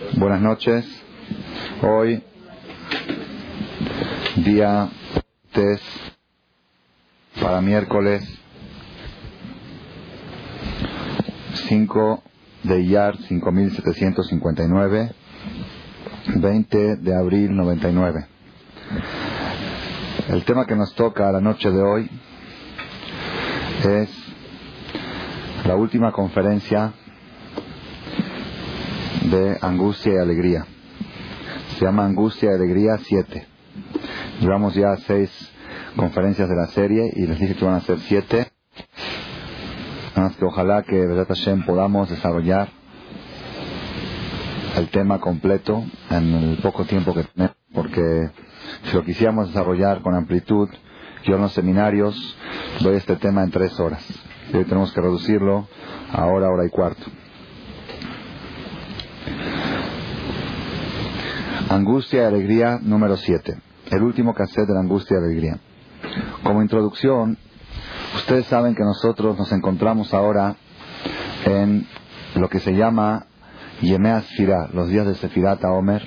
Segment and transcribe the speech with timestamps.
[0.00, 0.86] Buenas noches.
[1.82, 2.22] Hoy,
[4.36, 4.88] día
[5.52, 5.80] 3
[7.38, 8.26] para miércoles
[11.68, 12.22] 5
[12.62, 15.12] de Iyar 5759,
[16.36, 18.26] 20 de abril 99.
[20.30, 22.10] El tema que nos toca la noche de hoy
[23.84, 24.08] es
[25.66, 26.94] la última conferencia
[29.30, 30.66] de angustia y alegría.
[31.78, 33.46] Se llama Angustia y Alegría 7.
[34.40, 35.30] Llevamos ya seis
[35.96, 38.50] conferencias de la serie y les dije que van a ser siete.
[40.16, 42.68] Nada más que ojalá que verdad Hashem podamos desarrollar
[44.76, 48.30] el tema completo en el poco tiempo que tenemos, porque
[48.84, 50.68] si lo quisiéramos desarrollar con amplitud,
[51.24, 52.36] yo en los seminarios
[52.80, 54.04] doy este tema en tres horas.
[54.52, 55.68] Y hoy tenemos que reducirlo
[56.12, 57.19] a hora, hora y cuarto.
[61.70, 63.56] Angustia y alegría número 7.
[63.92, 65.60] El último cassette de la angustia y alegría.
[66.42, 67.38] Como introducción,
[68.16, 70.56] ustedes saben que nosotros nos encontramos ahora
[71.44, 71.86] en
[72.34, 73.26] lo que se llama
[73.82, 76.02] Yemea Sfirá, los días de Sefirat Omer.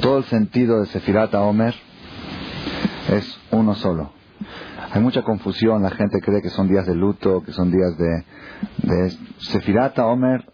[0.00, 1.74] Todo el sentido de Sefirat Omer
[3.10, 4.12] es uno solo.
[4.92, 8.24] Hay mucha confusión, la gente cree que son días de luto, que son días de...
[8.84, 10.44] de Sefirat Omer,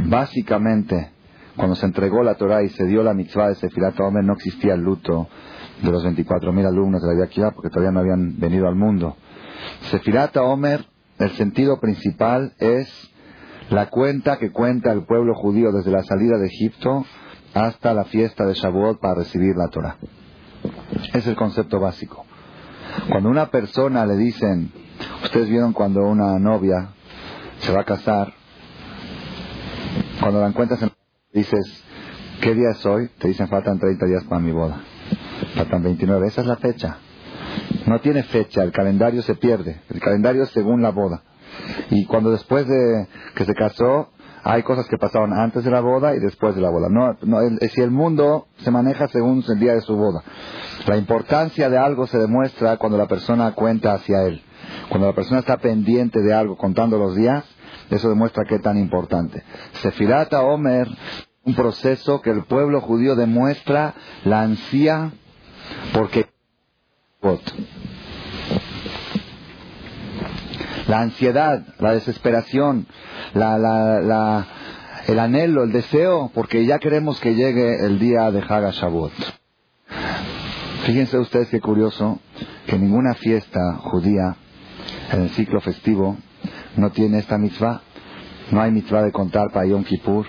[0.00, 1.12] básicamente,
[1.56, 4.74] cuando se entregó la Torah y se dio la mitzvah de Sefirat Omer, no existía
[4.74, 5.28] el luto
[5.82, 9.16] de los 24.000 alumnos de la Yaquia porque todavía no habían venido al mundo.
[9.90, 10.84] Sefirat Omer,
[11.18, 12.88] el sentido principal es
[13.70, 17.04] la cuenta que cuenta el pueblo judío desde la salida de Egipto
[17.54, 19.96] hasta la fiesta de Shavuot para recibir la Torah.
[21.14, 22.24] Es el concepto básico.
[23.10, 24.70] Cuando una persona le dicen,
[25.24, 26.90] ustedes vieron cuando una novia
[27.58, 28.32] se va a casar,
[30.20, 30.90] cuando la encuentras en
[31.32, 31.84] dices,
[32.40, 33.08] ¿qué día es hoy?
[33.18, 34.80] Te dicen, faltan 30 días para mi boda.
[35.54, 36.28] Faltan 29.
[36.28, 36.98] Esa es la fecha.
[37.86, 39.80] No tiene fecha, el calendario se pierde.
[39.90, 41.22] El calendario es según la boda.
[41.90, 44.10] Y cuando después de que se casó,
[44.42, 46.88] hay cosas que pasaron antes de la boda y después de la boda.
[46.88, 47.38] No, no,
[47.72, 50.22] si el mundo se maneja según el día de su boda.
[50.86, 54.42] La importancia de algo se demuestra cuando la persona cuenta hacia él.
[54.88, 57.44] Cuando la persona está pendiente de algo, contando los días,
[57.90, 59.42] eso demuestra es tan importante.
[59.82, 60.88] Sefirata Omer,
[61.44, 65.12] un proceso que el pueblo judío demuestra la ansía
[65.92, 66.26] porque
[70.86, 72.86] la ansiedad, la desesperación,
[73.34, 74.46] la, la, la,
[75.08, 78.72] el anhelo, el deseo, porque ya queremos que llegue el día de Haga.
[80.84, 82.20] Fíjense ustedes qué curioso
[82.66, 84.36] que ninguna fiesta judía
[85.12, 86.16] en el ciclo festivo
[86.76, 87.82] no tiene esta mitzvah.
[88.50, 90.26] No hay mitzvah de contar para Yom Kippur.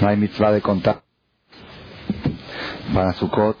[0.00, 1.02] No hay mitzvah de contar
[2.94, 3.56] para Sukkot.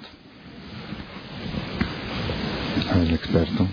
[2.94, 3.66] El experto.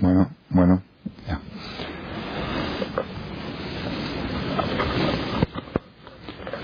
[0.00, 0.82] Bueno, bueno,
[1.26, 1.40] ya.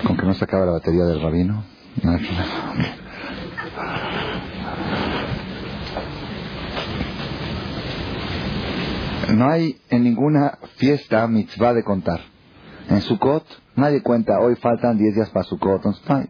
[0.07, 1.65] Con que no se acaba la batería del rabino.
[2.03, 2.75] No hay problema.
[9.35, 10.07] No hay en
[10.93, 12.21] fiesta mitzvah de contar.
[12.89, 13.45] En Sukkot
[13.77, 15.77] nadie cuenta, hoy faltan 10 días para Sukkot.
[15.77, 16.27] Entonces, no hay.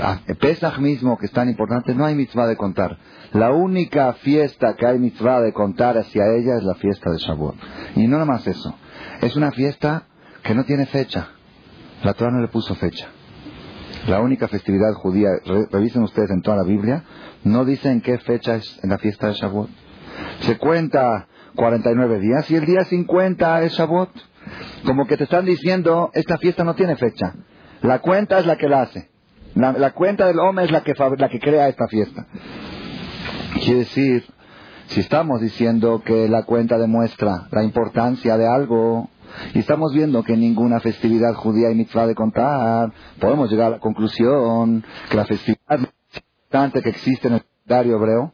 [0.00, 2.96] Ah, Pesach mismo, que es tan importante, no hay mitzvah de contar.
[3.32, 7.56] La única fiesta que hay mitzvah de contar hacia ella es la fiesta de Shavuot.
[7.96, 8.74] Y no nada más eso.
[9.20, 10.04] Es una fiesta
[10.42, 11.28] que no tiene fecha.
[12.04, 13.08] La Torah no le puso fecha.
[14.06, 17.02] La única festividad judía, re- revisen ustedes en toda la Biblia,
[17.44, 19.68] no dicen qué fecha es la fiesta de Shavuot.
[20.42, 21.26] Se cuenta
[21.60, 24.08] 49 días y el día 50 es Shavuot.
[24.86, 27.34] Como que te están diciendo, esta fiesta no tiene fecha.
[27.82, 29.10] La cuenta es la que la hace.
[29.54, 32.26] La, cuenta del hombre es la que, la que crea esta fiesta.
[33.62, 34.24] Quiere decir,
[34.86, 39.10] si estamos diciendo que la cuenta demuestra la importancia de algo
[39.52, 42.90] y estamos viendo que ninguna festividad judía hay mitzvah de contar,
[43.20, 47.96] podemos llegar a la conclusión que la festividad más importante que existe en el calendario
[47.96, 48.32] hebreo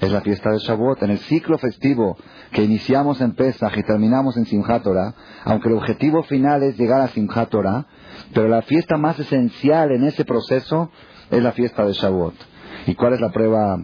[0.00, 1.02] es la fiesta de Shavuot.
[1.02, 2.16] En el ciclo festivo
[2.52, 5.14] que iniciamos en Pesach y terminamos en Simchat Torah,
[5.44, 7.86] aunque el objetivo final es llegar a Simchat Torah,
[8.32, 10.90] pero la fiesta más esencial en ese proceso
[11.30, 12.34] es la fiesta de Shavuot.
[12.86, 13.76] ¿Y cuál es la prueba,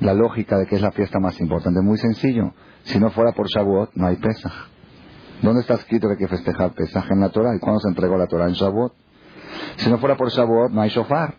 [0.00, 1.80] la lógica de que es la fiesta más importante?
[1.80, 2.52] Muy sencillo.
[2.82, 4.52] Si no fuera por Shavuot, no hay Pesach.
[5.42, 7.54] ¿Dónde está escrito que hay que festejar Pesach en la Torah?
[7.54, 8.48] ¿Y cuándo se entregó la Torah?
[8.48, 8.92] En Shavuot.
[9.76, 11.36] Si no fuera por Shavuot, no hay shofar.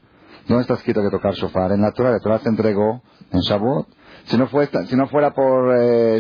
[0.48, 1.74] ¿Dónde está escrito que tocar shofar?
[1.74, 2.12] En la Torah.
[2.12, 3.88] La Torah se entregó en Shavuot.
[4.26, 4.48] Si no,
[4.88, 6.20] si no fuera por eh,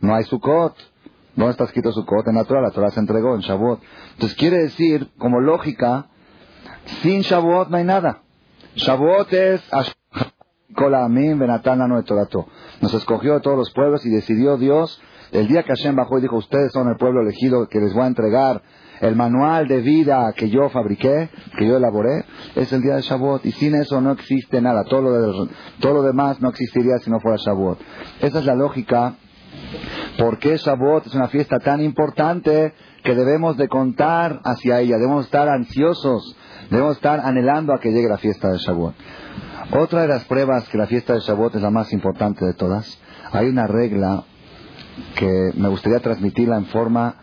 [0.00, 0.76] no hay Sukkot.
[1.36, 2.26] ¿Dónde está escrito Sukkot?
[2.28, 2.62] En la Torah.
[2.62, 3.80] La Torah se entregó en Shavuot.
[4.12, 6.06] Entonces quiere decir, como lógica,
[7.02, 8.22] sin Shavuot no hay nada.
[8.74, 9.62] Shavuot es
[12.80, 15.00] nos escogió de todos los pueblos y decidió Dios,
[15.32, 18.04] el día que Hashem bajó y dijo, ustedes son el pueblo elegido que les voy
[18.04, 18.62] a entregar
[19.00, 22.24] el manual de vida que yo fabriqué, que yo elaboré,
[22.54, 23.44] es el día de Shavuot.
[23.46, 24.84] Y sin eso no existe nada.
[24.84, 25.48] Todo lo,
[25.80, 27.78] todo lo demás no existiría si no fuera Shavuot.
[28.20, 29.14] Esa es la lógica.
[30.18, 34.96] ¿Por qué Shavuot es una fiesta tan importante que debemos de contar hacia ella?
[34.96, 36.36] Debemos estar ansiosos.
[36.70, 38.94] Debemos estar anhelando a que llegue la fiesta de Shavuot.
[39.78, 43.00] Otra de las pruebas que la fiesta de Shavuot es la más importante de todas,
[43.32, 44.24] hay una regla
[45.14, 47.14] que me gustaría transmitirla en forma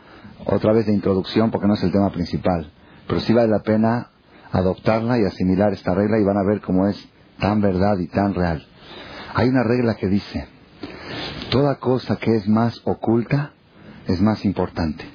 [0.45, 2.71] otra vez de introducción porque no es el tema principal,
[3.07, 4.11] pero sí vale la pena
[4.51, 8.33] adoptarla y asimilar esta regla y van a ver cómo es tan verdad y tan
[8.33, 8.65] real.
[9.33, 10.47] Hay una regla que dice,
[11.49, 13.53] toda cosa que es más oculta
[14.07, 15.05] es más importante.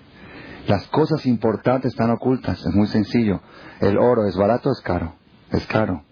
[0.69, 3.41] Las cosas importantes están ocultas, es muy sencillo.
[3.81, 5.17] El oro es barato, es caro,
[5.51, 6.05] es caro.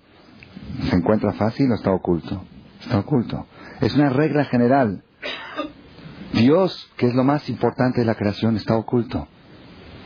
[0.89, 2.43] ¿Se encuentra fácil o está oculto?
[2.81, 3.47] Está oculto.
[3.81, 5.05] Es una regla general.
[6.33, 9.27] Dios, que es lo más importante de la creación, está oculto.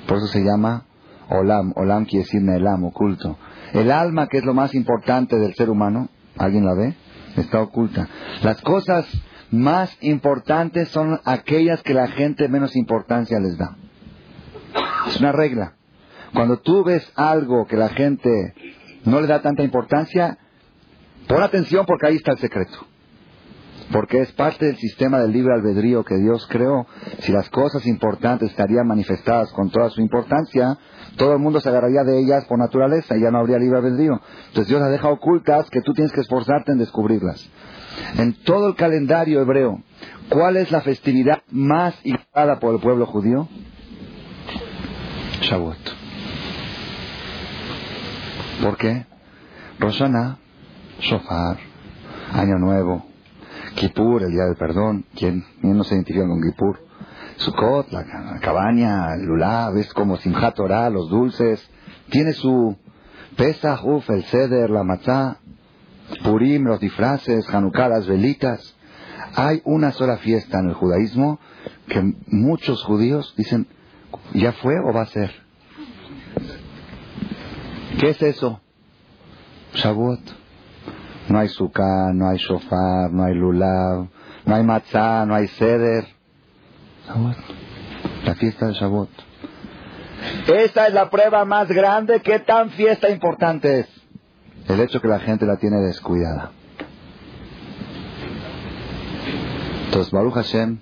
[0.06, 0.87] Por eso se llama
[1.29, 1.73] Olam.
[1.76, 3.38] Olam quiere decir Nelam, oculto.
[3.73, 6.94] El alma, que es lo más importante del ser humano, ¿alguien la ve?
[7.37, 8.09] Está oculta.
[8.43, 9.06] Las cosas
[9.50, 13.77] más importantes son aquellas que la gente menos importancia les da.
[15.09, 15.75] Es una regla.
[16.32, 18.55] Cuando tú ves algo que la gente
[19.05, 20.38] no le da tanta importancia,
[21.29, 22.87] pon atención porque ahí está el secreto.
[23.92, 26.86] Porque es parte del sistema del libre albedrío que Dios creó.
[27.20, 30.78] Si las cosas importantes estarían manifestadas con toda su importancia,
[31.16, 34.20] todo el mundo se agarraría de ellas por naturaleza y ya no habría libre albedrío.
[34.48, 37.48] Entonces Dios las deja ocultas que tú tienes que esforzarte en descubrirlas.
[38.19, 39.82] En todo el calendario hebreo,
[40.28, 43.48] ¿cuál es la festividad más ignorada por el pueblo judío?
[45.42, 45.76] Shavuot.
[48.62, 49.06] ¿Por qué?
[49.78, 50.38] Rosana,
[51.00, 51.58] Shofar,
[52.32, 53.04] Año Nuevo,
[53.75, 55.05] Kippur, el Día del Perdón.
[55.15, 56.81] ¿Quién, no se identifica con Kippur?
[57.37, 61.69] Sukkot, la, cabaña, el Lulav, es como Simchat Torah, los dulces.
[62.11, 62.76] Tiene su
[63.37, 65.38] Pesach, uf, el Seder, la Matzah,
[66.23, 68.76] Purim, los disfraces, Hanukkah, las velitas.
[69.35, 71.41] Hay una sola fiesta en el judaísmo
[71.88, 73.67] que muchos judíos dicen,
[74.32, 75.32] ¿ya fue o va a ser?
[77.99, 78.61] ¿Qué es eso?
[79.75, 80.44] Shavuot.
[81.29, 84.09] No hay sukkah, no hay shofar, no hay lulav,
[84.44, 86.06] no hay matzah, no hay seder.
[87.06, 87.37] Shavuot.
[88.25, 89.11] La fiesta de Shavuot.
[90.47, 92.21] Esa es la prueba más grande.
[92.21, 93.88] ¿Qué tan fiesta importante es?
[94.69, 96.53] El hecho que la gente la tiene descuidada.
[99.87, 100.79] Entonces, Baruch Hashem,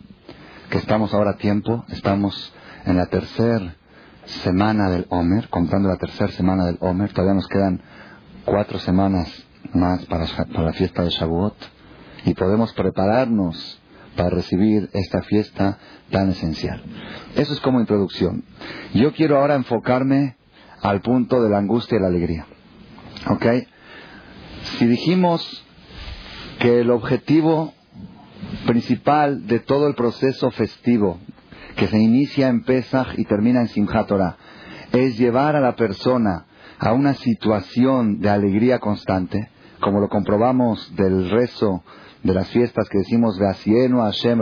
[0.71, 2.55] que estamos ahora a tiempo, estamos
[2.87, 3.77] en la tercera
[4.25, 7.83] semana del Omer, contando la tercera semana del Omer, todavía nos quedan
[8.45, 9.29] cuatro semanas
[9.75, 10.26] más para,
[10.62, 11.57] la fiesta de Shavuot
[12.25, 13.81] y podemos prepararnos
[14.17, 15.79] para recibir esta fiesta
[16.11, 16.83] tan esencial.
[17.35, 18.45] Eso es como introducción.
[18.95, 20.37] Yo quiero ahora enfocarme
[20.83, 22.47] al punto de la angustia y la alegría.
[23.29, 23.47] ¿Ok?
[24.79, 25.64] Si dijimos
[26.59, 27.73] que el objetivo
[28.67, 31.19] principal de todo el proceso festivo
[31.76, 34.11] que se inicia en Pesach y termina en Simchat
[34.93, 36.47] es llevar a la persona
[36.79, 39.49] a una situación de alegría constante,
[39.83, 41.83] como lo comprobamos del rezo
[42.23, 44.39] de las fiestas que decimos Veasienu Hashem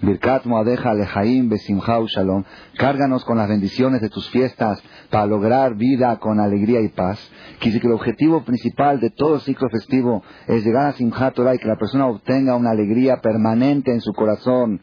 [0.00, 2.44] Birkat Moadeja Lejaim Besimhau Shalom
[2.78, 4.80] cárganos con las bendiciones de tus fiestas
[5.10, 7.18] para lograr vida con alegría y paz.
[7.58, 11.58] Quise que el objetivo principal de todo ciclo festivo es llegar a Simchat Torah y
[11.58, 14.80] que la persona obtenga una alegría permanente en su corazón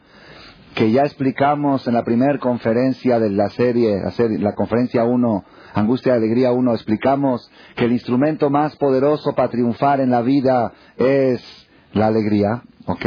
[0.74, 4.00] que ya explicamos en la primera conferencia de la serie,
[4.38, 10.00] la, conferencia 1, Angustia y Alegría 1, explicamos que el instrumento más poderoso para triunfar
[10.00, 11.42] en la vida es
[11.92, 13.06] la alegría, ¿ok?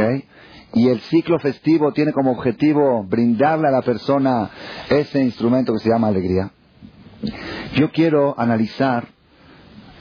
[0.74, 4.50] Y el ciclo festivo tiene como objetivo brindarle a la persona
[4.90, 6.50] ese instrumento que se llama alegría.
[7.74, 9.08] Yo quiero analizar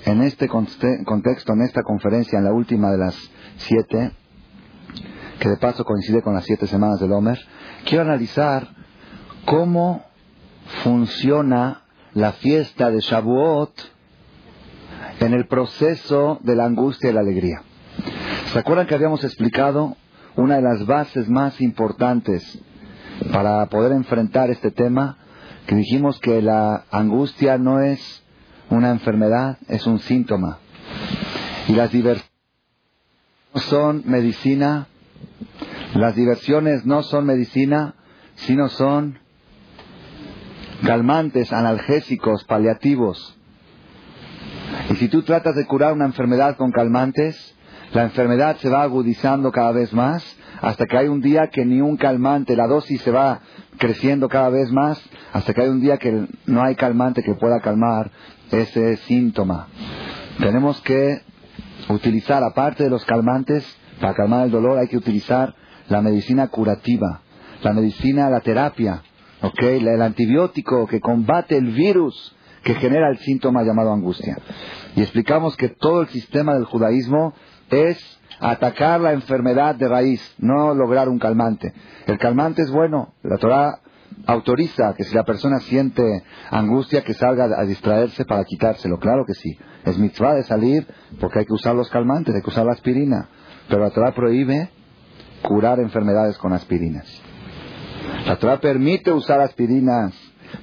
[0.06, 3.16] en este contexto, en esta conferencia, en la última de las
[3.58, 4.12] siete,
[5.40, 7.40] que de paso coincide con las siete semanas del Homer,
[7.86, 8.68] quiero analizar
[9.46, 10.04] cómo
[10.84, 11.85] funciona
[12.16, 13.74] la fiesta de Shavuot
[15.20, 17.62] en el proceso de la angustia y la alegría.
[18.54, 19.98] ¿Se acuerdan que habíamos explicado
[20.38, 22.58] una de las bases más importantes
[23.34, 25.18] para poder enfrentar este tema?
[25.68, 28.24] Que dijimos que la angustia no es
[28.70, 30.60] una enfermedad, es un síntoma.
[31.68, 32.32] Y las diversiones
[33.54, 34.88] no son medicina,
[35.94, 37.96] las diversiones no son medicina,
[38.36, 39.20] sino son
[40.86, 43.38] calmantes, analgésicos, paliativos.
[44.90, 47.36] Y si tú tratas de curar una enfermedad con calmantes,
[47.94, 50.24] la enfermedad se va agudizando cada vez más
[50.62, 53.42] hasta que hay un día que ni un calmante, la dosis se va
[53.78, 55.02] creciendo cada vez más
[55.34, 58.12] hasta que hay un día que no hay calmante que pueda calmar
[58.52, 59.68] ese síntoma.
[60.40, 61.22] Tenemos que
[61.90, 63.66] utilizar, aparte de los calmantes,
[64.00, 65.56] para calmar el dolor hay que utilizar
[65.90, 67.22] la medicina curativa,
[67.62, 69.02] la medicina, la terapia,
[69.60, 74.38] el antibiótico que combate el virus que genera el síntoma llamado angustia.
[74.96, 77.34] Y explicamos que todo el sistema del judaísmo
[77.70, 77.98] es
[78.40, 81.74] atacar la enfermedad de raíz, no lograr un calmante.
[82.08, 83.80] El calmante es bueno, la Torah
[84.26, 89.34] autoriza que si la persona siente angustia que salga a distraerse para quitárselo, claro que
[89.34, 89.58] sí.
[89.84, 90.88] Es mitzvah de salir
[91.20, 93.30] porque hay que usar los calmantes, hay que usar la aspirina.
[93.70, 94.70] Pero la Torah prohíbe
[95.44, 97.22] curar enfermedades con aspirinas.
[98.26, 100.14] La Torah permite usar aspirinas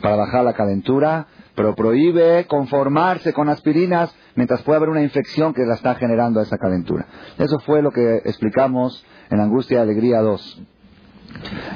[0.00, 5.64] para bajar la calentura, pero prohíbe conformarse con aspirinas mientras pueda haber una infección que
[5.64, 7.06] la está generando esa calentura.
[7.38, 10.62] Eso fue lo que explicamos en Angustia y Alegría 2.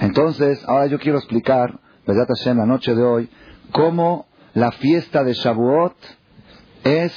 [0.00, 3.30] Entonces, ahora yo quiero explicar, ¿verdad, en la noche de hoy,
[3.70, 5.94] cómo la fiesta de Shavuot
[6.82, 7.12] es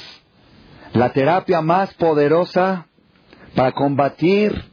[0.92, 2.86] la terapia más poderosa
[3.54, 4.64] para combatir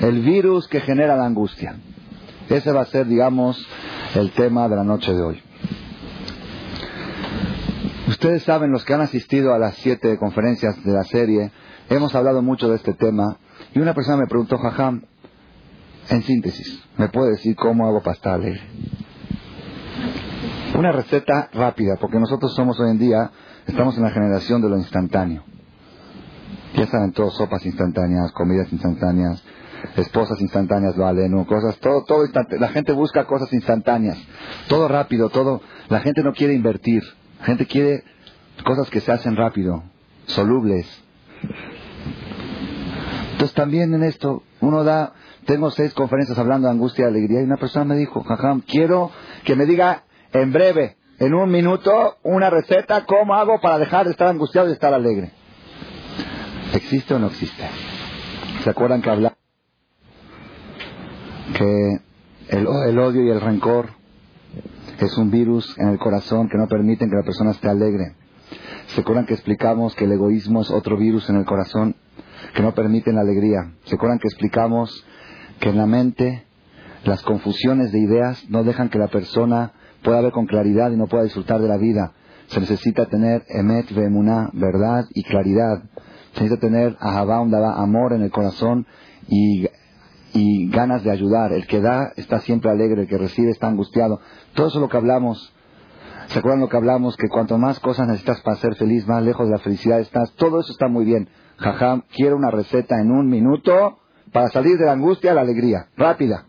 [0.00, 1.76] el virus que genera la angustia.
[2.50, 3.64] Ese va a ser, digamos,
[4.16, 5.40] el tema de la noche de hoy.
[8.08, 11.52] Ustedes saben, los que han asistido a las siete conferencias de la serie,
[11.88, 13.36] hemos hablado mucho de este tema.
[13.72, 15.04] Y una persona me preguntó, Jajam,
[16.08, 18.62] en síntesis, ¿me puede decir cómo hago para estar alegre?
[20.76, 23.30] Una receta rápida, porque nosotros somos hoy en día,
[23.64, 25.44] estamos en la generación de lo instantáneo.
[26.74, 29.40] Ya saben todos, sopas instantáneas, comidas instantáneas,
[29.96, 32.24] esposas instantáneas, vale, no, cosas, todo, todo
[32.58, 34.18] La gente busca cosas instantáneas,
[34.68, 35.60] todo rápido, todo.
[35.88, 37.02] La gente no quiere invertir,
[37.40, 38.04] la gente quiere
[38.64, 39.82] cosas que se hacen rápido,
[40.26, 40.86] solubles.
[43.32, 45.14] Entonces también en esto, uno da,
[45.46, 49.10] tengo seis conferencias hablando de angustia y alegría y una persona me dijo, jajam, quiero
[49.44, 54.12] que me diga en breve, en un minuto, una receta, cómo hago para dejar de
[54.12, 55.32] estar angustiado y estar alegre.
[56.74, 57.64] ¿Existe o no existe?
[58.62, 59.39] ¿Se acuerdan que hablamos?
[61.56, 62.00] Que
[62.48, 63.90] el, odio y el rencor
[64.98, 68.14] es un virus en el corazón que no permiten que la persona esté alegre.
[68.88, 71.94] ¿Se acuerdan que explicamos que el egoísmo es otro virus en el corazón
[72.54, 73.72] que no permiten la alegría?
[73.84, 75.06] ¿Se acuerdan que explicamos
[75.60, 76.44] que en la mente
[77.04, 81.06] las confusiones de ideas no dejan que la persona pueda ver con claridad y no
[81.06, 82.12] pueda disfrutar de la vida?
[82.48, 85.84] Se necesita tener emet ve'emuná, verdad y claridad.
[86.32, 88.86] Se necesita tener ahabá, amor en el corazón
[89.28, 89.68] y
[90.32, 91.52] y ganas de ayudar.
[91.52, 94.20] El que da está siempre alegre, el que recibe está angustiado.
[94.54, 95.52] Todo eso es lo que hablamos.
[96.28, 97.16] ¿Se acuerdan lo que hablamos?
[97.16, 100.32] Que cuanto más cosas necesitas para ser feliz, más lejos de la felicidad estás.
[100.34, 101.28] Todo eso está muy bien.
[101.56, 103.98] Jajam, quiero una receta en un minuto
[104.32, 105.88] para salir de la angustia a la alegría.
[105.96, 106.46] Rápida.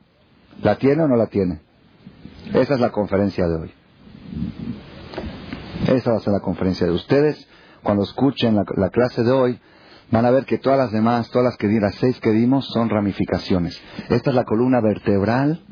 [0.62, 1.62] ¿La tiene o no la tiene?
[2.54, 3.72] Esa es la conferencia de hoy.
[5.88, 7.48] Esa va a ser la conferencia de ustedes.
[7.82, 9.60] Cuando escuchen la clase de hoy,
[10.12, 12.68] van a ver que todas las demás, todas las que di, las seis que dimos,
[12.68, 13.82] son ramificaciones.
[14.10, 15.64] Esta es la columna vertebral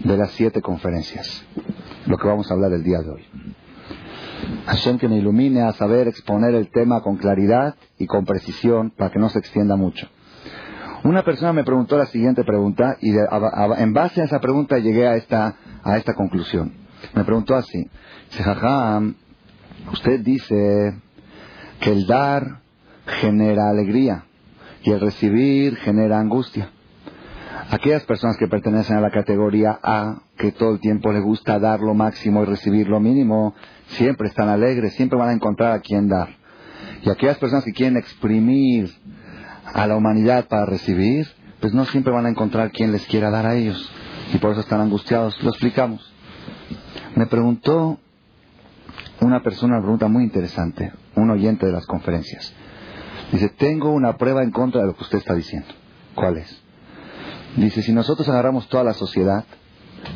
[0.00, 1.44] de las siete conferencias,
[2.06, 3.24] lo que vamos a hablar el día de hoy.
[4.66, 9.10] Hashem que me ilumine a saber exponer el tema con claridad y con precisión para
[9.10, 10.08] que no se extienda mucho.
[11.04, 15.16] Una persona me preguntó la siguiente pregunta y en base a esa pregunta llegué a
[15.16, 16.72] esta, a esta conclusión.
[17.14, 17.88] Me preguntó así,
[19.92, 21.00] usted dice
[21.80, 22.65] que el dar
[23.06, 24.24] genera alegría
[24.82, 26.70] y el recibir genera angustia.
[27.70, 31.80] Aquellas personas que pertenecen a la categoría A, que todo el tiempo les gusta dar
[31.80, 33.54] lo máximo y recibir lo mínimo,
[33.88, 36.28] siempre están alegres, siempre van a encontrar a quien dar.
[37.02, 38.92] Y aquellas personas que quieren exprimir
[39.74, 41.26] a la humanidad para recibir,
[41.60, 43.90] pues no siempre van a encontrar quien les quiera dar a ellos.
[44.32, 45.42] Y por eso están angustiados.
[45.42, 46.12] Lo explicamos.
[47.16, 47.98] Me preguntó
[49.20, 52.54] una persona, una pregunta muy interesante, un oyente de las conferencias.
[53.32, 55.68] Dice, tengo una prueba en contra de lo que usted está diciendo.
[56.14, 56.62] ¿Cuál es?
[57.56, 59.44] Dice, si nosotros agarramos toda la sociedad,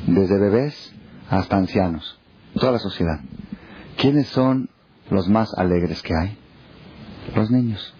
[0.07, 0.93] desde bebés
[1.29, 2.19] hasta ancianos,
[2.55, 3.21] toda la sociedad,
[3.97, 4.69] ¿quiénes son
[5.11, 6.39] los más alegres que hay?
[7.35, 7.95] Los niños.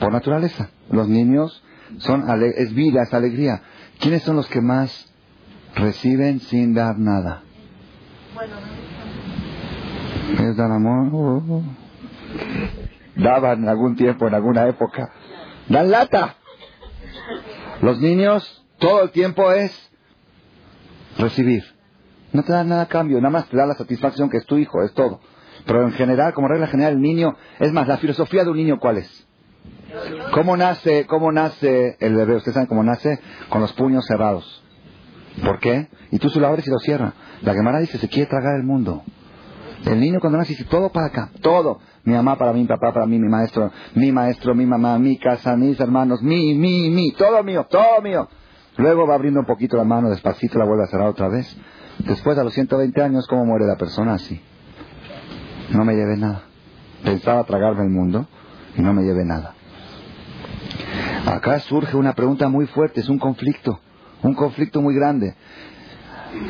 [0.00, 0.70] Por naturaleza.
[0.90, 1.62] Los niños
[1.98, 2.24] son
[2.56, 3.62] es vida, es alegría.
[4.00, 5.12] ¿Quiénes son los que más
[5.74, 7.42] reciben sin dar nada?
[8.34, 8.56] Bueno,
[10.38, 11.10] ¿Es dan amor?
[11.12, 11.62] Oh.
[13.16, 15.10] Daban en algún tiempo, en alguna época.
[15.68, 16.36] Dan lata.
[17.80, 19.72] Los niños todo el tiempo es
[21.18, 21.64] recibir.
[22.32, 24.56] No te dan nada a cambio, nada más te da la satisfacción que es tu
[24.56, 25.20] hijo, es todo.
[25.66, 28.78] Pero en general, como regla general, el niño, es más, la filosofía de un niño,
[28.80, 29.26] ¿cuál es?
[30.32, 32.34] ¿Cómo nace, cómo nace el bebé?
[32.36, 34.62] Ustedes saben cómo nace con los puños cerrados.
[35.42, 35.88] ¿Por qué?
[36.10, 37.14] Y tú se lo abres y lo cierras.
[37.42, 39.02] La Gemara dice, se quiere tragar el mundo.
[39.84, 41.80] El niño cuando nace dice, todo para acá, todo.
[42.04, 45.18] Mi mamá para mí, mi papá para mí, mi maestro, mi maestro, mi mamá, mi
[45.18, 48.28] casa, mis hermanos, mi, mi, mi, todo mío, todo mío.
[48.76, 51.56] Luego va abriendo un poquito la mano, despacito la vuelve a cerrar otra vez.
[52.00, 54.40] Después, a los 120 años, ¿cómo muere la persona así?
[55.70, 56.42] No me lleve nada.
[57.02, 58.26] Pensaba tragarme el mundo
[58.76, 59.54] y no me lleve nada.
[61.26, 63.80] Acá surge una pregunta muy fuerte, es un conflicto,
[64.22, 65.34] un conflicto muy grande.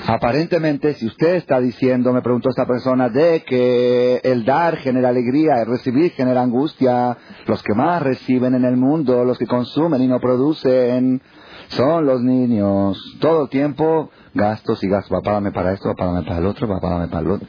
[0.07, 5.63] Aparentemente, si usted está diciendo, me preguntó esta persona, de que el dar genera alegría,
[5.63, 10.07] el recibir genera angustia, los que más reciben en el mundo, los que consumen y
[10.07, 11.23] no producen,
[11.69, 12.99] son los niños.
[13.21, 15.11] Todo el tiempo gastos y gastos.
[15.11, 17.49] Papá, dame para esto, papá, dame para el otro, papá, dame para el otro.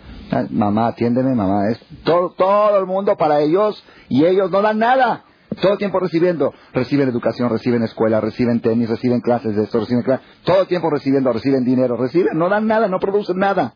[0.51, 1.69] Mamá, atiéndeme, mamá.
[1.69, 5.25] Es todo, todo el mundo para ellos y ellos no dan nada.
[5.61, 6.53] Todo el tiempo recibiendo.
[6.73, 10.25] Reciben educación, reciben escuela, reciben tenis, reciben clases de esto, reciben clases.
[10.43, 13.75] Todo el tiempo recibiendo, reciben dinero, reciben, no dan nada, no producen nada.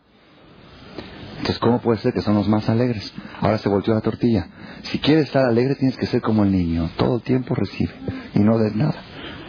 [1.40, 3.14] Entonces, ¿cómo puede ser que son los más alegres?
[3.40, 4.48] Ahora se volteó la tortilla.
[4.84, 6.90] Si quieres estar alegre, tienes que ser como el niño.
[6.98, 7.94] Todo el tiempo recibe
[8.36, 8.96] y no des nada.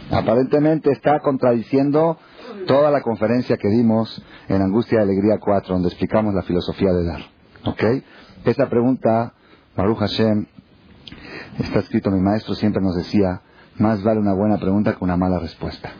[0.09, 2.17] Aparentemente está contradiciendo
[2.65, 7.05] toda la conferencia que dimos en Angustia y Alegría 4, donde explicamos la filosofía de
[7.05, 7.21] dar.
[7.65, 7.83] ¿Ok?
[8.45, 9.33] Esa pregunta,
[9.75, 10.47] Baruch Hashem,
[11.59, 13.41] está escrito, mi maestro siempre nos decía,
[13.77, 15.91] más vale una buena pregunta que una mala respuesta.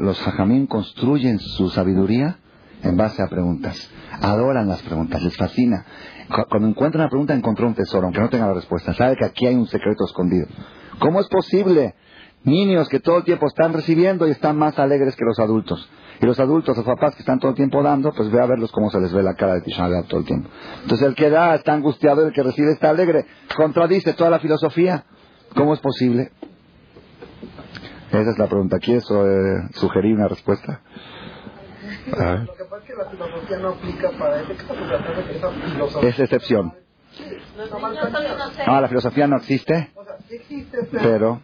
[0.00, 2.38] los hajamim construyen su sabiduría
[2.82, 3.90] en base a preguntas.
[4.20, 5.84] Adoran las preguntas, les fascina.
[6.48, 8.94] Cuando encuentra una pregunta, encontró un tesoro, aunque no tenga la respuesta.
[8.94, 10.46] Sabe que aquí hay un secreto escondido.
[10.98, 11.94] ¿Cómo es posible?
[12.44, 15.88] Niños que todo el tiempo están recibiendo y están más alegres que los adultos.
[16.22, 18.70] Y los adultos, los papás que están todo el tiempo dando, pues ve a verlos
[18.70, 20.48] cómo se les ve la cara de Tisha todo el tiempo.
[20.82, 23.26] Entonces el que da está angustiado, el que recibe está alegre.
[23.56, 25.04] Contradice toda la filosofía.
[25.56, 26.30] ¿Cómo es posible?
[28.10, 28.78] Esa es la pregunta.
[28.78, 30.80] ¿Quieres eh, sugerir una respuesta?
[32.06, 36.72] Lo que pasa es que la filosofía no aplica para ese caso, Es excepción.
[38.64, 39.90] Ah, la filosofía no existe.
[40.92, 41.40] pero.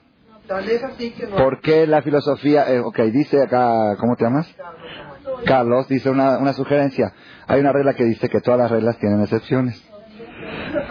[1.36, 2.72] ¿Por qué la filosofía?
[2.72, 4.52] Eh, ok, dice acá, ¿cómo te llamas?
[5.44, 7.12] Carlos dice una, una sugerencia.
[7.46, 9.82] Hay una regla que dice que todas las reglas tienen excepciones.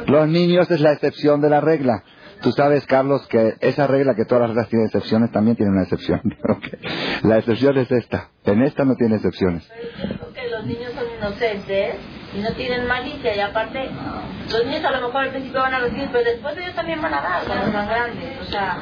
[0.05, 2.03] Los niños es la excepción de la regla.
[2.41, 5.83] Tú sabes, Carlos, que esa regla que todas las reglas tienen excepciones también tiene una
[5.83, 6.21] excepción.
[7.23, 8.29] La excepción es esta.
[8.43, 9.67] En esta no tiene excepciones.
[10.19, 11.95] Porque los niños son inocentes
[12.37, 13.89] y no tienen malicia y aparte
[14.51, 17.13] los niños a lo mejor al principio van a recibir pero después ellos también van
[17.13, 18.77] a dar cuando los más grandes o sea.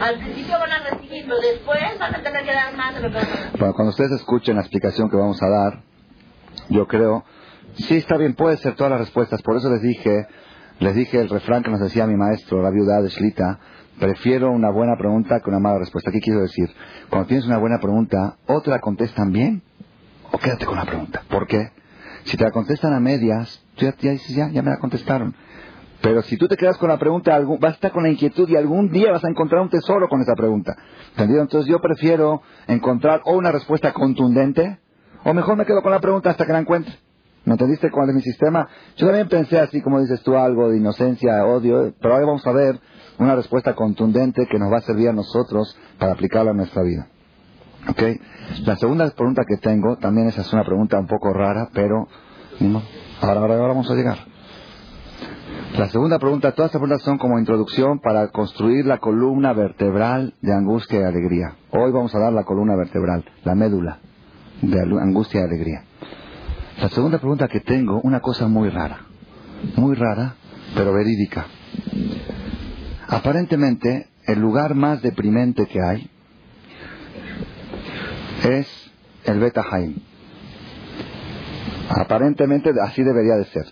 [0.00, 3.10] Al principio van a recibir pero después van a tener que dar más de lo
[3.10, 3.26] que
[3.58, 5.82] bueno, cuando ustedes escuchen la explicación que vamos a dar
[6.68, 7.24] yo creo
[7.74, 10.26] sí está bien puede ser todas las respuestas por eso les dije
[10.80, 13.60] les dije el refrán que nos decía mi maestro la viuda de Shlita
[14.00, 16.68] prefiero una buena pregunta que una mala respuesta ¿qué quiero decir?
[17.08, 19.62] cuando tienes una buena pregunta otra contestan bien
[20.32, 21.22] o quédate con la pregunta.
[21.28, 21.70] ¿Por qué?
[22.24, 25.34] Si te la contestan a medias, tú ya, dices, ya, ya me la contestaron.
[26.00, 28.56] Pero si tú te quedas con la pregunta, vas a estar con la inquietud y
[28.56, 30.76] algún día vas a encontrar un tesoro con esa pregunta.
[31.10, 31.42] ¿Entendido?
[31.42, 34.78] Entonces yo prefiero encontrar o una respuesta contundente,
[35.24, 36.92] o mejor me quedo con la pregunta hasta que la encuentre.
[37.44, 38.68] ¿Me entendiste cuál es mi sistema?
[38.96, 42.52] Yo también pensé así como dices tú, algo de inocencia, odio, pero ahora vamos a
[42.52, 42.80] ver
[43.18, 47.08] una respuesta contundente que nos va a servir a nosotros para aplicarla a nuestra vida.
[47.88, 48.02] ¿Ok?
[48.64, 52.06] La segunda pregunta que tengo, también esa es una pregunta un poco rara, pero
[53.20, 54.18] ahora, ahora, vamos a llegar.
[55.76, 60.52] La segunda pregunta, todas estas preguntas son como introducción para construir la columna vertebral de
[60.52, 61.56] angustia y alegría.
[61.70, 63.98] Hoy vamos a dar la columna vertebral, la médula
[64.60, 65.84] de angustia y alegría.
[66.80, 69.06] La segunda pregunta que tengo, una cosa muy rara,
[69.76, 70.36] muy rara,
[70.74, 71.46] pero verídica.
[73.08, 76.10] Aparentemente, el lugar más deprimente que hay
[78.44, 78.90] es
[79.24, 79.96] el Beta Haim.
[81.88, 83.66] Aparentemente así debería de ser.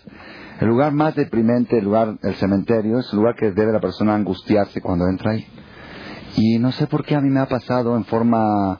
[0.59, 4.13] El lugar más deprimente, el lugar, el cementerio, es el lugar que debe la persona
[4.13, 5.45] angustiarse cuando entra ahí.
[6.37, 8.79] Y no sé por qué a mí me ha pasado en forma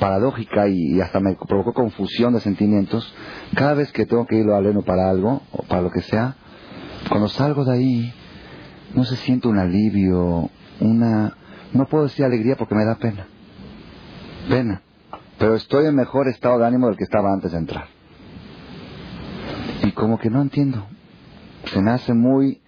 [0.00, 3.14] paradójica y, hasta me provocó confusión de sentimientos.
[3.54, 6.34] Cada vez que tengo que ir a Leno para algo, o para lo que sea,
[7.08, 8.14] cuando salgo de ahí,
[8.94, 10.50] no se siente un alivio,
[10.80, 11.36] una...
[11.72, 13.26] No puedo decir alegría porque me da pena.
[14.48, 14.82] Pena.
[15.38, 17.86] Pero estoy en mejor estado de ánimo del que estaba antes de entrar.
[19.82, 20.86] Y como que no entiendo.
[21.66, 22.60] Se me hace muy...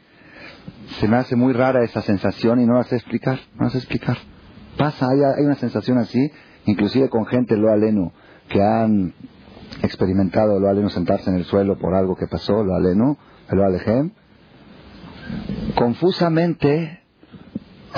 [1.00, 3.38] Se me hace muy rara esa sensación y no la sé explicar.
[3.54, 3.68] No.
[4.76, 6.30] Pasa, hay, una sensación así
[6.64, 8.12] inclusive con gente lo aleno
[8.48, 9.14] que han
[9.82, 13.16] experimentado lo aleno sentarse en el suelo por algo que pasó, lo aleno.
[15.74, 17.00] Confusamente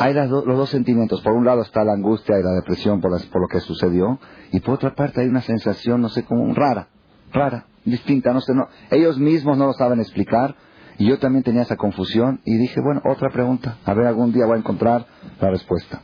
[0.00, 1.20] hay los dos sentimientos.
[1.20, 4.18] Por un lado está la angustia y la depresión por, por, lo que sucedió,
[4.50, 6.88] y por otra parte hay una sensación, no sé cómo, rara,
[7.32, 10.56] rara, distinta, no sé, no, ellos mismos no lo saben explicar,
[10.96, 14.46] y yo también tenía esa confusión, y dije, bueno, otra pregunta, a ver, algún día
[14.46, 15.04] voy a encontrar
[15.38, 16.00] la respuesta.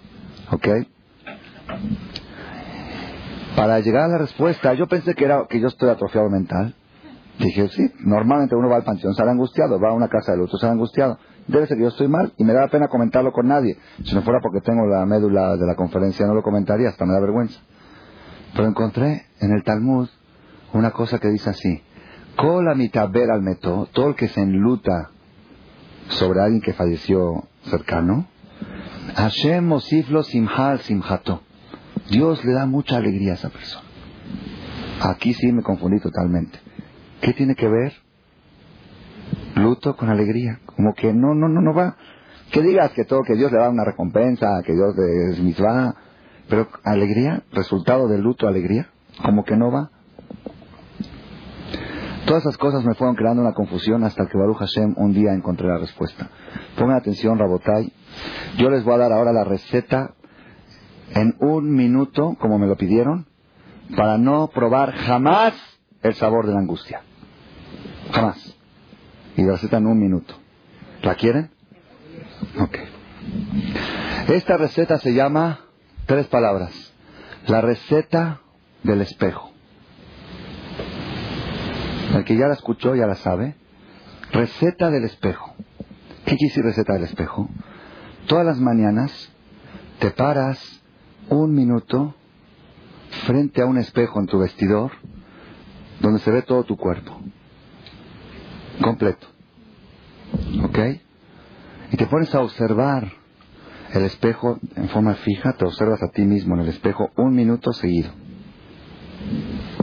[0.53, 0.69] ¿Ok?
[3.57, 6.75] Para llegar a la respuesta, yo pensé que era que yo estoy atrofiado mental.
[7.39, 10.59] Dije, sí, normalmente uno va al panteón, sale angustiado, va a una casa del otro,
[10.59, 11.19] sale angustiado.
[11.49, 13.77] Debe ser que yo estoy mal y me da pena comentarlo con nadie.
[14.05, 17.13] Si no fuera porque tengo la médula de la conferencia, no lo comentaría, hasta me
[17.13, 17.61] da vergüenza.
[18.55, 20.09] Pero encontré en el Talmud
[20.73, 21.83] una cosa que dice así:
[22.37, 22.75] Kola
[23.09, 25.11] ver al meto, todo el que se enluta
[26.09, 28.27] sobre alguien que falleció cercano,
[29.15, 31.43] Hashem mosiflo simhal simhato.
[32.11, 33.87] Dios le da mucha alegría a esa persona.
[35.01, 36.59] Aquí sí me confundí totalmente.
[37.21, 37.93] ¿Qué tiene que ver
[39.55, 40.61] luto con alegría?
[40.77, 41.97] Como que no, no, no, no va.
[42.53, 45.97] Que digas que todo, que Dios le da una recompensa, que Dios es misma,
[46.49, 48.89] pero alegría, resultado del luto, alegría,
[49.23, 49.91] como que no va.
[52.27, 55.69] Todas esas cosas me fueron creando una confusión hasta que Baruch Hashem un día encontré
[55.69, 56.29] la respuesta.
[56.77, 57.93] Pongan atención, Rabotai.
[58.59, 60.15] Yo les voy a dar ahora la receta
[61.15, 63.27] en un minuto, como me lo pidieron,
[63.97, 65.55] para no probar jamás
[66.03, 67.03] el sabor de la angustia.
[68.13, 68.57] Jamás.
[69.37, 70.35] Y la receta en un minuto.
[71.07, 71.51] ¿La quieren?
[72.59, 72.79] Ok.
[74.29, 75.61] Esta receta se llama
[76.05, 76.73] tres palabras.
[77.47, 78.41] La receta
[78.83, 79.53] del espejo.
[82.13, 83.55] El que ya la escuchó ya la sabe.
[84.33, 85.55] Receta del espejo.
[86.25, 87.49] ¿Qué decir receta del espejo?
[88.27, 89.31] Todas las mañanas
[90.01, 90.59] te paras
[91.29, 92.17] un minuto
[93.27, 94.91] frente a un espejo en tu vestidor
[96.01, 97.17] donde se ve todo tu cuerpo.
[98.83, 99.36] Completo.
[100.65, 100.79] ¿Ok?
[101.93, 103.13] Y te pones a observar
[103.93, 107.73] el espejo en forma fija, te observas a ti mismo en el espejo un minuto
[107.73, 108.11] seguido.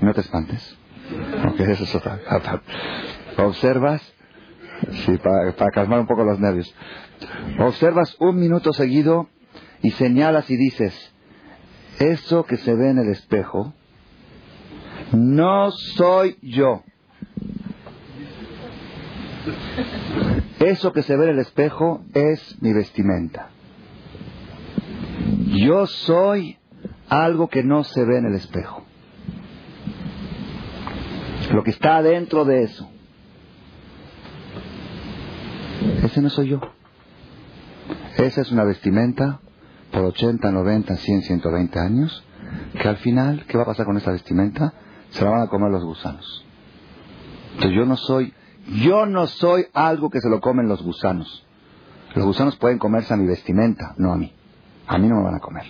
[0.01, 0.77] No te espantes.
[1.47, 2.19] Ok, eso es otra.
[3.37, 4.01] Observas,
[5.05, 6.73] sí, para, para calmar un poco los nervios.
[7.59, 9.29] Observas un minuto seguido
[9.81, 11.13] y señalas y dices,
[11.99, 13.73] eso que se ve en el espejo
[15.13, 16.83] no soy yo.
[20.65, 23.49] Eso que se ve en el espejo es mi vestimenta.
[25.47, 26.57] Yo soy
[27.09, 28.83] algo que no se ve en el espejo.
[31.51, 32.89] Lo que está dentro de eso.
[36.01, 36.61] Ese no soy yo.
[38.17, 39.41] Esa es una vestimenta
[39.91, 42.23] por 80, 90, 100, 120 años,
[42.81, 44.73] que al final, ¿qué va a pasar con esta vestimenta?
[45.09, 46.45] Se la van a comer los gusanos.
[47.55, 48.33] Entonces yo no soy,
[48.67, 51.45] yo no soy algo que se lo comen los gusanos.
[52.15, 54.31] Los gusanos pueden comerse a mi vestimenta, no a mí.
[54.87, 55.65] A mí no me van a comer.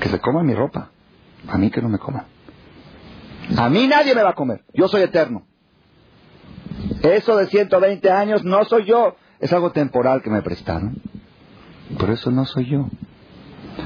[0.00, 0.90] Que se coman mi ropa.
[1.48, 2.26] A mí que no me coman.
[3.56, 4.64] A mí nadie me va a comer.
[4.74, 5.44] Yo soy eterno.
[7.02, 9.16] Eso de 120 años no soy yo.
[9.40, 11.00] Es algo temporal que me prestaron.
[11.98, 12.88] Pero eso no soy yo.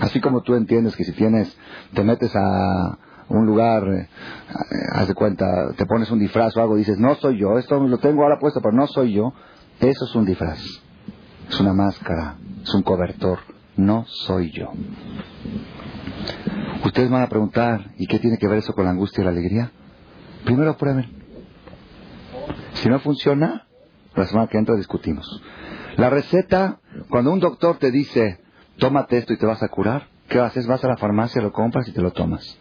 [0.01, 1.57] Así como tú entiendes que si tienes,
[1.94, 2.98] te metes a
[3.38, 4.09] un lugar, eh,
[4.92, 7.99] haz de cuenta, te pones un disfraz o algo, dices, no soy yo, esto lo
[7.99, 9.33] tengo ahora puesto, pero no soy yo,
[9.81, 10.59] eso es un disfraz,
[11.49, 13.38] es una máscara, es un cobertor,
[13.77, 14.71] no soy yo.
[16.85, 19.31] Ustedes van a preguntar, ¿y qué tiene que ver eso con la angustia y la
[19.31, 19.71] alegría?
[20.45, 21.23] Primero prueben.
[22.75, 23.66] Si no funciona,
[24.14, 25.40] la semana que entra discutimos.
[25.97, 28.40] La receta, cuando un doctor te dice,
[28.79, 30.09] tómate esto y te vas a curar.
[30.29, 30.66] ¿Qué haces?
[30.66, 32.59] Vas a la farmacia, lo compras y te lo tomas.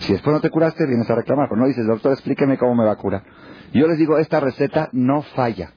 [0.00, 2.92] Si después no te curaste, vienes a reclamar, no dices, doctor, explíqueme cómo me va
[2.92, 3.22] a curar.
[3.72, 5.72] Yo les digo, esta receta no falla.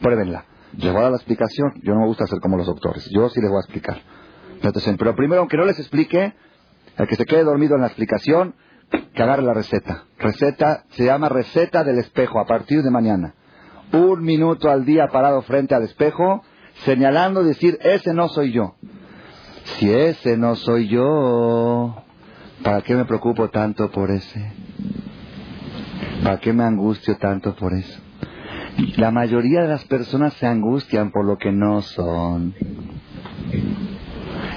[0.00, 0.44] Pruébenla.
[0.76, 1.72] Les voy a dar la explicación.
[1.82, 3.08] Yo no me gusta ser como los doctores.
[3.10, 3.98] Yo sí les voy a explicar.
[4.98, 6.34] Pero primero, aunque no les explique,
[6.96, 8.54] el que se quede dormido en la explicación,
[9.14, 10.04] que agarre la receta.
[10.18, 13.34] Receta, se llama receta del espejo a partir de mañana.
[13.92, 16.42] Un minuto al día parado frente al espejo,
[16.84, 18.76] señalando, decir, ese no soy yo.
[19.64, 22.02] Si ese no soy yo,
[22.62, 24.52] ¿Para qué me preocupo tanto por ese?
[26.22, 28.00] ¿Para qué me angustio tanto por eso?
[28.96, 32.54] La mayoría de las personas se angustian por lo que no son.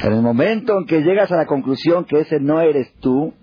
[0.04, 3.34] En el momento en que llegas a la conclusión que ese no eres tú,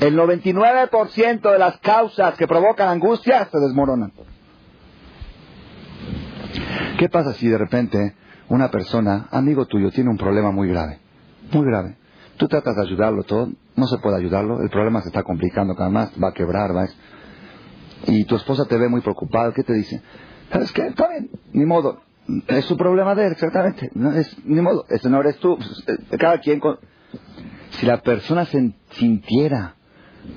[0.00, 4.12] el 99% de las causas que provocan angustia se desmoronan.
[6.98, 8.14] ¿Qué pasa si de repente
[8.48, 10.98] una persona, amigo tuyo, tiene un problema muy grave?
[11.52, 11.96] Muy grave.
[12.36, 15.90] Tú tratas de ayudarlo todo, no se puede ayudarlo, el problema se está complicando cada
[15.90, 16.86] más, va a quebrar, va
[18.06, 20.02] y tu esposa te ve muy preocupado, ¿qué te dice?
[20.52, 20.86] ¿Sabes qué?
[20.88, 22.02] Está bien, ni modo.
[22.46, 23.90] Es su problema de él, exactamente.
[23.94, 25.56] No, es, ni modo, ese no eres tú.
[25.56, 26.78] Pues, eh, cada quien con...
[27.70, 29.74] Si la persona se sintiera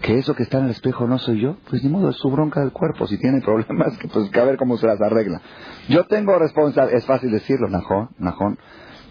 [0.01, 2.29] que eso que está en el espejo no soy yo, pues ni modo, es su
[2.29, 3.07] bronca del cuerpo.
[3.07, 5.41] Si tiene problemas, pues que a ver cómo se las arregla.
[5.87, 8.57] Yo tengo responsabilidad, es fácil decirlo, Najón, Najón,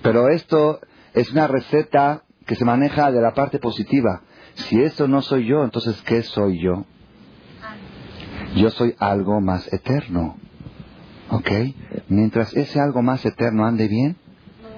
[0.03, 0.81] pero esto
[1.14, 4.22] es una receta que se maneja de la parte positiva.
[4.54, 6.85] Si eso no soy yo, entonces ¿qué soy yo?
[8.54, 10.37] Yo soy algo más eterno.
[11.30, 11.50] ¿Ok?
[12.09, 14.16] Mientras ese algo más eterno ande bien,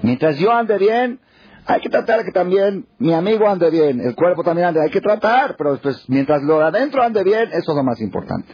[0.01, 1.19] mientras yo ande bien,
[1.65, 5.01] hay que tratar que también mi amigo ande bien, el cuerpo también ande, hay que
[5.01, 8.51] tratar, pero pues, mientras lo de adentro ande bien, eso es lo más importante.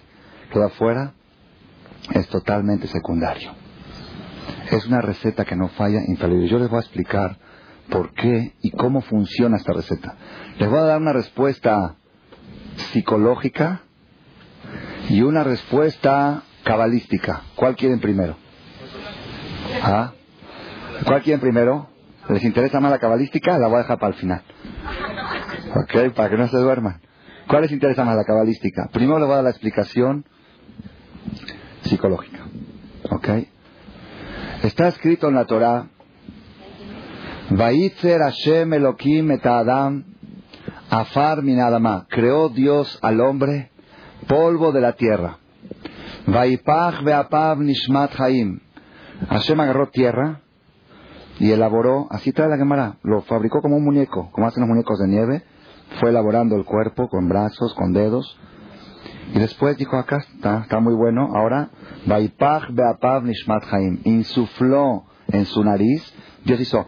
[0.53, 1.13] Lo de afuera
[2.13, 3.51] es totalmente secundario.
[4.69, 6.47] Es una receta que no falla, infalible.
[6.47, 7.37] Yo les voy a explicar
[7.89, 10.15] por qué y cómo funciona esta receta.
[10.57, 11.95] Les voy a dar una respuesta
[12.91, 13.81] psicológica
[15.09, 17.43] y una respuesta cabalística.
[17.55, 18.35] ¿Cuál quieren primero?
[19.83, 20.13] ¿Ah?
[21.05, 21.89] ¿Cuál quieren primero?
[22.29, 23.57] ¿Les interesa más la cabalística?
[23.59, 24.41] La voy a dejar para el final.
[25.75, 26.13] ¿Ok?
[26.15, 27.01] Para que no se duerman.
[27.47, 28.89] ¿Cuál les interesa más la cabalística?
[28.91, 30.25] Primero les voy a dar la explicación
[31.83, 32.39] psicológica.
[33.11, 33.29] ¿Ok?
[34.63, 35.87] Está escrito en la Torah
[37.49, 40.03] Vaitzer Hashem Elohim et Adam
[40.89, 41.59] Afar min
[42.09, 43.71] Creó Dios al hombre
[44.27, 45.37] polvo de la tierra.
[46.25, 48.59] Vaipach veapav nishmat haim.
[49.29, 50.41] Hashem agarró tierra
[51.39, 54.97] y elaboró, así trae la Gemara, lo fabricó como un muñeco, como hacen los muñecos
[54.99, 55.43] de nieve,
[55.99, 58.37] fue elaborando el cuerpo con brazos, con dedos,
[59.33, 61.69] y después dijo, acá está, está muy bueno, ahora,
[62.05, 66.13] Vaipach beapav nishmat haim, insufló en su nariz,
[66.45, 66.87] Dios hizo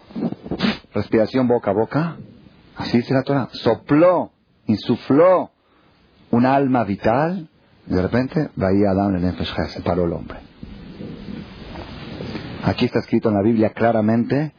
[0.94, 2.18] respiración boca a boca,
[2.76, 4.32] así dice la Torah, sopló,
[4.66, 5.52] insufló
[6.32, 7.50] un alma vital,
[7.86, 10.40] de repente, a Adán el se paró el hombre.
[12.64, 14.54] Aquí está escrito en la Biblia claramente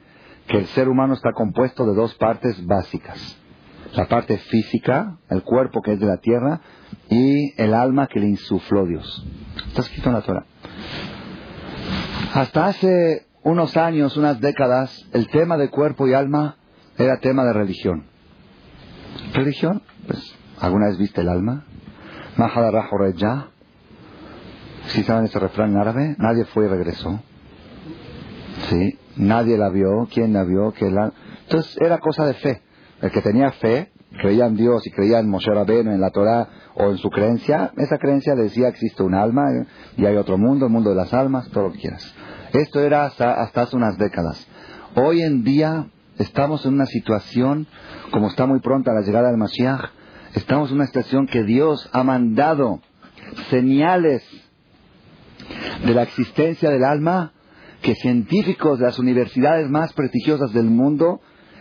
[0.46, 3.36] que el ser humano está compuesto de dos partes básicas.
[3.94, 6.60] La parte física, el cuerpo que es de la tierra,
[7.10, 9.26] y el alma que le insufló Dios.
[9.68, 10.44] Está escrito en la Torah.
[12.32, 16.56] Hasta hace unos años, unas décadas, el tema de cuerpo y alma
[16.98, 18.04] era tema de religión.
[19.32, 19.82] ¿Religión?
[20.06, 21.64] Pues ¿Alguna vez viste el alma?
[23.16, 23.48] ya.
[24.88, 27.20] Si saben ese refrán árabe, nadie fue y regresó.
[28.68, 30.08] Sí, nadie la vio.
[30.12, 30.72] ¿Quién la vio?
[30.72, 31.12] que la...
[31.42, 32.62] Entonces era cosa de fe.
[33.00, 36.48] El que tenía fe, creía en Dios y creía en Moshe Rabbeinu, en la Torah
[36.74, 39.44] o en su creencia, esa creencia decía existe un alma
[39.96, 42.14] y hay otro mundo, el mundo de las almas, todo lo que quieras.
[42.52, 44.46] Esto era hasta, hasta hace unas décadas.
[44.94, 45.86] Hoy en día
[46.18, 47.66] estamos en una situación,
[48.10, 49.90] como está muy pronta la llegada del Mashiach,
[50.34, 52.80] Estamos en una situación que Dios ha mandado
[53.50, 54.22] señales
[55.84, 57.32] de la existencia del alma
[57.80, 61.20] que científicos de las universidades más prestigiosas del mundo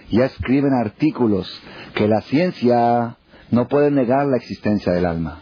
[0.09, 1.61] ya escriben artículos
[1.93, 3.17] que la ciencia
[3.51, 5.39] no puede negar la existencia del alma.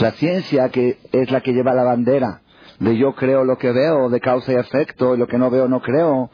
[0.00, 2.40] La ciencia que es la que lleva la bandera
[2.80, 5.68] de yo creo lo que veo, de causa y efecto, y lo que no veo
[5.68, 6.30] no creo.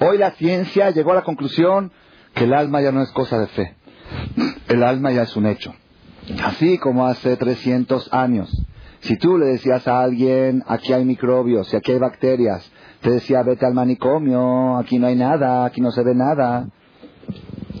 [0.00, 1.92] Hoy la ciencia llegó a la conclusión
[2.34, 3.76] que el alma ya no es cosa de fe
[4.68, 5.74] el alma ya es un hecho.
[6.44, 8.50] Así como hace 300 años.
[9.00, 13.42] Si tú le decías a alguien, aquí hay microbios y aquí hay bacterias, te decía,
[13.42, 16.68] vete al manicomio, aquí no hay nada, aquí no se ve nada.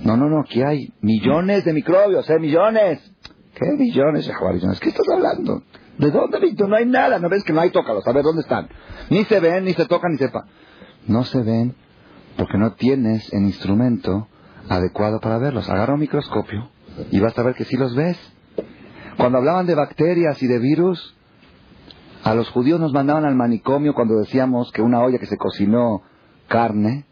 [0.02, 2.38] No, no, no, aquí hay millones de microbios, ¿eh?
[2.40, 3.00] Millones.
[3.54, 4.28] ¿Qué millones,
[4.80, 5.62] ¿Qué estás hablando?
[5.98, 6.68] ¿De dónde, Víctor?
[6.68, 7.18] No hay nada.
[7.18, 7.70] ¿No ves que no hay?
[7.70, 8.06] Tócalos.
[8.06, 8.68] A ver, ¿dónde están?
[9.10, 10.46] Ni se ven, ni se tocan, ni sepa.
[11.06, 11.74] No se ven
[12.36, 14.28] porque no tienes el instrumento
[14.68, 15.68] adecuado para verlos.
[15.68, 16.70] Agarra un microscopio
[17.10, 18.18] y vas a ver que sí los ves.
[19.16, 21.14] Cuando hablaban de bacterias y de virus,
[22.24, 26.02] a los judíos nos mandaban al manicomio cuando decíamos que una olla que se cocinó
[26.48, 27.04] carne,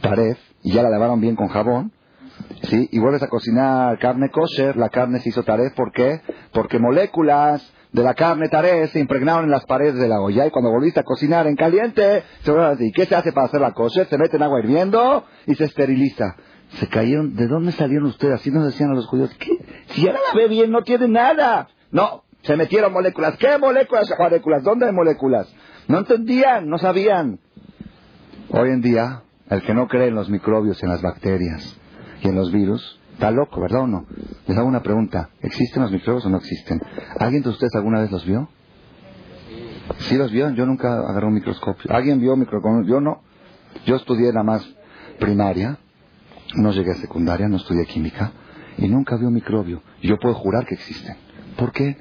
[0.00, 1.92] taref, y ya la lavaron bien con jabón,
[2.62, 2.88] ¿sí?
[2.90, 6.20] y vuelves a cocinar carne kosher, la carne se hizo taref, ¿por qué?
[6.52, 10.50] Porque moléculas de la carne taref se impregnaron en las paredes de la olla y
[10.50, 12.24] cuando volviste a cocinar en caliente,
[12.80, 14.06] ¿y qué se hace para hacer la kosher?
[14.06, 16.36] Se mete en agua hirviendo y se esteriliza.
[16.78, 17.36] Se cayeron.
[17.36, 18.40] ¿De dónde salieron ustedes?
[18.40, 19.30] Así nos decían a los judíos.
[19.38, 19.58] ¿Qué?
[19.88, 21.68] Si ahora la ve bien, no tiene nada.
[21.90, 23.36] No, se metieron moléculas.
[23.36, 24.10] ¿Qué moléculas?
[24.18, 24.62] Moléculas.
[24.62, 25.54] ¿Dónde hay moléculas?
[25.86, 27.40] No entendían, no sabían.
[28.48, 31.78] Hoy en día, el que no cree en los microbios, en las bacterias
[32.22, 34.04] y en los virus, está loco, ¿verdad o no?
[34.48, 35.30] Les hago una pregunta.
[35.40, 36.82] ¿Existen los microbios o no existen?
[37.20, 38.48] ¿Alguien de ustedes alguna vez los vio?
[39.98, 40.50] ¿Sí los vio?
[40.50, 41.94] Yo nunca agarré un microscopio.
[41.94, 42.82] ¿Alguien vio microscopio?
[42.82, 43.22] Yo no.
[43.86, 44.68] Yo estudié la más
[45.20, 45.78] primaria,
[46.56, 48.32] no llegué a secundaria, no estudié química
[48.76, 49.82] y nunca vi un microbio.
[50.02, 51.16] Yo puedo jurar que existen.
[51.56, 51.96] ¿Por qué?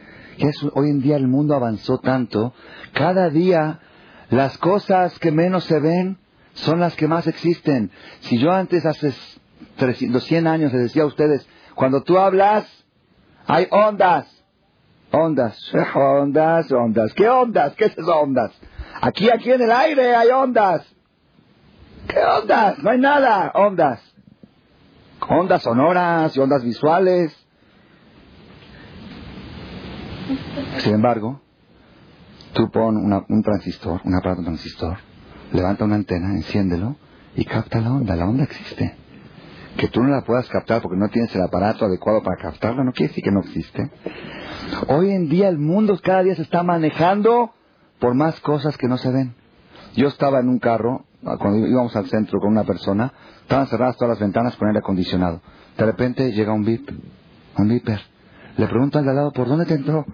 [0.74, 2.52] Hoy en día el mundo avanzó tanto,
[2.94, 3.80] cada día
[4.32, 6.18] las cosas que menos se ven
[6.54, 7.92] son las que más existen.
[8.22, 9.14] Si yo antes, hace
[9.78, 12.66] 300, 100 años, les decía a ustedes, cuando tú hablas,
[13.48, 14.28] hay ondas.
[15.12, 15.60] Ondas,
[15.94, 17.14] ondas, ondas.
[17.14, 17.76] ¿Qué ondas?
[17.76, 18.52] ¿Qué es ondas?
[19.02, 20.86] Aquí, aquí en el aire hay ondas.
[22.08, 22.80] ¿Qué ondas?
[22.80, 24.02] No hay nada, ondas.
[25.28, 27.38] Ondas sonoras y ondas visuales.
[30.78, 31.42] Sin embargo,
[32.54, 34.98] tú pon un transistor, un aparato transistor,
[35.52, 36.96] levanta una antena, enciéndelo
[37.36, 38.16] y capta la onda.
[38.16, 39.01] La onda existe.
[39.78, 42.92] Que tú no la puedas captar porque no tienes el aparato adecuado para captarla no
[42.92, 43.90] quiere decir que no existe.
[44.88, 47.52] Hoy en día el mundo cada día se está manejando
[48.00, 49.36] por más cosas que no se ven.
[49.96, 54.12] Yo estaba en un carro, cuando íbamos al centro con una persona, estaban cerradas todas
[54.12, 55.42] las ventanas con aire acondicionado.
[55.78, 56.90] De repente llega un bip,
[57.58, 58.00] un viper.
[58.58, 60.06] Le pregunto al de al lado, ¿por dónde te entró?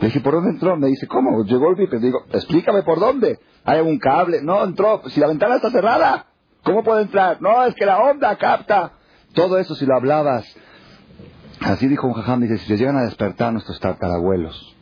[0.00, 0.76] Le dije, ¿por dónde entró?
[0.76, 1.44] Me dice, ¿cómo?
[1.44, 2.00] Llegó el viper.
[2.00, 3.38] Digo, explícame por dónde.
[3.64, 4.42] ¿Hay algún cable?
[4.42, 5.02] No, entró.
[5.08, 6.26] Si la ventana está cerrada,
[6.62, 7.40] ¿cómo puede entrar?
[7.40, 8.92] No, es que la onda capta.
[9.34, 10.44] Todo eso si lo hablabas.
[11.60, 14.76] Así dijo un jajam, dice, si se llegan a despertar nuestros tartarabuelos,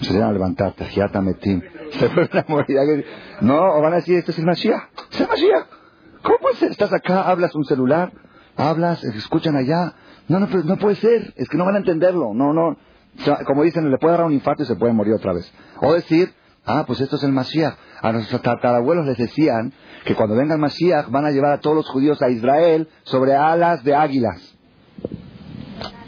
[0.00, 0.74] se llegan a levantar,
[1.22, 1.62] metim,
[1.92, 3.06] se a morir.
[3.40, 4.82] No, o van a decir, este es el Mashiach.
[5.12, 5.66] Es el Mashiach.
[6.22, 6.70] ¿Cómo puede ser?
[6.70, 8.12] Estás acá, hablas un celular,
[8.56, 9.94] hablas, escuchan allá.
[10.26, 11.32] No, no, no puede ser.
[11.36, 12.34] Es que no van a entenderlo.
[12.34, 12.76] No, no.
[13.46, 15.50] como dicen, le puede dar un infarto y se puede morir otra vez.
[15.80, 16.32] O decir,
[16.68, 17.74] ah, pues esto es el Mashiach.
[18.00, 19.72] A nuestros tatarabuelos les decían
[20.04, 23.34] que cuando venga el Mashiach van a llevar a todos los judíos a Israel sobre
[23.34, 24.56] alas de águilas.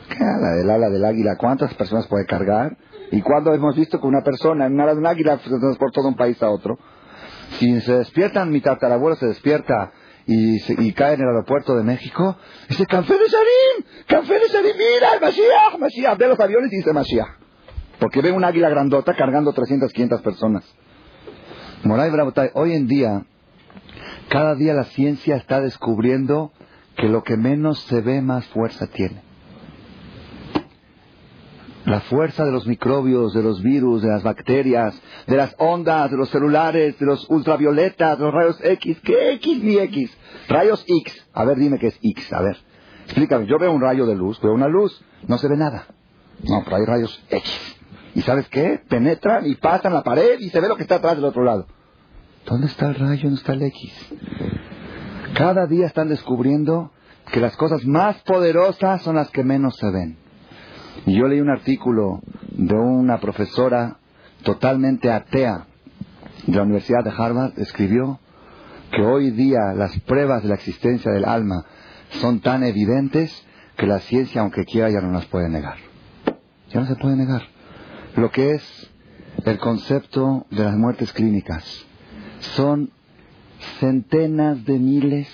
[0.09, 1.37] ¿Qué ala del ala del águila?
[1.37, 2.77] ¿Cuántas personas puede cargar?
[3.11, 6.09] ¿Y cuándo hemos visto que una persona en ala de un águila se transporta de
[6.09, 6.79] un país a otro?
[7.59, 9.92] Si se despiertan, mi tatarabuelo se despierta
[10.27, 12.37] y, cae en el aeropuerto de México,
[12.68, 16.77] dice, Café de Sharim, Café de Sharim, mira, el Mashiach, Mashiach, de los aviones y
[16.77, 17.39] dice Mashiach.
[18.00, 20.64] Porque ve un águila grandota cargando 300, 500 personas.
[21.84, 23.24] Moray Bravotay, hoy en día,
[24.28, 26.50] cada día la ciencia está descubriendo
[26.96, 29.22] que lo que menos se ve más fuerza tiene.
[31.84, 36.16] La fuerza de los microbios, de los virus, de las bacterias, de las ondas, de
[36.16, 39.00] los celulares, de los ultravioletas, los rayos X.
[39.02, 40.16] ¿Qué X ni X?
[40.48, 41.26] Rayos X.
[41.32, 42.32] A ver, dime qué es X.
[42.32, 42.56] A ver,
[43.04, 43.46] explícame.
[43.46, 45.86] Yo veo un rayo de luz, veo una luz, no se ve nada.
[46.42, 47.80] No, pero hay rayos X.
[48.14, 48.81] ¿Y sabes qué?
[48.88, 51.66] Penetran y pasan la pared y se ve lo que está atrás del otro lado.
[52.46, 53.23] ¿Dónde está el rayo?
[53.25, 53.92] ¿Dónde está el X?
[55.35, 56.90] Cada día están descubriendo
[57.31, 60.16] que las cosas más poderosas son las que menos se ven.
[61.07, 62.20] Y yo leí un artículo
[62.51, 63.99] de una profesora
[64.42, 65.66] totalmente atea
[66.46, 68.18] de la Universidad de Harvard, escribió
[68.90, 71.64] que hoy día las pruebas de la existencia del alma
[72.20, 73.46] son tan evidentes
[73.77, 75.77] que la ciencia, aunque quiera, ya no las puede negar.
[76.70, 77.42] Ya no se puede negar.
[78.16, 78.90] Lo que es
[79.44, 81.64] el concepto de las muertes clínicas
[82.57, 82.90] son
[83.79, 85.29] centenas de miles,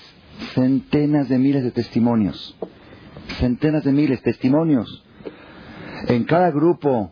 [0.53, 2.57] centenas de miles de testimonios.
[3.39, 5.03] Centenas de miles de testimonios
[6.07, 7.11] en cada grupo,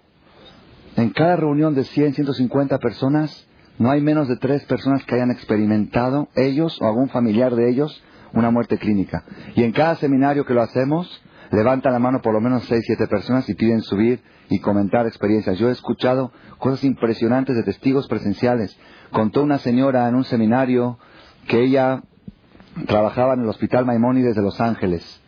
[0.96, 3.48] en cada reunión de 100, 150 personas,
[3.78, 8.04] no hay menos de tres personas que hayan experimentado, ellos o algún familiar de ellos,
[8.34, 9.26] una muerte clínica.
[9.56, 13.08] Y en cada seminario que lo hacemos, levantan la mano por lo menos 6, 7
[13.08, 15.58] personas y piden subir y comentar experiencias.
[15.58, 18.78] Yo he escuchado cosas impresionantes de testigos presenciales.
[19.12, 20.98] Contó una señora en un seminario
[21.48, 22.04] que ella
[22.88, 25.22] trabajaba en el Hospital Maimónides de Los Ángeles.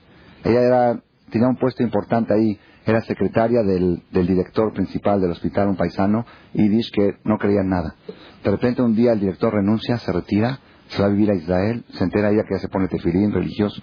[0.43, 0.99] Ella era,
[1.29, 6.69] tenía un puesto importante ahí era secretaria del, director principal del hospital, un paisano, y
[6.69, 7.95] dice que no creía en nada.
[8.41, 11.83] De repente un día el director renuncia, se retira, se va a vivir a Israel,
[11.89, 13.81] se entera ella que ya se pone tefilín religioso.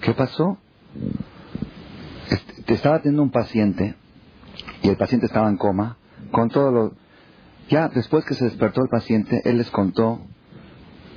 [0.00, 0.58] ¿Qué pasó?
[2.66, 3.94] Te estaba teniendo un paciente
[4.82, 5.96] y el paciente estaba en coma,
[6.30, 6.92] con todo lo...
[7.68, 10.20] Ya después que se despertó el paciente, él les contó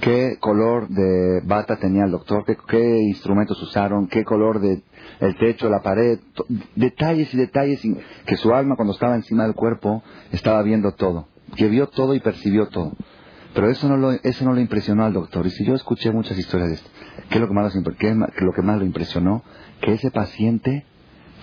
[0.02, 4.84] qué color de bata tenía el doctor, qué, instrumentos usaron, qué color de
[5.20, 6.20] el techo, la pared,
[6.76, 7.82] detalles y detalles
[8.26, 12.20] que su alma cuando estaba encima del cuerpo estaba viendo todo, que vio todo y
[12.20, 12.94] percibió todo.
[13.56, 15.48] Pero eso no lo, eso no lo impresionó al doctor.
[15.48, 16.90] Y si yo escuché muchas historias de esto,
[17.30, 18.14] ¿qué es lo que más, qué
[18.46, 19.44] lo que más lo impresionó?
[19.82, 20.86] Que ese paciente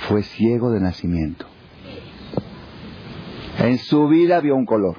[0.09, 1.47] fue ciego de nacimiento.
[3.59, 4.97] En su vida vio un color.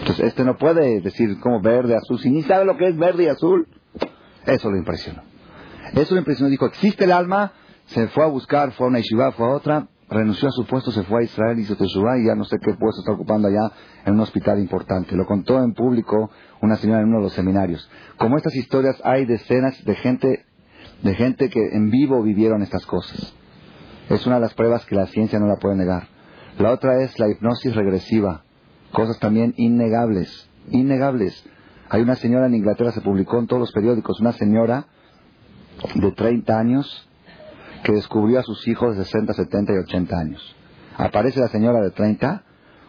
[0.00, 3.24] Entonces, este no puede decir como verde, azul, si ni sabe lo que es verde
[3.24, 3.68] y azul.
[4.46, 5.22] Eso lo impresionó.
[5.94, 6.50] Eso lo impresionó.
[6.50, 7.52] Dijo, existe el alma,
[7.86, 10.90] se fue a buscar, fue a una yeshiva, fue a otra, renunció a su puesto,
[10.90, 13.72] se fue a Israel, hizo Teshuvah y ya no sé qué puesto está ocupando allá
[14.04, 15.14] en un hospital importante.
[15.14, 16.30] Lo contó en público
[16.62, 17.88] una señora en uno de los seminarios.
[18.16, 20.46] Como estas historias hay decenas de gente,
[21.02, 23.34] de gente que en vivo vivieron estas cosas.
[24.10, 26.08] Es una de las pruebas que la ciencia no la puede negar.
[26.58, 28.42] La otra es la hipnosis regresiva.
[28.92, 31.44] Cosas también innegables, innegables.
[31.88, 34.86] Hay una señora en Inglaterra, se publicó en todos los periódicos, una señora
[35.94, 37.08] de 30 años
[37.84, 40.56] que descubrió a sus hijos de 60, 70 y 80 años.
[40.96, 42.42] Aparece la señora de 30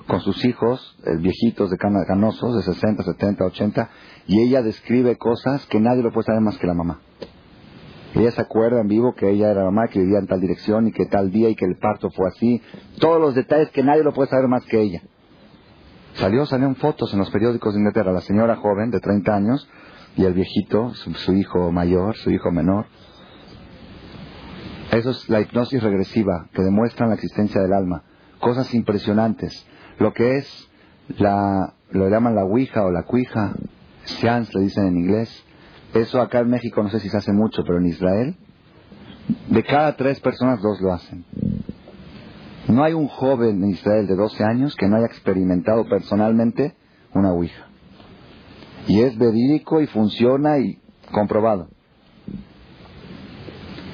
[0.07, 3.89] con sus hijos, eh, viejitos de canosos, de 60, 70, 80,
[4.25, 6.99] y ella describe cosas que nadie lo puede saber más que la mamá.
[8.15, 10.91] Ella se acuerda en vivo que ella era mamá, que vivía en tal dirección y
[10.91, 12.61] que tal día y que el parto fue así.
[12.99, 15.01] Todos los detalles que nadie lo puede saber más que ella.
[16.13, 19.69] Salió, salieron fotos en los periódicos de Inglaterra, la señora joven de 30 años
[20.17, 22.85] y el viejito, su hijo mayor, su hijo menor.
[24.91, 28.03] Eso es la hipnosis regresiva que demuestra la existencia del alma.
[28.39, 29.65] Cosas impresionantes.
[29.99, 30.69] Lo que es
[31.17, 33.53] la, lo llaman la Ouija o la Cuija,
[34.03, 35.45] Seance le dicen en inglés.
[35.93, 38.37] Eso acá en México no sé si se hace mucho, pero en Israel,
[39.49, 41.25] de cada tres personas, dos lo hacen.
[42.67, 46.75] No hay un joven en Israel de 12 años que no haya experimentado personalmente
[47.13, 47.67] una Ouija.
[48.87, 50.79] Y es verídico y funciona y
[51.11, 51.67] comprobado.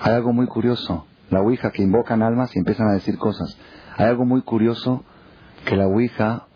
[0.02, 1.06] Hay algo muy curioso.
[1.30, 3.58] La Ouija que invocan almas y empiezan a decir cosas.
[3.98, 5.04] Hay algo muy curioso
[5.66, 6.48] que la Ouija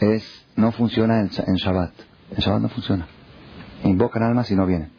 [0.00, 0.24] es,
[0.56, 1.92] no funciona en, en Shabbat.
[2.30, 3.06] En Shabbat no funciona.
[3.84, 4.90] Invocan almas y no vienen.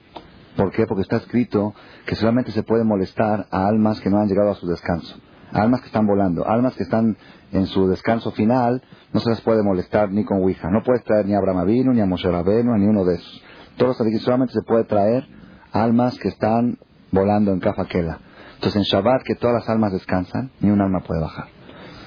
[0.56, 0.86] ¿Por qué?
[0.88, 1.74] Porque está escrito
[2.06, 5.16] que solamente se puede molestar a almas que no han llegado a su descanso.
[5.52, 7.16] Almas que están volando, almas que están
[7.52, 8.82] en su descanso final,
[9.14, 10.70] no se las puede molestar ni con Ouija.
[10.70, 13.44] No puedes traer ni a Abraham ni a Moshe Rabenu, ni uno de esos.
[13.78, 15.28] Todos los solamente se puede traer
[15.72, 16.80] almas que están
[17.12, 18.20] volando en Kafakela.
[18.56, 21.48] Entonces en Shabbat, que todas las almas descansan, ni un alma puede bajar.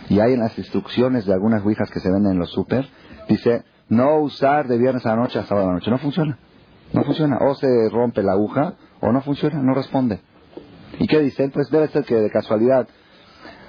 [0.08, 2.88] Y hay en las instrucciones de algunas ouijas que se venden en los super,
[3.28, 5.90] dice, no usar de viernes a la noche a sábado a la noche.
[5.90, 6.36] No funciona.
[6.92, 7.38] No funciona.
[7.40, 10.20] O se rompe la aguja, o no funciona, no responde.
[10.98, 11.48] ¿Y qué dice?
[11.48, 12.88] Pues debe ser que de casualidad.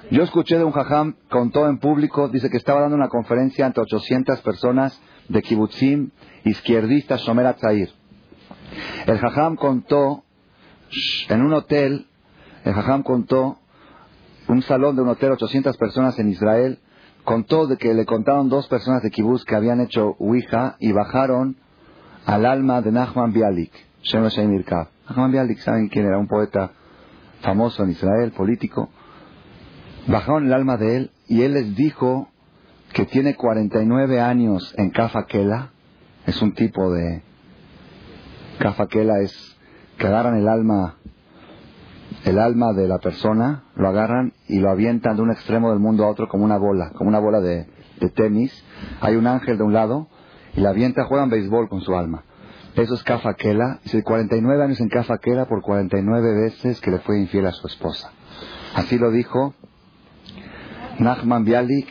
[0.10, 3.80] Yo escuché de un jajam, contó en público, dice que estaba dando una conferencia ante
[3.80, 5.00] 800 personas
[5.30, 6.12] de kibbutzim,
[6.44, 7.90] izquierdistas, Shomer Atzair.
[9.06, 10.24] El jajam contó
[11.30, 12.08] en un hotel,
[12.64, 13.58] el Jajam contó,
[14.48, 16.80] un salón de un hotel, 800 personas en Israel,
[17.24, 21.58] contó de que le contaron dos personas de Kibbutz que habían hecho Ouija y bajaron
[22.26, 23.72] al alma de Nachman Bialik,
[24.14, 26.18] Nachman Bialik, ¿saben quién era?
[26.18, 26.72] Un poeta
[27.42, 28.90] famoso en Israel, político.
[30.08, 32.30] Bajaron el alma de él y él les dijo
[32.94, 35.72] que tiene 49 años en Kafakela,
[36.26, 37.24] es un tipo de...
[38.60, 39.58] Kafakela es
[39.98, 40.98] que agarran el alma,
[42.26, 46.04] el alma de la persona, lo agarran y lo avientan de un extremo del mundo
[46.04, 47.68] a otro como una bola, como una bola de,
[48.16, 48.52] tenis.
[49.00, 50.08] Hay un ángel de un lado
[50.56, 52.24] y la avienta, juegan béisbol con su alma.
[52.76, 53.80] Eso es Kafakela.
[53.84, 58.12] Dice 49 años en Kafakela por 49 veces que le fue infiel a su esposa.
[58.76, 59.54] Así lo dijo
[61.00, 61.90] Nachman Bialik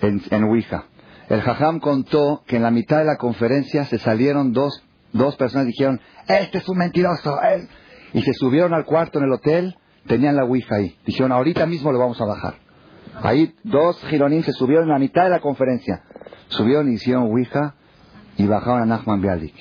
[0.00, 0.86] en, en Ouija.
[1.28, 4.82] El Jajam contó que en la mitad de la conferencia se salieron dos
[5.14, 7.40] dos personas dijeron, este es un mentiroso.
[7.42, 7.68] Él.
[8.12, 9.76] Y se subieron al cuarto en el hotel,
[10.06, 10.98] tenían la Ouija ahí.
[11.06, 12.54] Dijeron, ahorita mismo lo vamos a bajar.
[13.22, 16.02] Ahí dos gironín se subieron en la mitad de la conferencia.
[16.48, 17.76] Subieron y hicieron Ouija
[18.36, 19.54] y bajaron a Nachman Bialik.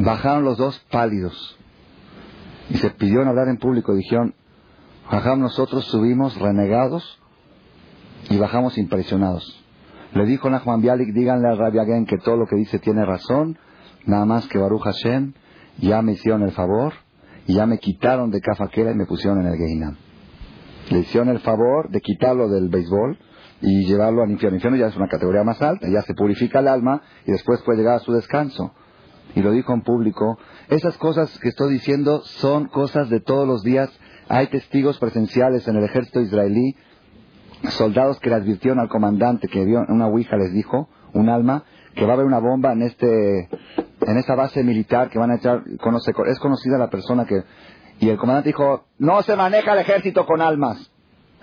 [0.00, 1.58] Bajaron los dos pálidos.
[2.70, 3.94] Y se pidieron hablar en público.
[3.94, 4.34] Dijeron,
[5.10, 7.20] bajamos nosotros, subimos renegados
[8.30, 9.62] y bajamos impresionados.
[10.14, 13.58] Le dijo Nachman Bialik, díganle a Rabbi Agen que todo lo que dice tiene razón
[14.06, 15.32] Nada más que Baruch Hashem
[15.78, 16.92] ya me hicieron el favor
[17.46, 19.96] y ya me quitaron de Kafakera y me pusieron en el Geinam.
[20.90, 23.18] Le hicieron el favor de quitarlo del béisbol
[23.64, 24.56] y llevarlo al infierno.
[24.56, 27.62] El infierno ya es una categoría más alta, ya se purifica el alma y después
[27.62, 28.72] puede llegar a su descanso.
[29.34, 30.38] Y lo dijo en público.
[30.68, 33.90] Esas cosas que estoy diciendo son cosas de todos los días.
[34.28, 36.76] Hay testigos presenciales en el ejército israelí,
[37.70, 42.04] soldados que le advirtieron al comandante que vio una ouija, les dijo, un alma, que
[42.04, 43.48] va a haber una bomba en este
[44.06, 45.62] en esa base militar que van a echar
[46.26, 47.42] es conocida la persona que
[48.00, 50.90] y el comandante dijo no se maneja el ejército con almas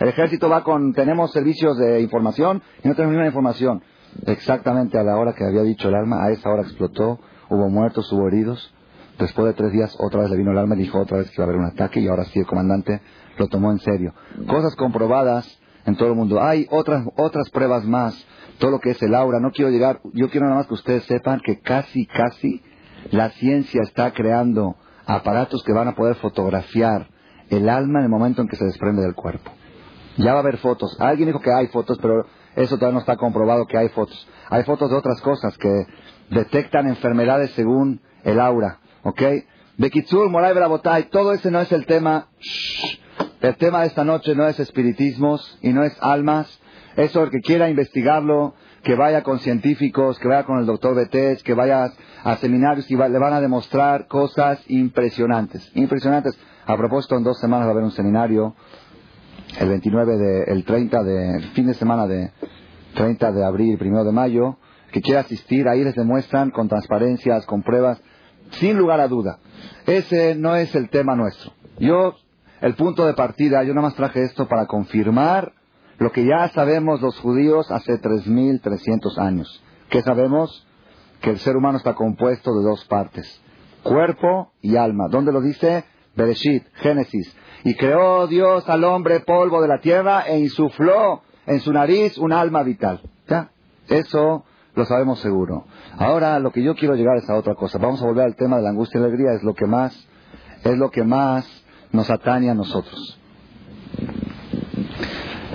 [0.01, 3.83] el ejército va con tenemos servicios de información y no tenemos ninguna información
[4.25, 8.11] exactamente a la hora que había dicho el alma, a esa hora explotó, hubo muertos,
[8.11, 8.73] hubo heridos.
[9.19, 11.35] Después de tres días otra vez le vino el alma y dijo otra vez que
[11.35, 12.99] iba a haber un ataque y ahora sí el comandante
[13.37, 14.15] lo tomó en serio.
[14.47, 16.41] Cosas comprobadas en todo el mundo.
[16.41, 18.15] Hay otras, otras pruebas más.
[18.57, 19.39] Todo lo que es el aura.
[19.39, 22.63] No quiero llegar, yo quiero nada más que ustedes sepan que casi, casi
[23.11, 27.07] la ciencia está creando aparatos que van a poder fotografiar
[27.49, 29.51] el alma en el momento en que se desprende del cuerpo.
[30.17, 30.95] Ya va a haber fotos.
[30.99, 34.27] Alguien dijo que hay fotos, pero eso todavía no está comprobado que hay fotos.
[34.49, 35.85] Hay fotos de otras cosas que
[36.29, 38.79] detectan enfermedades según el aura.
[39.03, 39.21] ¿Ok?
[39.77, 42.27] Bekitsur, Moray Brabotay, todo ese no es el tema.
[43.41, 46.59] El tema de esta noche no es espiritismos y no es almas.
[46.95, 48.53] Eso el que quiera investigarlo,
[48.83, 51.91] que vaya con científicos, que vaya con el doctor Betés, que vaya
[52.23, 55.71] a seminarios y le van a demostrar cosas impresionantes.
[55.75, 56.37] Impresionantes.
[56.65, 58.55] A propósito, en dos semanas va a haber un seminario,
[59.59, 62.31] el 29 de, el 30 de, el fin de semana de
[62.95, 64.57] 30 de abril, primero de mayo,
[64.91, 68.01] que quiera asistir, ahí les demuestran con transparencias, con pruebas,
[68.51, 69.39] sin lugar a duda.
[69.85, 71.53] Ese no es el tema nuestro.
[71.79, 72.15] Yo,
[72.61, 75.53] el punto de partida, yo nada más traje esto para confirmar
[75.97, 79.63] lo que ya sabemos los judíos hace 3.300 años.
[79.89, 80.67] ¿Qué sabemos?
[81.21, 83.41] Que el ser humano está compuesto de dos partes,
[83.83, 85.07] cuerpo y alma.
[85.09, 85.85] ¿Dónde lo dice?
[86.15, 87.35] Bereshit, Génesis.
[87.63, 92.33] Y creó Dios al hombre polvo de la tierra e insufló en su nariz un
[92.33, 93.01] alma vital.
[93.27, 93.51] ¿Ya?
[93.87, 94.45] Eso
[94.75, 95.65] lo sabemos seguro.
[95.97, 97.77] Ahora lo que yo quiero llegar es a otra cosa.
[97.77, 99.33] Vamos a volver al tema de la angustia y la alegría.
[99.33, 100.07] Es lo que más,
[100.63, 101.45] es lo que más
[101.91, 103.19] nos atañe a nosotros.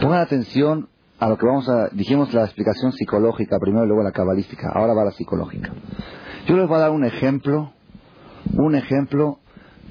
[0.01, 0.89] Pongan atención
[1.19, 4.71] a lo que vamos a, dijimos la explicación psicológica primero y luego la cabalística.
[4.73, 5.73] Ahora va la psicológica.
[6.47, 7.73] Yo les voy a dar un ejemplo,
[8.53, 9.39] un ejemplo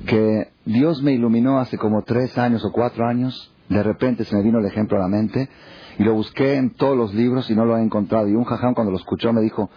[0.06, 3.52] que Dios me iluminó hace como tres años o cuatro años.
[3.70, 5.50] De repente se me vino el ejemplo a la mente
[5.98, 8.28] y lo busqué en todos los libros y no lo he encontrado.
[8.28, 9.70] Y un jajam cuando lo escuchó me dijo,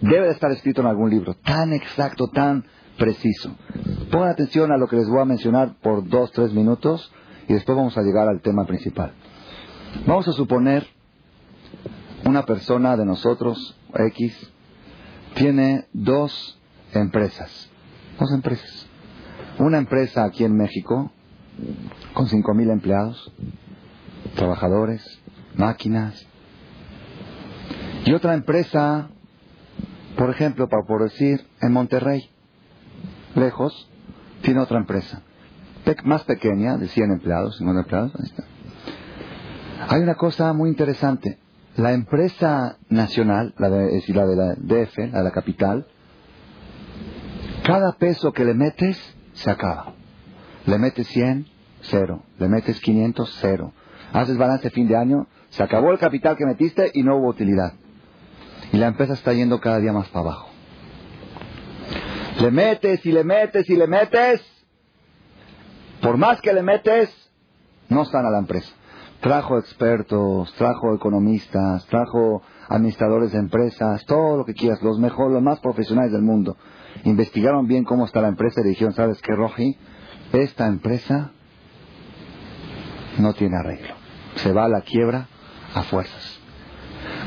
[0.00, 2.64] debe de estar escrito en algún libro, tan exacto, tan
[2.98, 3.54] preciso.
[4.10, 7.12] Pongan atención a lo que les voy a mencionar por dos, tres minutos
[7.48, 9.12] y después vamos a llegar al tema principal.
[10.06, 10.86] Vamos a suponer
[12.24, 14.52] una persona de nosotros, X,
[15.34, 16.58] tiene dos
[16.92, 17.70] empresas,
[18.18, 18.85] dos empresas.
[19.58, 21.10] Una empresa aquí en México
[22.12, 23.32] con cinco mil empleados,
[24.34, 25.02] trabajadores,
[25.54, 26.26] máquinas.
[28.04, 29.08] Y otra empresa,
[30.16, 32.30] por ejemplo, para por decir, en Monterrey,
[33.34, 33.90] lejos,
[34.42, 35.22] tiene otra empresa.
[36.04, 38.44] más pequeña, de 100 empleados, 50 empleados, ahí está.
[39.88, 41.38] Hay una cosa muy interesante.
[41.76, 45.86] La empresa nacional, la de, es la de la DF, la de la capital,
[47.64, 49.92] cada peso que le metes se acaba.
[50.66, 51.46] Le metes 100,
[51.82, 52.22] cero.
[52.38, 53.72] Le metes 500, cero.
[54.12, 57.74] Haces balance fin de año, se acabó el capital que metiste y no hubo utilidad.
[58.72, 60.48] Y la empresa está yendo cada día más para abajo.
[62.40, 64.42] Le metes y le metes y le metes.
[66.00, 67.10] Por más que le metes,
[67.88, 68.72] no están a la empresa.
[69.20, 75.42] Trajo expertos, trajo economistas, trajo administradores de empresas, todo lo que quieras, los mejores, los
[75.42, 76.56] más profesionales del mundo.
[77.04, 79.76] Investigaron bien cómo está la empresa y dijeron, ¿sabes qué, Roji?
[80.32, 81.30] Esta empresa
[83.18, 83.94] no tiene arreglo.
[84.36, 85.28] Se va a la quiebra
[85.74, 86.40] a fuerzas.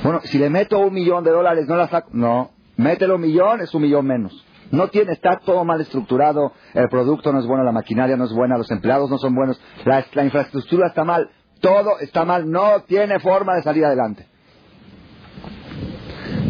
[0.03, 2.09] Bueno, si le meto un millón de dólares, no la saco.
[2.13, 4.45] No, mételo un millón, es un millón menos.
[4.71, 8.33] No tiene, está todo mal estructurado, el producto no es bueno, la maquinaria no es
[8.33, 12.81] buena, los empleados no son buenos, la, la infraestructura está mal, todo está mal, no
[12.83, 14.27] tiene forma de salir adelante.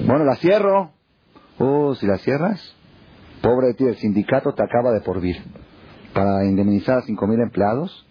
[0.09, 0.89] Bueno, la cierro.
[1.59, 2.75] Oh, si la cierras,
[3.43, 5.37] pobre de ti, el sindicato te acaba de porvir
[6.15, 8.07] para indemnizar a cinco mil empleados.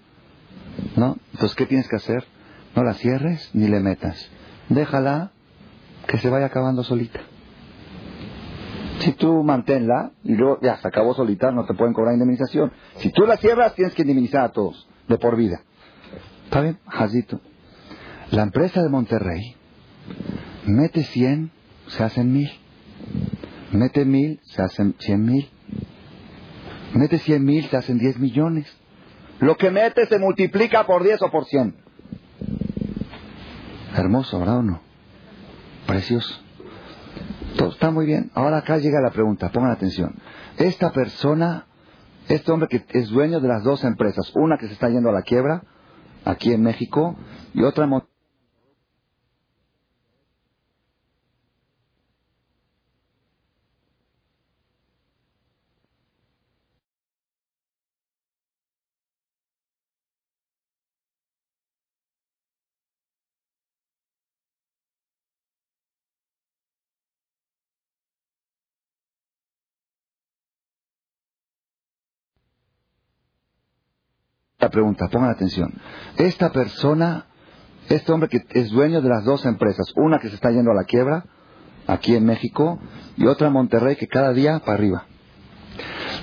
[0.95, 1.17] ¿No?
[1.33, 2.25] Entonces, ¿qué tienes que hacer?
[2.77, 4.31] No la cierres ni le metas.
[4.69, 5.33] Déjala
[6.07, 7.19] que se vaya acabando solita.
[9.01, 12.71] Si tú manténla y luego ya se acabó solita, no te pueden cobrar indemnización.
[12.99, 15.63] Si tú la cierras, tienes que indemnizar a todos, de por vida.
[16.45, 16.79] ¿Está bien?
[16.87, 17.41] Jazito.
[18.31, 19.57] La empresa de Monterrey
[20.65, 21.58] mete 100,
[21.89, 22.51] se hacen mil.
[23.73, 25.49] Mete mil, se hacen cien mil.
[26.95, 28.67] Mete cien mil, se hacen 10 millones.
[29.41, 31.77] Lo que mete se multiplica por 10 o por 100.
[33.95, 34.81] Hermoso, ¿verdad o no?
[35.87, 36.35] Precioso.
[37.57, 38.31] Todo está muy bien.
[38.35, 40.15] Ahora acá llega la pregunta, pongan atención.
[40.57, 41.67] Esta persona,
[42.29, 45.13] este hombre que es dueño de las dos empresas, una que se está yendo a
[45.13, 45.63] la quiebra,
[46.25, 47.17] aquí en México,
[47.55, 47.87] y otra
[74.71, 75.73] pregunta, pongan atención.
[76.17, 77.27] Esta persona,
[77.89, 80.75] este hombre que es dueño de las dos empresas, una que se está yendo a
[80.75, 81.25] la quiebra,
[81.87, 82.79] aquí en México,
[83.17, 85.07] y otra en Monterrey, que cada día para arriba.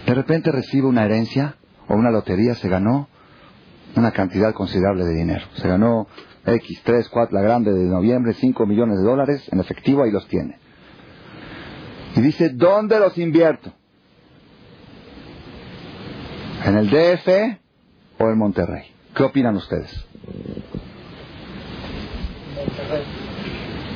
[0.05, 1.55] De repente recibe una herencia
[1.87, 3.07] o una lotería, se ganó
[3.95, 5.45] una cantidad considerable de dinero.
[5.55, 6.07] Se ganó
[6.45, 10.27] X, 3, 4, la grande de noviembre, 5 millones de dólares en efectivo, ahí los
[10.27, 10.59] tiene.
[12.15, 13.73] Y dice, ¿dónde los invierto?
[16.63, 17.59] ¿En el DF
[18.19, 18.91] o en Monterrey?
[19.15, 20.05] ¿Qué opinan ustedes?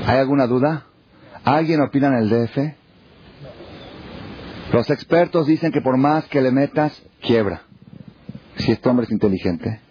[0.05, 0.85] ¿Hay alguna duda?
[1.43, 2.57] ¿Alguien opina en el DF?
[4.73, 7.63] Los expertos dicen que por más que le metas, quiebra.
[8.57, 9.81] Si este hombre es inteligente.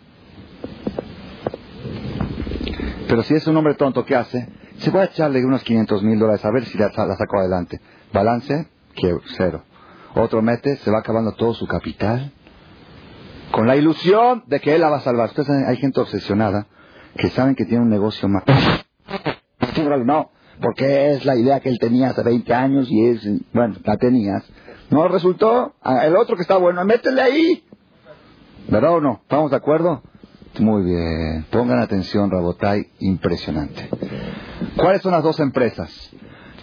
[3.09, 4.49] Pero si es un hombre tonto, ¿qué hace?
[4.79, 7.81] Se a echarle unos 500 mil dólares a ver si la, la saco adelante.
[8.13, 9.65] Balance, que cero.
[10.15, 12.33] Otro mete, se va acabando todo su capital.
[13.53, 15.29] Con la ilusión de que él la va a salvar.
[15.29, 16.67] Ustedes hay gente obsesionada
[17.17, 18.45] que saben que tiene un negocio más.
[20.05, 20.31] No,
[20.61, 24.45] porque es la idea que él tenía hace 20 años y es, bueno, la tenías.
[24.91, 25.75] No resultó.
[26.03, 27.65] El otro que está bueno, métele ahí.
[28.69, 29.21] ¿Verdad o no?
[29.23, 30.03] ¿Estamos de acuerdo?
[30.59, 31.47] Muy bien.
[31.51, 32.89] Pongan atención, Rabotai.
[33.01, 33.89] Impresionante.
[34.77, 35.91] ¿Cuáles son las dos empresas?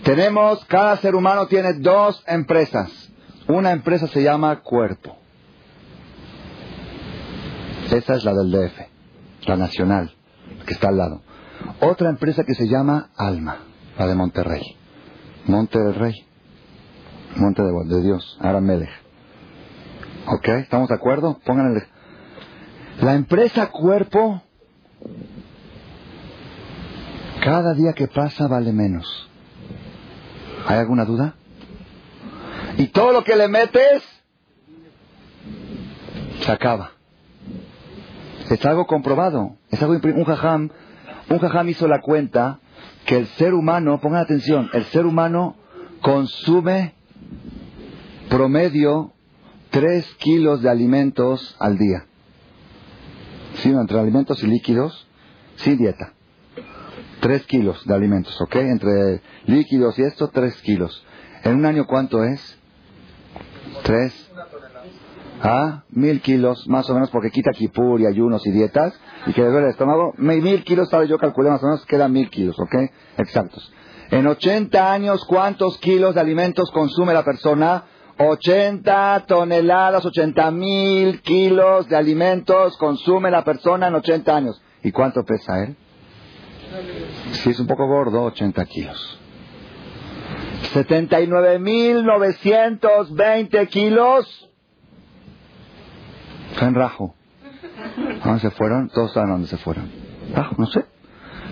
[0.03, 2.91] Tenemos, cada ser humano tiene dos empresas.
[3.47, 5.17] Una empresa se llama cuerpo.
[7.91, 10.13] Esa es la del DF, la nacional,
[10.65, 11.21] que está al lado.
[11.81, 13.57] Otra empresa que se llama Alma,
[13.97, 14.61] la de Monterrey.
[15.45, 16.13] Monte del Rey.
[17.35, 18.89] Monte de, Dios, Melech.
[20.27, 20.47] ¿Ok?
[20.59, 21.39] ¿Estamos de acuerdo?
[21.45, 21.83] Pónganle.
[23.01, 24.41] La empresa cuerpo,
[27.43, 29.29] cada día que pasa vale menos.
[30.65, 31.35] ¿Hay alguna duda?
[32.77, 34.03] Y todo lo que le metes,
[36.43, 36.94] se acaba.
[38.49, 39.57] Es algo comprobado.
[39.69, 40.69] Es algo un jajam,
[41.29, 42.59] un jajam hizo la cuenta
[43.05, 45.55] que el ser humano, pongan atención, el ser humano
[46.01, 46.93] consume
[48.29, 49.13] promedio
[49.69, 52.05] 3 kilos de alimentos al día.
[53.55, 53.69] ¿Sí?
[53.69, 55.07] Entre alimentos y líquidos,
[55.55, 56.13] sin dieta.
[57.21, 58.55] 3 kilos de alimentos, ¿ok?
[58.57, 61.03] Entre líquidos y esto, 3 kilos.
[61.43, 62.59] ¿En un año cuánto es?
[63.83, 64.24] 3.
[65.45, 65.83] ¿Ah?
[65.89, 69.49] Mil kilos, más o menos, porque quita kipur y ayunos y dietas, y que le
[69.49, 70.15] duele el estómago.
[70.17, 72.75] Mil kilos, tal yo calculé más o menos, quedan mil kilos, ¿ok?
[73.17, 73.71] Exactos.
[74.09, 77.83] En 80 años, ¿cuántos kilos de alimentos consume la persona?
[78.17, 84.59] 80 toneladas, 80 mil kilos de alimentos consume la persona en 80 años.
[84.83, 85.75] ¿Y cuánto pesa él?
[87.31, 89.19] Si es un poco gordo, 80 kilos.
[90.73, 94.49] 79.920 kilos.
[96.55, 97.15] Fue en Rajo.
[98.21, 98.89] ¿A dónde se fueron?
[98.89, 99.89] Todos saben dónde se fueron.
[100.33, 100.85] Rajo, no sé.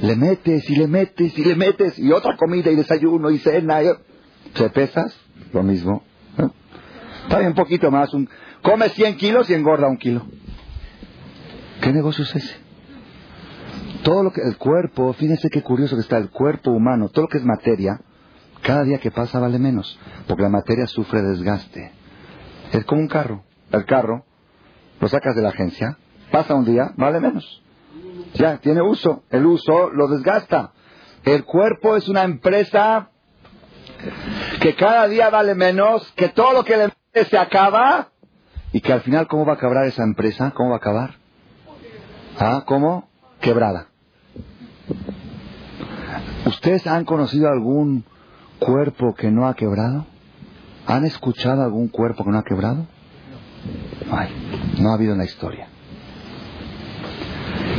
[0.01, 3.83] Le metes y le metes y le metes y otra comida y desayuno y cena.
[3.83, 3.87] Y...
[4.55, 5.15] ¿Se pesas?
[5.51, 6.03] Lo mismo.
[7.23, 8.09] Está bien, un poquito más.
[8.61, 10.25] Come 100 kilos y engorda un kilo.
[11.81, 12.55] ¿Qué negocio es ese?
[14.03, 17.27] Todo lo que el cuerpo, fíjense qué curioso que está el cuerpo humano, todo lo
[17.29, 18.01] que es materia,
[18.61, 19.97] cada día que pasa vale menos,
[20.27, 21.91] porque la materia sufre desgaste.
[22.73, 23.43] Es como un carro.
[23.71, 24.25] El carro
[25.03, 25.97] lo sacas de la agencia,
[26.31, 27.61] pasa un día, vale menos.
[28.35, 29.23] Ya, tiene uso.
[29.31, 30.71] El uso lo desgasta.
[31.25, 33.09] El cuerpo es una empresa
[34.61, 38.11] que cada día vale menos, que todo lo que le se acaba
[38.71, 40.51] y que al final, ¿cómo va a acabar esa empresa?
[40.51, 41.15] ¿Cómo va a acabar?
[42.39, 42.63] ¿Ah?
[42.65, 43.09] ¿Cómo?
[43.41, 43.87] Quebrada.
[46.45, 48.05] ¿Ustedes han conocido algún
[48.57, 50.05] cuerpo que no ha quebrado?
[50.87, 52.87] ¿Han escuchado algún cuerpo que no ha quebrado?
[54.07, 54.30] No hay.
[54.80, 55.68] No ha habido en la historia.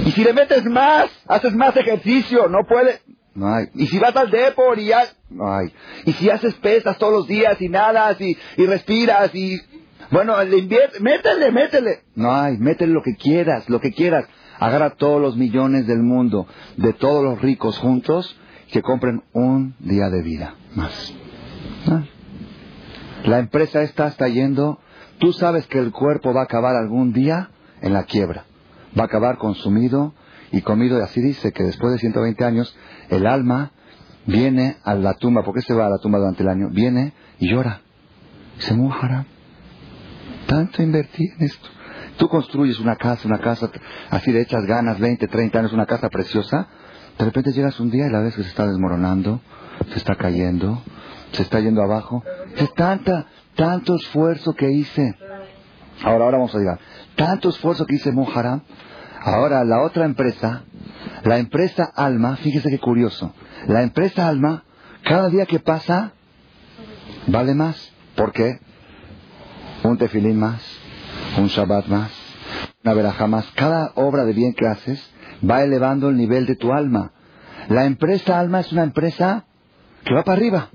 [0.06, 3.00] Y si le metes más, haces más ejercicio, no puede.
[3.34, 3.66] No hay.
[3.74, 5.72] Y si vas al deporte y ya, no hay.
[6.04, 9.60] Y si haces pesas todos los días y nadas y, y respiras y,
[10.10, 12.02] bueno, le invierte, métele, métele.
[12.14, 14.26] No hay, métele lo que quieras, lo que quieras.
[14.58, 18.38] Agarra todos los millones del mundo, de todos los ricos juntos,
[18.70, 21.14] que compren un día de vida más.
[23.24, 24.78] La empresa está yendo,
[25.24, 27.48] tú sabes que el cuerpo va a acabar algún día
[27.80, 28.44] en la quiebra.
[28.98, 30.12] Va a acabar consumido
[30.52, 32.76] y comido, y así dice que después de 120 años
[33.08, 33.72] el alma
[34.26, 36.68] viene a la tumba, ¿por qué se va a la tumba durante el año?
[36.68, 37.80] Viene y llora.
[38.58, 39.24] Se muera.
[40.46, 41.68] Tanto invertí en esto.
[42.18, 43.70] Tú construyes una casa, una casa
[44.10, 46.68] así de hechas ganas, 20, 30 años, una casa preciosa.
[47.18, 49.40] De repente llegas un día y la ves que se está desmoronando,
[49.88, 50.82] se está cayendo,
[51.32, 52.22] se está yendo abajo.
[52.56, 55.14] Es tanta, tanto esfuerzo que hice.
[56.02, 56.78] Ahora, ahora vamos a llegar.
[57.16, 58.62] Tanto esfuerzo que hice Moharam.
[59.20, 60.64] Ahora, la otra empresa,
[61.24, 63.32] la empresa Alma, fíjese qué curioso.
[63.66, 64.64] La empresa Alma,
[65.02, 66.12] cada día que pasa,
[67.26, 67.92] vale más.
[68.16, 68.60] ¿Por qué?
[69.82, 70.62] Un tefilín más,
[71.38, 72.10] un Shabbat más,
[72.84, 73.46] una veraja más.
[73.54, 75.02] Cada obra de bien que haces
[75.48, 77.12] va elevando el nivel de tu alma.
[77.68, 79.46] La empresa Alma es una empresa
[80.04, 80.68] que va para arriba.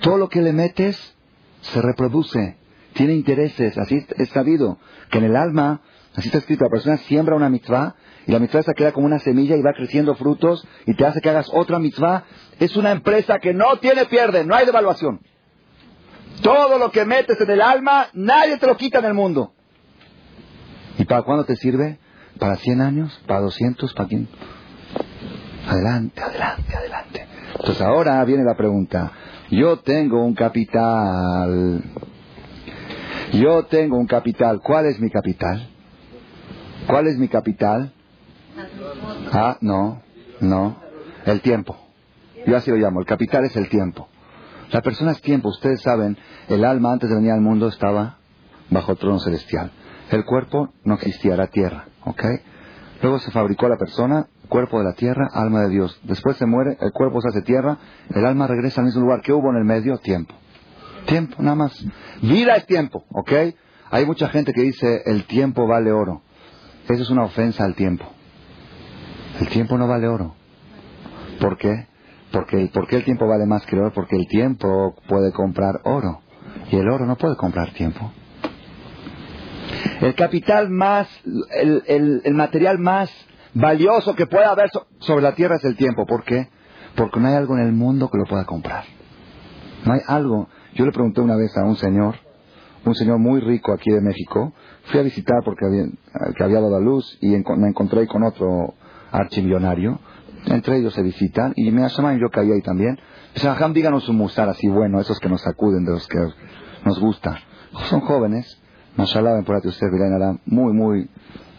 [0.00, 1.16] Todo lo que le metes
[1.60, 2.56] se reproduce,
[2.94, 3.76] tiene intereses.
[3.78, 4.78] Así es sabido
[5.10, 5.80] que en el alma,
[6.14, 7.94] así está escrito, la persona siembra una mitzvah
[8.26, 11.20] y la mitzvah se queda como una semilla y va creciendo frutos y te hace
[11.20, 12.24] que hagas otra mitzvah.
[12.58, 15.20] Es una empresa que no tiene pierde, no hay devaluación.
[16.42, 19.54] Todo lo que metes en el alma, nadie te lo quita en el mundo.
[20.98, 21.98] ¿Y para cuándo te sirve?
[22.38, 23.20] ¿Para 100 años?
[23.26, 23.92] ¿Para 200?
[23.94, 24.28] ¿Para quién?
[25.66, 27.26] Adelante, adelante, adelante.
[27.54, 29.12] Entonces ahora viene la pregunta.
[29.50, 31.82] Yo tengo un capital.
[33.32, 34.60] Yo tengo un capital.
[34.62, 35.68] ¿Cuál es mi capital?
[36.86, 37.92] ¿Cuál es mi capital?
[39.32, 40.02] Ah, no,
[40.40, 40.76] no.
[41.24, 41.76] El tiempo.
[42.46, 43.00] Yo así lo llamo.
[43.00, 44.08] El capital es el tiempo.
[44.70, 45.48] La persona es tiempo.
[45.48, 46.16] Ustedes saben,
[46.48, 48.18] el alma antes de venir al mundo estaba
[48.70, 49.70] bajo el trono celestial.
[50.10, 51.86] El cuerpo no existía, era tierra.
[52.04, 52.22] ¿Ok?
[53.02, 56.00] Luego se fabricó la persona, cuerpo de la tierra, alma de Dios.
[56.04, 57.78] Después se muere, el cuerpo se hace tierra,
[58.14, 59.20] el alma regresa al mismo lugar.
[59.22, 59.98] ¿Qué hubo en el medio?
[59.98, 60.34] Tiempo.
[61.06, 61.86] Tiempo, nada más.
[62.22, 63.32] Vida es tiempo, ¿ok?
[63.90, 66.22] Hay mucha gente que dice el tiempo vale oro.
[66.88, 68.04] Eso es una ofensa al tiempo.
[69.40, 70.34] El tiempo no vale oro.
[71.40, 71.86] ¿Por qué?
[72.32, 73.92] Porque, ¿Por qué el tiempo vale más que el oro?
[73.94, 76.20] Porque el tiempo puede comprar oro.
[76.70, 78.12] Y el oro no puede comprar tiempo.
[80.00, 81.08] El capital más,
[81.50, 83.10] el, el, material más
[83.54, 84.70] valioso que pueda haber
[85.00, 86.06] sobre la tierra es el tiempo.
[86.06, 86.48] ¿Por qué?
[86.94, 88.84] Porque no hay algo en el mundo que lo pueda comprar.
[89.84, 90.48] No hay algo.
[90.74, 92.16] Yo le pregunté una vez a un señor,
[92.84, 94.52] un señor muy rico aquí de México,
[94.84, 95.84] fui a visitar porque había,
[96.36, 98.74] que había dado a luz y me encontré con otro
[99.10, 100.00] archimillonario.
[100.46, 102.98] Entre ellos se visitan y me llaman y yo caí ahí también.
[103.44, 106.18] Ajam, díganos un musar así bueno, esos que nos sacuden, de los que
[106.84, 107.38] nos gusta.
[107.88, 108.60] Son jóvenes,
[108.96, 109.92] Mashallah, por ustedes,
[110.46, 111.10] muy, muy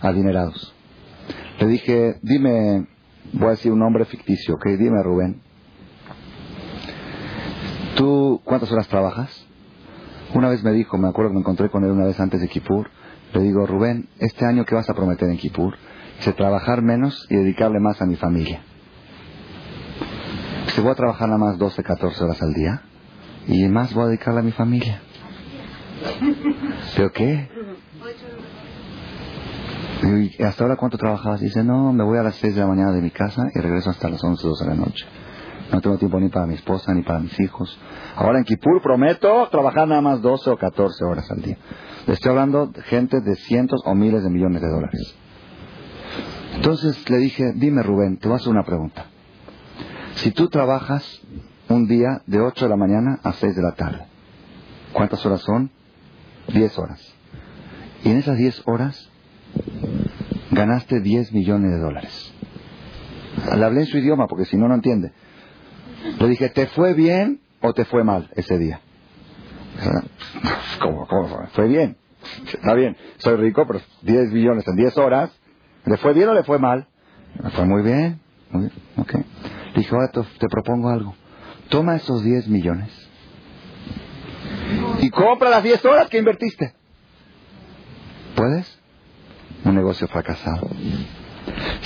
[0.01, 0.75] adinerados.
[1.59, 2.87] Le dije, dime,
[3.33, 4.65] voy a decir un nombre ficticio, ¿ok?
[4.77, 5.41] Dime, Rubén.
[7.95, 9.45] ¿Tú cuántas horas trabajas?
[10.33, 12.47] Una vez me dijo, me acuerdo que me encontré con él una vez antes de
[12.47, 12.89] Kippur,
[13.33, 15.75] le digo, Rubén, este año ¿qué vas a prometer en Kippur?
[16.17, 18.61] Dice, trabajar menos y dedicarle más a mi familia.
[20.67, 22.81] Si voy a trabajar nada más 12, 14 horas al día
[23.47, 25.01] y más voy a dedicarle a mi familia.
[26.95, 27.49] ¿Pero qué?
[30.01, 31.41] ¿Y hasta ahora cuánto trabajabas?
[31.41, 33.89] Dice, no, me voy a las 6 de la mañana de mi casa y regreso
[33.89, 35.05] hasta las 11, 12 de la noche.
[35.71, 37.77] No tengo tiempo ni para mi esposa ni para mis hijos.
[38.15, 41.57] Ahora en Kipur prometo trabajar nada más 12 o 14 horas al día.
[42.07, 45.15] Le estoy hablando de gente de cientos o miles de millones de dólares.
[46.55, 49.05] Entonces le dije, dime Rubén, te voy a hacer una pregunta.
[50.15, 51.21] Si tú trabajas
[51.67, 54.07] un día de 8 de la mañana a 6 de la tarde,
[54.93, 55.71] ¿cuántas horas son?
[56.47, 57.13] 10 horas.
[58.03, 59.08] Y en esas 10 horas
[60.51, 62.33] ganaste 10 millones de dólares.
[63.55, 65.11] Le hablé en su idioma porque si no, no entiende.
[66.19, 68.81] Le dije, ¿te fue bien o te fue mal ese día?
[70.81, 71.47] ¿Cómo, cómo fue?
[71.53, 71.97] Fue bien.
[72.45, 75.31] Está bien, soy rico, pero 10 millones en 10 horas.
[75.85, 76.87] ¿Le fue bien o le fue mal?
[77.41, 78.19] Me fue muy bien.
[78.51, 78.73] Muy bien.
[78.97, 79.13] Ok.
[79.13, 81.15] Le dije, ahora te propongo algo.
[81.69, 83.09] Toma esos 10 millones
[85.01, 86.73] y compra las 10 horas que invertiste.
[88.35, 88.68] ¿Puedes?
[89.79, 90.67] Negocio fracasado.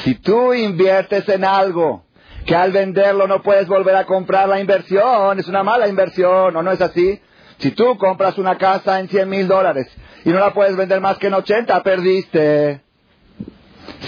[0.04, 2.06] Si tú inviertes en algo
[2.46, 6.64] que al venderlo no puedes volver a comprar la inversión, es una mala inversión, ¿o
[6.64, 7.22] no es así?
[7.60, 9.88] Si tú compras una casa en 100 mil dólares
[10.26, 12.82] y no la puedes vender más que en 80, perdiste.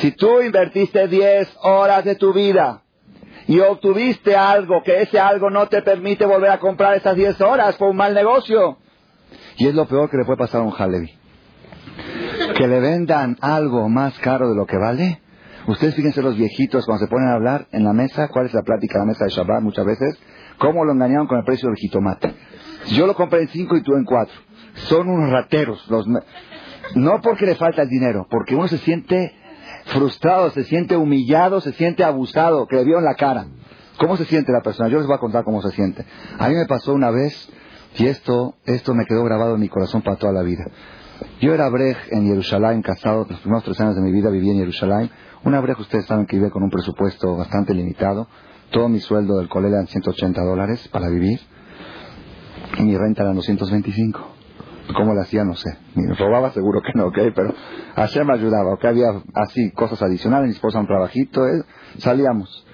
[0.01, 2.81] Si tú invertiste 10 horas de tu vida
[3.47, 7.77] y obtuviste algo que ese algo no te permite volver a comprar esas 10 horas,
[7.77, 8.79] fue un mal negocio.
[9.57, 11.13] Y es lo peor que le puede pasar a un Halevi.
[12.55, 15.21] Que le vendan algo más caro de lo que vale.
[15.67, 18.61] Ustedes fíjense los viejitos cuando se ponen a hablar en la mesa, ¿cuál es la
[18.61, 20.17] plática en la mesa de Shabbat muchas veces?
[20.57, 22.33] ¿Cómo lo engañaron con el precio del jitomate?
[22.93, 24.33] Yo lo compré en 5 y tú en 4.
[24.87, 25.85] Son unos rateros.
[25.89, 29.33] Los no porque le falta el dinero, porque uno se siente
[29.85, 33.47] frustrado, se siente humillado, se siente abusado, que le vio en la cara.
[33.97, 34.89] ¿Cómo se siente la persona?
[34.89, 36.05] Yo les voy a contar cómo se siente.
[36.37, 37.49] A mí me pasó una vez,
[37.97, 40.65] y esto, esto me quedó grabado en mi corazón para toda la vida.
[41.39, 44.57] Yo era brej en Jerusalén, casado, los primeros tres años de mi vida viví en
[44.57, 45.09] Jerusalén.
[45.43, 48.27] Una brej, ustedes saben que vive con un presupuesto bastante limitado.
[48.71, 51.39] Todo mi sueldo del colegio eran 180 dólares para vivir.
[52.77, 54.35] Y mi renta era 225.
[54.95, 55.43] ¿Cómo le hacía?
[55.43, 55.77] No sé.
[55.95, 57.17] Ni robaba seguro que no, ¿ok?
[57.35, 57.53] Pero
[57.95, 58.85] Hashem me ayudaba, ¿ok?
[58.85, 61.63] Había así cosas adicionales, mi esposa un trabajito, eh,
[61.97, 62.65] salíamos.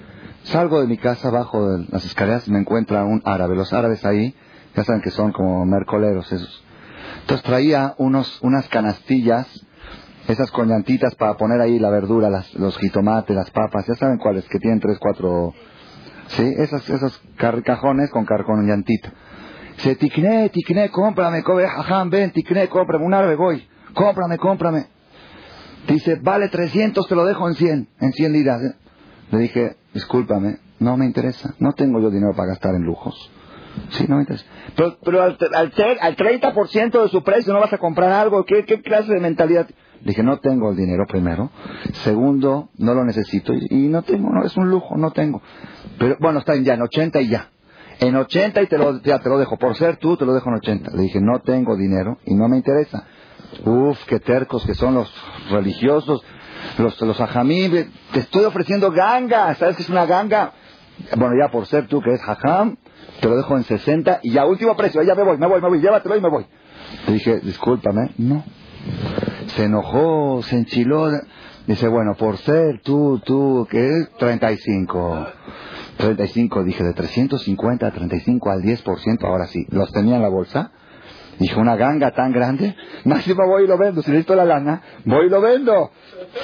[0.44, 3.56] Salgo de mi casa, bajo de las escaleras, me encuentra un árabe.
[3.56, 4.36] Los árabes ahí,
[4.76, 6.64] ya saben que son como mercoleros esos.
[7.22, 9.48] Entonces traía unos, unas canastillas,
[10.28, 14.48] esas coñantitas para poner ahí la verdura, las, los jitomates, las papas, ya saben cuáles,
[14.48, 15.54] que tienen tres, cuatro,
[16.28, 18.26] sí, esas, esos cajones con,
[18.68, 19.12] llantita.
[19.78, 24.88] Dice, ticné, ticné, cómprame, ajá, ven, ticné, cómprame, un árabe voy, cómprame, cómprame.
[25.88, 28.62] Dice, vale 300, te lo dejo en 100, en 100 liras.
[29.32, 33.32] Le dije, discúlpame, no me interesa, no tengo yo dinero para gastar en lujos.
[33.90, 34.46] Sí, no me interesa.
[34.76, 38.64] Pero, pero al, al, al 30% de su precio no vas a comprar algo, ¿qué,
[38.82, 39.70] clase de mentalidad?
[40.02, 41.52] Dije, no tengo el dinero primero.
[42.04, 43.54] Segundo, no lo necesito.
[43.54, 45.42] Y, no tengo, no, es un lujo, no tengo.
[46.00, 47.50] Pero bueno, está ya en 80 y ya.
[48.00, 49.58] En 80 y te lo, ya te lo dejo.
[49.58, 50.92] Por ser tú, te lo dejo en 80.
[50.96, 53.06] Le dije, no tengo dinero y no me interesa.
[53.64, 55.14] Uf, qué tercos que son los
[55.52, 56.24] religiosos,
[56.80, 57.70] los, los ajamí.
[57.70, 59.54] Te estoy ofreciendo ganga.
[59.56, 60.54] ¿Sabes qué es una ganga?
[61.18, 62.78] Bueno, ya por ser tú que es hajam,
[63.20, 65.02] te lo dejo en 60 y ya último precio.
[65.04, 65.80] Ya me voy, me voy, me voy.
[65.80, 66.46] Llévatelo y me voy.
[67.08, 68.12] Le dije, discúlpame.
[68.18, 68.44] No.
[69.56, 71.10] Se enojó, se enchiló.
[71.68, 75.28] Dice, bueno, por ser tú, tú, que es 35.
[75.98, 79.66] 35, dije, de 350 a 35 al 10%, ahora sí.
[79.70, 80.72] Los tenía en la bolsa.
[81.38, 82.76] Dije, una ganga tan grande,
[83.06, 84.02] máximo voy y lo vendo.
[84.02, 85.92] Si necesito la lana, voy y lo vendo.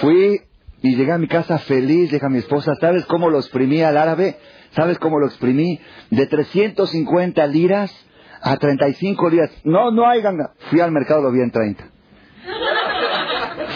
[0.02, 0.42] Fui
[0.82, 3.98] y llegué a mi casa feliz, dije a mi esposa, ¿sabes cómo lo exprimí al
[3.98, 4.38] árabe?
[4.72, 5.80] ¿Sabes cómo lo exprimí?
[6.10, 7.94] De 350 liras
[8.42, 9.52] a 35 liras.
[9.64, 10.52] No, no hay ganga.
[10.70, 11.84] Fui al mercado, lo vi en 30.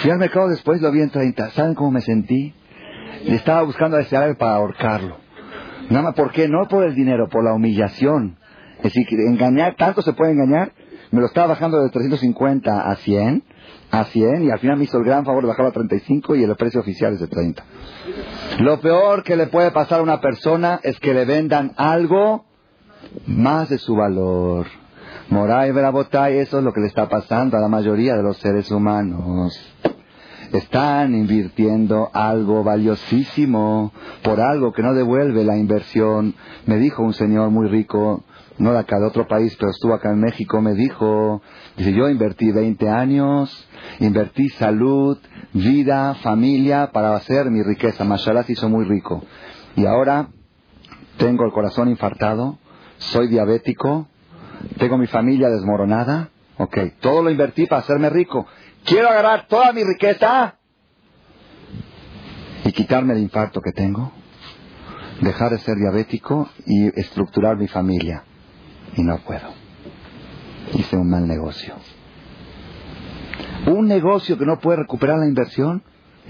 [0.02, 1.52] Fui al mercado después, lo vi en 30.
[1.52, 2.54] ¿Saben cómo me sentí?
[3.24, 5.18] Y estaba buscando a ese árabe para ahorcarlo.
[5.90, 6.48] Nada más, ¿por qué?
[6.48, 8.38] No por el dinero, por la humillación.
[8.78, 10.74] Es decir, engañar, tanto se puede engañar.
[11.12, 13.44] Me lo estaba bajando de 350 a 100,
[13.92, 16.44] a 100, y al final me hizo el gran favor de bajarlo a 35 y
[16.44, 17.64] el precio oficial es de 30.
[18.60, 22.46] Lo peor que le puede pasar a una persona es que le vendan algo
[23.26, 24.68] más de su valor.
[25.30, 28.70] Moray Verabotay, eso es lo que le está pasando a la mayoría de los seres
[28.72, 29.58] humanos.
[30.52, 33.94] Están invirtiendo algo valiosísimo
[34.24, 36.36] por algo que no devuelve la inversión.
[36.66, 38.26] Me dijo un señor muy rico,
[38.58, 41.42] no de acá, de otro país, pero estuvo acá en México, me dijo,
[41.78, 45.18] yo invertí 20 años, invertí salud,
[45.54, 48.04] vida, familia para hacer mi riqueza.
[48.04, 49.24] Mashallah se hizo muy rico.
[49.76, 50.30] Y ahora
[51.18, 52.58] tengo el corazón infartado,
[52.98, 54.08] soy diabético,
[54.78, 58.48] tengo mi familia desmoronada, ok, todo lo invertí para hacerme rico.
[58.86, 60.56] Quiero agarrar toda mi riqueza
[62.64, 64.12] y quitarme el infarto que tengo,
[65.22, 68.24] dejar de ser diabético y estructurar mi familia.
[68.96, 69.48] Y no puedo.
[70.74, 71.76] Hice un mal negocio.
[73.68, 75.84] Un negocio que no puede recuperar la inversión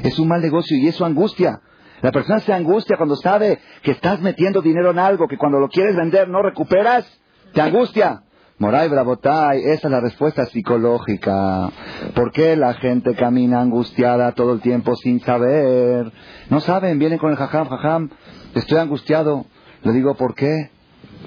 [0.03, 1.61] es un mal negocio y eso angustia.
[2.01, 5.69] La persona se angustia cuando sabe que estás metiendo dinero en algo que cuando lo
[5.69, 7.05] quieres vender no recuperas.
[7.53, 8.23] Te angustia.
[8.57, 11.69] Moray Bravotay, esa es la respuesta psicológica.
[12.13, 16.11] ¿Por qué la gente camina angustiada todo el tiempo sin saber?
[16.49, 18.09] No saben, vienen con el jajam, jajam,
[18.53, 19.45] estoy angustiado.
[19.83, 20.70] Le digo, ¿por qué?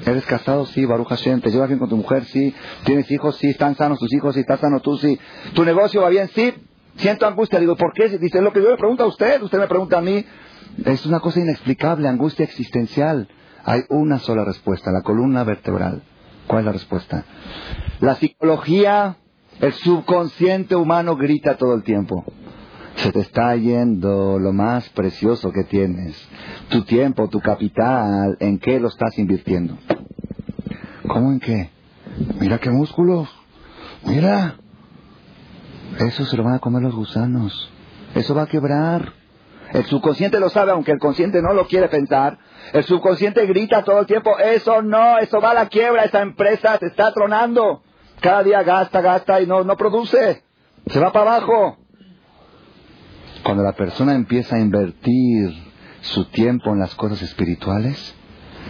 [0.07, 0.67] ¿Eres casado?
[0.67, 1.41] Sí, Baruch Hashem.
[1.41, 2.25] ¿Te llevas bien con tu mujer?
[2.25, 2.55] Sí.
[2.85, 3.37] ¿Tienes hijos?
[3.37, 3.49] Sí.
[3.49, 4.35] ¿Están sanos tus hijos?
[4.35, 4.41] Sí.
[4.41, 4.97] ¿Estás sano tú?
[4.99, 5.19] Sí.
[5.55, 6.29] ¿Tu negocio va bien?
[6.29, 6.53] Sí.
[6.97, 7.59] Siento angustia.
[7.59, 8.09] Digo, ¿por qué?
[8.19, 10.25] Dice, lo que yo le pregunto a usted, usted me pregunta a mí.
[10.85, 13.29] Es una cosa inexplicable, angustia existencial.
[13.65, 16.03] Hay una sola respuesta, la columna vertebral.
[16.47, 17.25] ¿Cuál es la respuesta?
[18.01, 19.17] La psicología,
[19.61, 22.25] el subconsciente humano grita todo el tiempo.
[22.97, 26.17] Se te está yendo lo más precioso que tienes.
[26.69, 29.77] Tu tiempo, tu capital, ¿en qué lo estás invirtiendo?
[31.07, 31.71] ¿Cómo en qué?
[32.41, 33.29] Mira qué músculos.
[34.05, 34.57] Mira.
[35.99, 37.71] Eso se lo van a comer los gusanos.
[38.15, 39.13] Eso va a quebrar.
[39.73, 42.39] El subconsciente lo sabe, aunque el consciente no lo quiere pensar.
[42.73, 46.79] El subconsciente grita todo el tiempo, eso no, eso va a la quiebra, esa empresa
[46.79, 47.83] se está tronando.
[48.21, 50.43] Cada día gasta, gasta y no, no produce.
[50.87, 51.84] Se va para abajo.
[53.45, 55.53] Cuando la persona empieza a invertir
[56.01, 58.15] su tiempo en las cosas espirituales,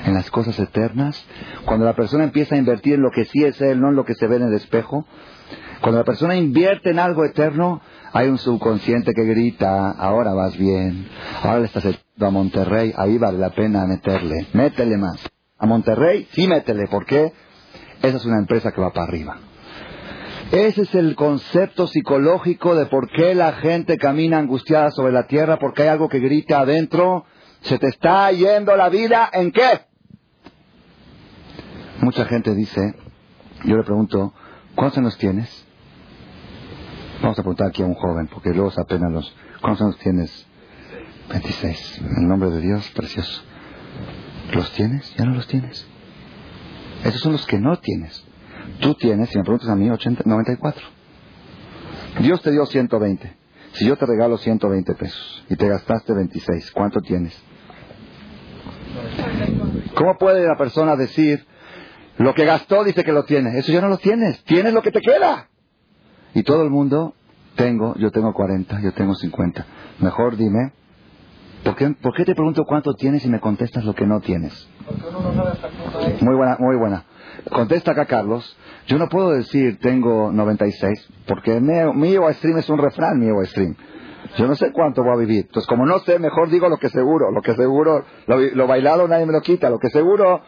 [0.05, 1.25] en las cosas eternas,
[1.64, 4.05] cuando la persona empieza a invertir en lo que sí es él, no en lo
[4.05, 5.07] que se ve en el espejo,
[5.81, 7.81] cuando la persona invierte en algo eterno,
[8.12, 11.07] hay un subconsciente que grita, ahora vas bien,
[11.43, 15.20] ahora le estás a Monterrey, ahí vale la pena meterle, métele más.
[15.59, 17.33] A Monterrey, sí métele, ¿por qué?
[18.03, 19.37] Esa es una empresa que va para arriba.
[20.55, 25.59] Ese es el concepto psicológico de por qué la gente camina angustiada sobre la tierra,
[25.59, 27.24] porque hay algo que grita adentro,
[27.62, 29.80] se te está yendo la vida, ¿en qué?
[32.00, 32.94] Mucha gente dice,
[33.64, 34.32] yo le pregunto,
[34.74, 35.48] ¿Cuántos años tienes?
[37.22, 39.34] Vamos a preguntar aquí a un joven, porque luego se los...
[39.61, 40.46] ¿Cuántos años tienes?
[41.30, 41.98] 26.
[41.98, 43.42] En el nombre de Dios, precioso.
[44.52, 45.14] ¿Los tienes?
[45.16, 45.86] Ya no los tienes.
[47.05, 48.24] Esos son los que no tienes.
[48.80, 50.82] Tú tienes, si me preguntas a mí, 80, 94.
[52.20, 53.36] Dios te dio 120.
[53.72, 57.36] Si yo te regalo 120 pesos y te gastaste 26, ¿cuánto tienes?
[59.94, 61.44] ¿Cómo puede la persona decir,
[62.18, 63.58] lo que gastó dice que lo tiene?
[63.58, 64.42] Eso ya no lo tienes.
[64.44, 65.48] Tienes lo que te queda.
[66.34, 67.14] Y todo el mundo,
[67.56, 69.66] tengo, yo tengo 40, yo tengo 50.
[70.00, 70.72] Mejor dime,
[71.64, 74.68] ¿por qué, ¿por qué te pregunto cuánto tienes y me contestas lo que no tienes?
[76.20, 77.04] Muy buena, muy buena.
[77.51, 78.57] Contesta acá Carlos.
[78.86, 83.76] Yo no puedo decir tengo 96 porque mi, stream es un refrán, mi stream.
[84.36, 85.45] Yo no sé cuánto voy a vivir.
[85.47, 87.30] Entonces, como no sé, mejor digo lo que seguro.
[87.30, 89.70] Lo que seguro, lo, lo bailado nadie me lo quita.
[89.70, 90.40] Lo que seguro,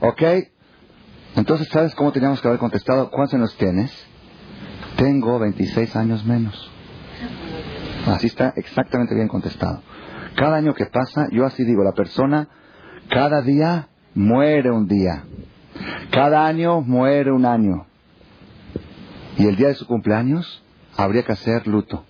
[0.00, 0.22] ¿ok?
[1.36, 3.10] Entonces, ¿sabes cómo teníamos que haber contestado?
[3.10, 3.92] ¿Cuántos años tienes?
[4.96, 6.70] Tengo 26 años menos.
[8.06, 9.82] Así está exactamente bien contestado.
[10.36, 12.48] Cada año que pasa, yo así digo, la persona
[13.08, 15.24] cada día muere un día.
[16.10, 17.86] Cada año muere un año.
[19.36, 20.62] Y el día de su cumpleaños
[20.96, 22.04] habría que hacer luto.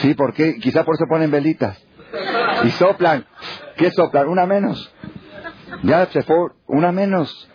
[0.00, 1.82] Sí, porque quizá por eso ponen velitas.
[2.64, 3.24] Y soplan.
[3.76, 4.28] ¿Qué soplan?
[4.28, 4.92] Una menos.
[5.82, 6.36] Ya se fue,
[6.66, 7.48] una menos.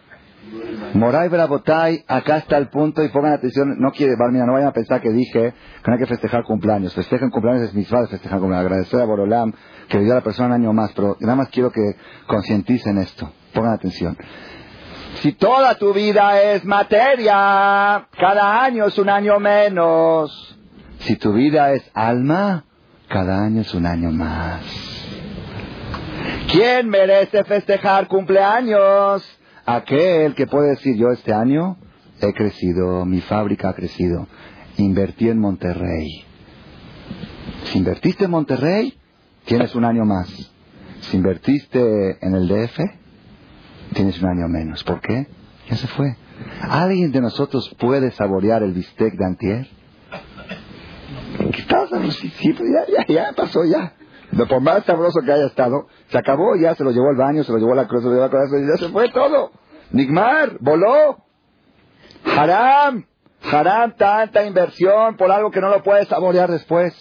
[0.93, 4.73] Moray Brabotay, acá está el punto y pongan atención, no quiere, Barmina, no vayan a
[4.73, 6.93] pensar que dije que no hay que festejar cumpleaños.
[6.93, 8.65] Festejan cumpleaños es misma de festejar cumpleaños.
[8.65, 9.53] Agradecer a Borolam
[9.87, 11.95] que le dio a la persona un año más, pero nada más quiero que
[12.25, 13.31] concienticen esto.
[13.53, 14.17] Pongan atención.
[15.21, 20.57] Si toda tu vida es materia, cada año es un año menos.
[20.99, 22.65] Si tu vida es alma,
[23.07, 24.61] cada año es un año más.
[26.51, 29.23] ¿Quién merece festejar cumpleaños?
[29.67, 31.75] Aquel que puede decir yo este año
[32.21, 34.25] he crecido, mi fábrica ha crecido,
[34.77, 36.23] invertí en Monterrey.
[37.65, 38.97] Si invertiste en Monterrey,
[39.43, 40.29] tienes un año más.
[41.01, 42.79] Si invertiste en el DF,
[43.93, 44.85] tienes un año menos.
[44.85, 45.27] ¿Por qué?
[45.69, 46.15] Ya se fue.
[46.61, 49.67] ¿Alguien de nosotros puede saborear el bistec de antier?
[51.51, 52.63] ¿Qué estaba sabrosito?
[52.63, 53.97] Ya, ya, ya pasó ya.
[54.49, 57.51] Por más sabroso que haya estado, se acabó, ya se lo llevó al baño, se
[57.51, 59.51] lo llevó a la cruz, se lo llevó a la cruz, ya se fue todo.
[59.91, 61.23] Nigmar, voló.
[62.25, 63.05] Haram,
[63.41, 66.93] haram, tanta inversión por algo que no lo puedes saborear después.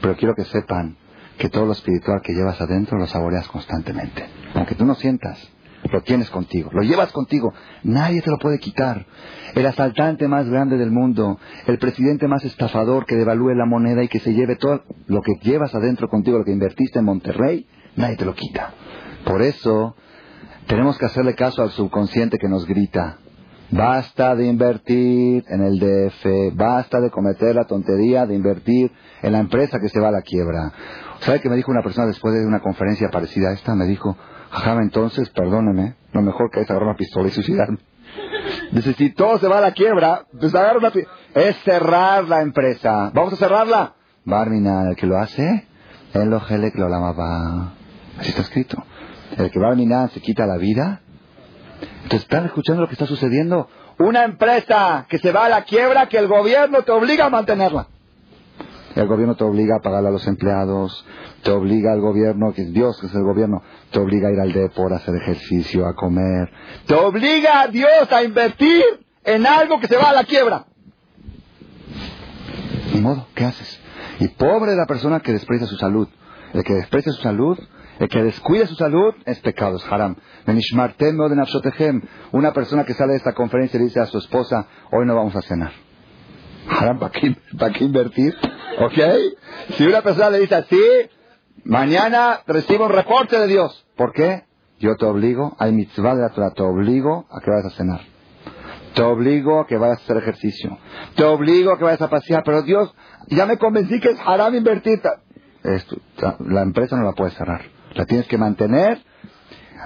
[0.00, 0.96] Pero quiero que sepan
[1.38, 4.26] que todo lo espiritual que llevas adentro lo saboreas constantemente.
[4.54, 5.50] Aunque tú no sientas,
[5.90, 7.52] lo tienes contigo, lo llevas contigo,
[7.82, 9.06] nadie te lo puede quitar.
[9.54, 14.08] El asaltante más grande del mundo, el presidente más estafador que devalúe la moneda y
[14.08, 17.66] que se lleve todo lo que llevas adentro contigo, lo que invertiste en Monterrey,
[17.96, 18.74] nadie te lo quita.
[19.24, 19.96] Por eso
[20.66, 23.18] tenemos que hacerle caso al subconsciente que nos grita,
[23.72, 28.90] Basta de invertir en el DF, basta de cometer la tontería de invertir
[29.22, 30.72] en la empresa que se va a la quiebra.
[31.20, 33.76] ¿Sabe que me dijo una persona después de una conferencia parecida a esta?
[33.76, 34.16] Me dijo,
[34.50, 37.78] jajam, entonces, perdóneme, lo mejor que es agarrar una pistola y suicidarme.
[38.72, 40.92] Dice, si todo se va a la quiebra, pues agarra una
[41.34, 43.10] Es cerrar la empresa.
[43.14, 43.94] ¿Vamos a cerrarla?
[44.24, 45.66] Barmina, el que lo hace,
[46.14, 47.72] él lo gele que lo va.
[48.18, 48.82] Así está escrito.
[49.36, 51.00] El que Barmina se quita la vida.
[52.02, 53.68] Entonces, ¿están escuchando lo que está sucediendo?
[53.98, 57.86] Una empresa que se va a la quiebra que el gobierno te obliga a mantenerla.
[58.94, 61.06] El gobierno te obliga a pagar a los empleados,
[61.42, 64.40] te obliga al gobierno, que es Dios que es el gobierno, te obliga a ir
[64.40, 66.50] al deporte, a hacer ejercicio, a comer.
[66.86, 68.82] Te obliga a Dios a invertir
[69.24, 70.66] en algo que se va a la quiebra.
[72.92, 73.80] Ni modo, ¿qué haces?
[74.18, 76.08] Y pobre la persona que desprecia su salud.
[76.52, 77.56] El que desprecia su salud,
[78.00, 80.16] el que descuida su salud, es pecado, es haram.
[82.32, 85.36] Una persona que sale de esta conferencia y dice a su esposa, hoy no vamos
[85.36, 85.72] a cenar.
[86.68, 88.34] Haram, ¿para qué, ¿para qué invertir?
[88.78, 88.98] ¿Ok?
[89.76, 90.82] Si una persona le dice así,
[91.64, 93.86] mañana recibo un reporte de Dios.
[93.96, 94.44] ¿Por qué?
[94.78, 98.00] Yo te obligo, hay mitzvah de la Torah, te obligo a que vayas a cenar.
[98.94, 100.78] Te obligo a que vayas a hacer ejercicio.
[101.14, 102.42] Te obligo a que vayas a pasear.
[102.44, 102.92] Pero Dios,
[103.28, 105.00] ya me convencí que es haram invertir.
[105.62, 105.96] Esto,
[106.40, 107.62] la empresa no la puedes cerrar.
[107.94, 109.00] La tienes que mantener.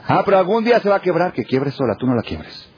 [0.07, 1.33] Ah, pero algún día se va a quebrar.
[1.33, 2.70] Que quiebres sola, tú no la quiebres.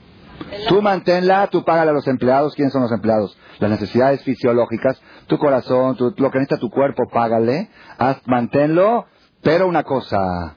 [0.69, 2.55] Tú manténla, tú págale a los empleados.
[2.55, 3.37] ¿Quiénes son los empleados?
[3.59, 7.71] Las necesidades fisiológicas, tu corazón, lo que necesita tu cuerpo, págale.
[7.99, 9.07] Haz, manténlo.
[9.43, 10.57] Pero una cosa,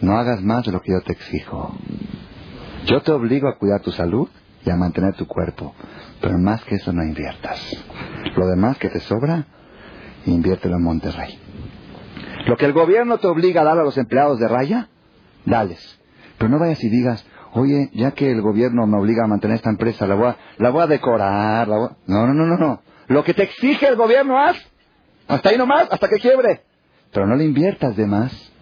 [0.00, 1.76] no hagas más de lo que yo te exijo.
[2.86, 4.28] Yo te obligo a cuidar tu salud
[4.64, 5.74] y a mantener tu cuerpo.
[6.20, 7.60] Pero más que eso no inviertas.
[8.36, 9.46] Lo demás que te sobra,
[10.24, 11.38] inviértelo en Monterrey.
[12.46, 14.88] Lo que el gobierno te obliga a dar a los empleados de raya,
[15.44, 15.98] dales.
[16.38, 17.26] Pero no vayas y digas,
[17.56, 20.68] Oye, ya que el gobierno me obliga a mantener esta empresa, la voy a, la
[20.68, 21.66] voy a decorar.
[21.66, 21.96] La voy a...
[22.06, 22.82] No, no, no, no, no.
[23.06, 24.58] Lo que te exige el gobierno, haz.
[25.26, 26.64] Hasta ahí nomás, hasta que quiebre.
[27.12, 28.52] Pero no le inviertas de más.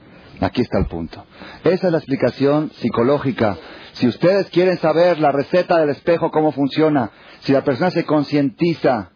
[0.41, 1.25] Aquí está el punto.
[1.65, 3.57] Esa es la explicación psicológica.
[3.95, 9.11] Si ustedes quieren saber la receta del espejo, cómo funciona, si la persona se concientiza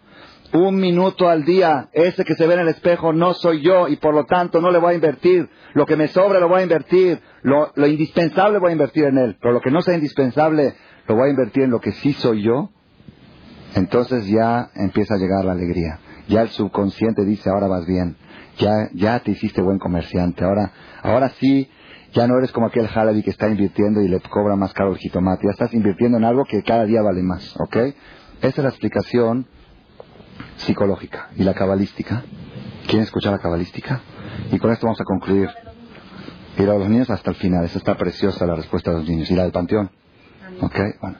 [0.52, 3.96] un minuto al día, ese que se ve en el espejo no soy yo y
[3.96, 5.48] por lo tanto no le voy a invertir.
[5.74, 7.20] Lo que me sobra lo voy a invertir.
[7.42, 9.36] Lo, lo indispensable voy a invertir en él.
[9.40, 10.74] Pero lo que no sea indispensable
[11.06, 12.70] lo voy a invertir en lo que sí soy yo.
[13.74, 15.98] Entonces ya empieza a llegar la alegría.
[16.28, 18.16] Ya el subconsciente dice, ahora vas bien.
[18.58, 20.44] Ya, ya te hiciste buen comerciante.
[20.44, 20.72] Ahora,
[21.02, 21.70] ahora sí,
[22.12, 24.98] ya no eres como aquel Halabi que está invirtiendo y le cobra más caro el
[24.98, 25.42] jitomate.
[25.44, 27.54] Ya estás invirtiendo en algo que cada día vale más.
[27.60, 27.76] ¿Ok?
[27.76, 27.94] Esa
[28.48, 29.46] es la explicación
[30.58, 32.22] psicológica y la cabalística.
[32.86, 34.00] ¿Quieren escuchar la cabalística?
[34.50, 35.48] Y con esto vamos a concluir.
[36.58, 37.64] Ir a los niños hasta el final.
[37.64, 39.30] Esa está preciosa la respuesta de los niños.
[39.30, 39.90] Y la del panteón.
[40.60, 40.76] ¿Ok?
[41.00, 41.18] Bueno.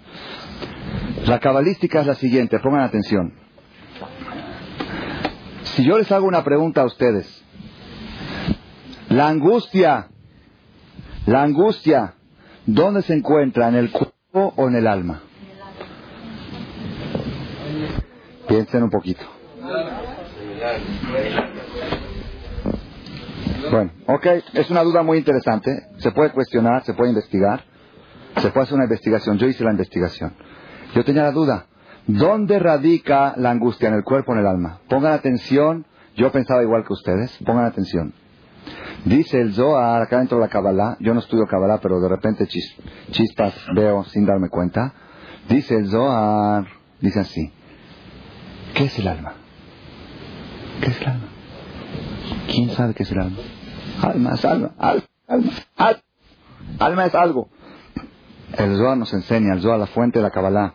[1.27, 2.59] La cabalística es la siguiente.
[2.59, 3.35] Pongan atención.
[5.63, 7.45] Si yo les hago una pregunta a ustedes.
[9.09, 10.09] La angustia.
[11.27, 12.15] La angustia.
[12.67, 13.69] ¿Dónde se encuentra?
[13.69, 15.23] ¿En el cuerpo o en el alma?
[18.49, 19.23] Piensen un poquito.
[23.71, 25.71] Bueno, ok, es una duda muy interesante.
[25.99, 27.63] Se puede cuestionar, se puede investigar,
[28.37, 29.37] se puede hacer una investigación.
[29.39, 30.33] Yo hice la investigación.
[30.95, 31.67] Yo tenía la duda.
[32.07, 33.89] ¿Dónde radica la angustia?
[33.89, 34.81] ¿En el cuerpo o en el alma?
[34.89, 35.85] Pongan atención.
[36.17, 37.37] Yo pensaba igual que ustedes.
[37.45, 38.15] Pongan atención.
[39.05, 42.47] Dice el Zohar, acá dentro de la Kabbalah, yo no estudio Kabbalah, pero de repente
[42.47, 44.93] chispas veo sin darme cuenta.
[45.49, 46.67] Dice el Zohar,
[47.01, 47.53] dice así.
[48.75, 49.35] ¿Qué es el alma?
[50.81, 51.29] ¿Qué es el alma?
[52.47, 53.39] ¿Quién sabe qué es el alma?
[54.03, 56.03] Alma es alma, alma, alma, alma,
[56.79, 57.49] alma es algo.
[58.57, 60.75] El Zohar nos enseña, el Zohar, la fuente de la Kabbalah,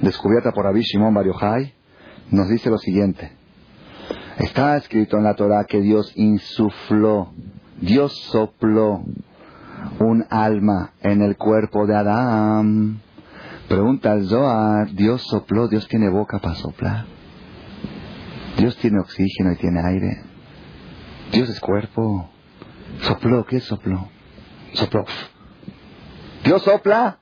[0.00, 1.72] descubierta por Abishimon Shimon
[2.30, 3.32] nos dice lo siguiente.
[4.38, 7.32] Está escrito en la Torah que Dios insufló,
[7.80, 9.02] Dios sopló
[10.00, 13.00] un alma en el cuerpo de Adán.
[13.68, 17.06] Pregunta al Zohar, Dios sopló, Dios tiene boca para soplar.
[18.56, 20.22] Dios tiene oxígeno y tiene aire.
[21.32, 22.30] Dios es cuerpo.
[23.00, 24.08] Sopló, ¿qué sopló?
[24.72, 25.04] Sopló.
[26.44, 27.18] Dios sopla.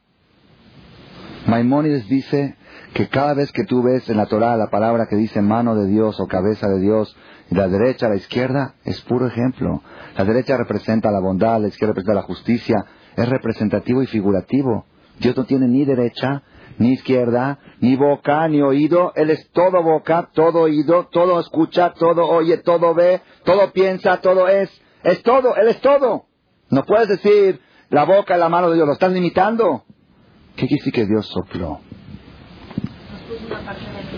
[1.47, 2.57] Maimónides dice
[2.93, 5.87] que cada vez que tú ves en la Torah la palabra que dice mano de
[5.87, 7.17] Dios o cabeza de Dios,
[7.51, 9.83] la derecha, la izquierda, es puro ejemplo.
[10.17, 12.77] La derecha representa la bondad, la izquierda representa la justicia,
[13.17, 14.87] es representativo y figurativo.
[15.19, 16.43] Dios no tiene ni derecha,
[16.79, 19.13] ni izquierda, ni boca, ni oído.
[19.15, 24.49] Él es todo boca, todo oído, todo escucha, todo oye, todo ve, todo piensa, todo
[24.49, 24.71] es.
[25.03, 26.27] Es todo, Él es todo.
[26.71, 27.61] No puedes decir
[27.91, 29.85] la boca, la mano de Dios, lo estás limitando.
[30.57, 31.81] ¿Qué quiere que Dios sopló?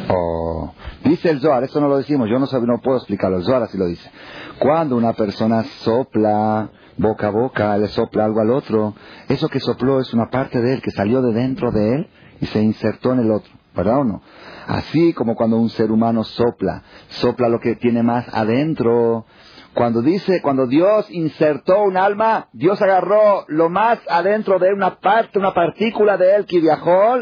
[0.09, 0.73] Oh,
[1.05, 3.77] dice el Zohar, eso no lo decimos, yo no, no puedo explicarlo, el Zohar así
[3.77, 4.11] lo dice.
[4.59, 8.95] Cuando una persona sopla, boca a boca, le sopla algo al otro.
[9.29, 12.09] Eso que sopló es una parte de él que salió de dentro de él
[12.41, 14.23] y se insertó en el otro, ¿verdad o no?
[14.67, 19.27] Así como cuando un ser humano sopla, sopla lo que tiene más adentro.
[19.75, 24.99] Cuando dice, cuando Dios insertó un alma, Dios agarró lo más adentro de él, una
[25.01, 27.19] parte, una partícula de él que viajó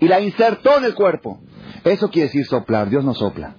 [0.00, 1.38] y la insertó en el cuerpo.
[1.84, 3.54] Eso quiere decir soplar, Dios no sopla.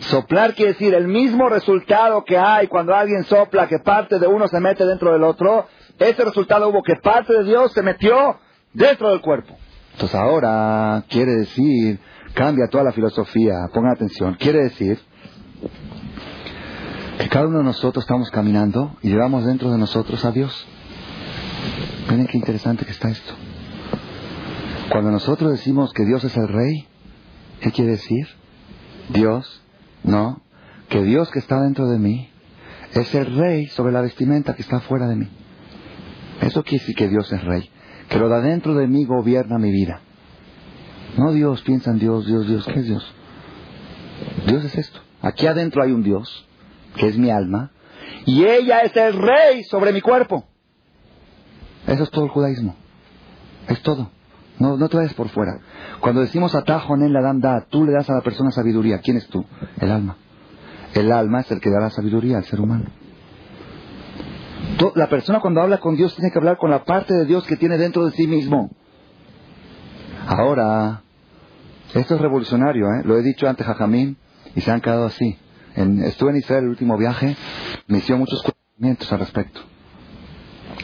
[0.00, 4.46] Soplar quiere decir el mismo resultado que hay cuando alguien sopla, que parte de uno
[4.48, 5.66] se mete dentro del otro.
[5.98, 8.38] Ese resultado hubo que parte de Dios se metió
[8.72, 9.56] dentro del cuerpo.
[9.92, 11.98] Entonces ahora quiere decir,
[12.34, 15.00] cambia toda la filosofía, pongan atención, quiere decir
[17.18, 20.66] que cada uno de nosotros estamos caminando y llevamos dentro de nosotros a Dios.
[22.08, 23.34] Miren qué interesante que está esto.
[24.90, 26.86] Cuando nosotros decimos que Dios es el rey,
[27.60, 28.28] ¿qué quiere decir?
[29.08, 29.62] Dios
[30.04, 30.42] no,
[30.88, 32.30] que Dios que está dentro de mí
[32.94, 35.28] es el rey sobre la vestimenta que está fuera de mí.
[36.40, 37.70] Eso quiere decir que Dios es rey,
[38.08, 40.00] que lo de adentro de mí gobierna mi vida.
[41.16, 43.14] No Dios, piensa en Dios, Dios, Dios, ¿qué es Dios?
[44.46, 45.00] Dios es esto.
[45.20, 46.46] Aquí adentro hay un Dios,
[46.96, 47.72] que es mi alma,
[48.24, 50.46] y ella es el rey sobre mi cuerpo.
[51.86, 52.76] Eso es todo el judaísmo.
[53.68, 54.10] Es todo.
[54.58, 55.60] No, no te vayas por fuera.
[56.00, 58.98] Cuando decimos atajo en la da, tú le das a la persona sabiduría.
[58.98, 59.44] ¿Quién es tú?
[59.80, 60.16] El alma.
[60.94, 62.86] El alma es el que da la sabiduría al ser humano.
[64.94, 67.56] La persona cuando habla con Dios tiene que hablar con la parte de Dios que
[67.56, 68.70] tiene dentro de sí mismo.
[70.26, 71.02] Ahora,
[71.94, 73.02] esto es revolucionario, ¿eh?
[73.04, 74.16] lo he dicho antes Jajamín
[74.54, 75.38] y se han quedado así.
[75.74, 77.36] estuve en Israel el último viaje,
[77.86, 79.60] me hicieron muchos conocimientos al respecto.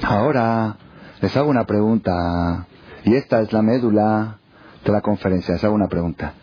[0.02, 0.76] Ahora,
[1.20, 2.66] Les hago una pregunta,
[3.04, 4.38] y esta es la médula
[4.84, 5.54] de la conferencia.
[5.54, 6.34] Les hago una pregunta.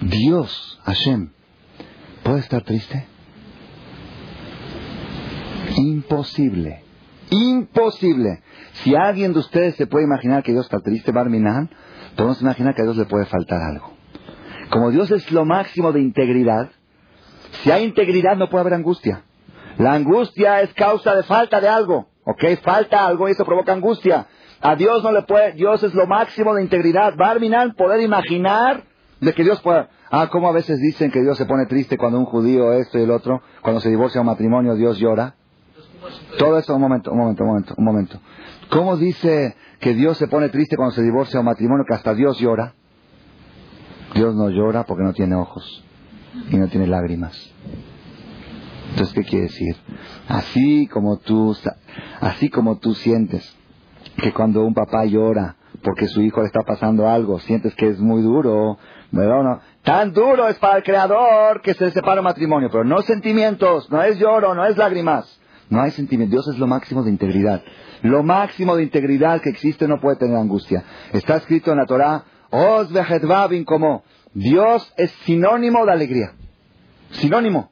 [0.00, 1.30] Dios, Hashem,
[2.22, 3.06] ¿puede estar triste?
[5.76, 6.82] Imposible.
[7.30, 8.42] Imposible.
[8.82, 11.70] Si alguien de ustedes se puede imaginar que Dios está triste, Barminan,
[12.16, 13.92] podemos imaginar que a Dios le puede faltar algo.
[14.70, 16.70] Como Dios es lo máximo de integridad,
[17.62, 19.24] si hay integridad no puede haber angustia.
[19.78, 22.08] La angustia es causa de falta de algo.
[22.24, 22.44] ¿Ok?
[22.62, 24.26] Falta algo y eso provoca angustia.
[24.62, 27.16] A Dios no le puede, Dios es lo máximo de integridad.
[27.16, 28.84] Barminan, poder imaginar
[29.20, 29.90] de que Dios pueda.
[30.08, 33.02] Ah, como a veces dicen que Dios se pone triste cuando un judío esto y
[33.02, 35.34] el otro, cuando se divorcia un matrimonio, Dios llora.
[36.38, 38.20] Todo eso, un momento, un momento, un momento, un momento.
[38.70, 42.38] ¿Cómo dice que Dios se pone triste cuando se divorcia un matrimonio que hasta Dios
[42.38, 42.74] llora?
[44.14, 45.84] Dios no llora porque no tiene ojos
[46.50, 47.52] y no tiene lágrimas.
[48.90, 49.76] Entonces, ¿qué quiere decir?
[50.28, 51.56] Así como tú,
[52.20, 53.56] así como tú sientes
[54.16, 57.98] que cuando un papá llora porque su hijo le está pasando algo, sientes que es
[57.98, 58.78] muy duro,
[59.10, 59.42] ¿verdad?
[59.42, 59.60] No?
[59.82, 64.02] Tan duro es para el creador que se separa un matrimonio, pero no sentimientos, no
[64.02, 65.40] es lloro, no es lágrimas.
[65.68, 66.32] No hay sentimientos.
[66.32, 67.62] Dios es lo máximo de integridad.
[68.02, 70.84] Lo máximo de integridad que existe no puede tener angustia.
[71.12, 72.88] Está escrito en la Torah, Os
[73.64, 76.32] como Dios es sinónimo de alegría.
[77.12, 77.70] Sinónimo.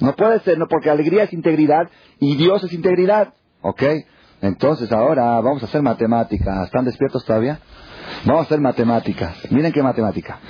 [0.00, 1.88] No puede ser, no, porque alegría es integridad
[2.18, 3.32] y Dios es integridad.
[3.62, 3.82] ¿Ok?
[4.42, 6.66] Entonces ahora vamos a hacer matemáticas.
[6.66, 7.60] ¿Están despiertos todavía?
[8.24, 9.36] Vamos a hacer matemáticas.
[9.50, 10.40] Miren qué matemática.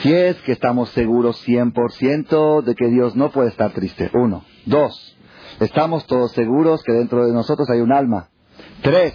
[0.00, 4.10] Si es que estamos seguros 100% de que Dios no puede estar triste.
[4.14, 4.44] Uno.
[4.64, 5.16] Dos.
[5.58, 8.28] Estamos todos seguros que dentro de nosotros hay un alma.
[8.82, 9.14] Tres.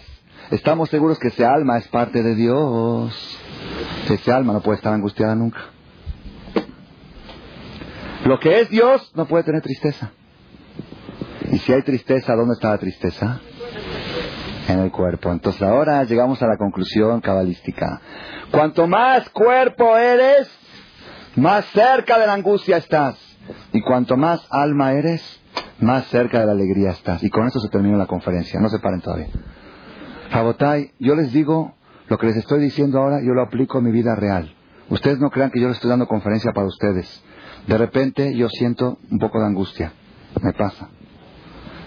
[0.50, 3.40] Estamos seguros que ese alma es parte de Dios.
[4.10, 5.62] Ese alma no puede estar angustiada nunca.
[8.26, 10.12] Lo que es Dios no puede tener tristeza.
[11.50, 13.40] Y si hay tristeza, ¿dónde está la tristeza?
[14.68, 15.32] En el cuerpo.
[15.32, 18.02] Entonces ahora llegamos a la conclusión cabalística.
[18.52, 20.50] Cuanto más cuerpo eres,
[21.36, 23.18] más cerca de la angustia estás.
[23.74, 25.22] Y cuanto más alma eres,
[25.80, 27.24] más cerca de la alegría estás.
[27.24, 28.60] Y con eso se termina la conferencia.
[28.60, 29.30] No se paren todavía.
[30.32, 31.74] Jabotay, yo les digo,
[32.08, 34.54] lo que les estoy diciendo ahora, yo lo aplico en mi vida real.
[34.90, 37.24] Ustedes no crean que yo les estoy dando conferencia para ustedes.
[37.68, 39.94] De repente yo siento un poco de angustia.
[40.42, 40.90] Me pasa.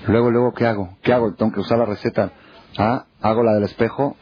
[0.07, 0.97] Luego, luego, ¿qué hago?
[1.03, 1.35] ¿Qué hago?
[1.35, 2.33] Tengo que usar la receta.
[2.77, 4.17] Ah, hago la del espejo.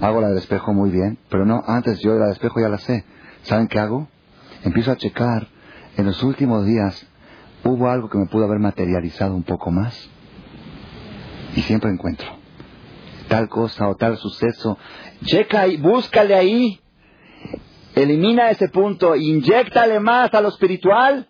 [0.00, 1.18] Hago la del espejo muy bien.
[1.28, 3.04] Pero no, antes yo de la del espejo ya la sé.
[3.42, 4.08] ¿Saben qué hago?
[4.64, 5.48] Empiezo a checar.
[5.96, 7.06] En los últimos días,
[7.64, 10.08] ¿hubo algo que me pudo haber materializado un poco más?
[11.54, 12.28] Y siempre encuentro.
[13.28, 14.78] Tal cosa o tal suceso.
[15.24, 16.80] Checa y búscale ahí.
[17.94, 21.28] Elimina ese punto, inyectale más a lo espiritual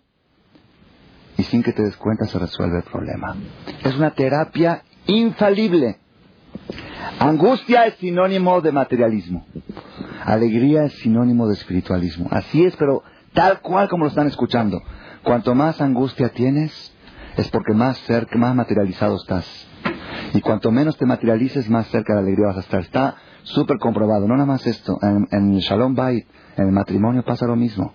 [1.37, 3.35] y sin que te des cuenta se resuelve el problema.
[3.83, 5.97] Es una terapia infalible.
[7.19, 9.45] Angustia es sinónimo de materialismo.
[10.25, 12.27] Alegría es sinónimo de espiritualismo.
[12.31, 13.03] Así es, pero
[13.33, 14.81] tal cual como lo están escuchando.
[15.23, 16.93] Cuanto más angustia tienes,
[17.37, 19.45] es porque más cerca, más materializado estás.
[20.33, 22.81] Y cuanto menos te materialices, más cerca de la alegría vas a estar.
[22.81, 24.27] Está súper comprobado.
[24.27, 24.97] No nada más esto.
[25.01, 26.27] En, en Shalom Bait,
[26.57, 27.93] en el matrimonio pasa lo mismo.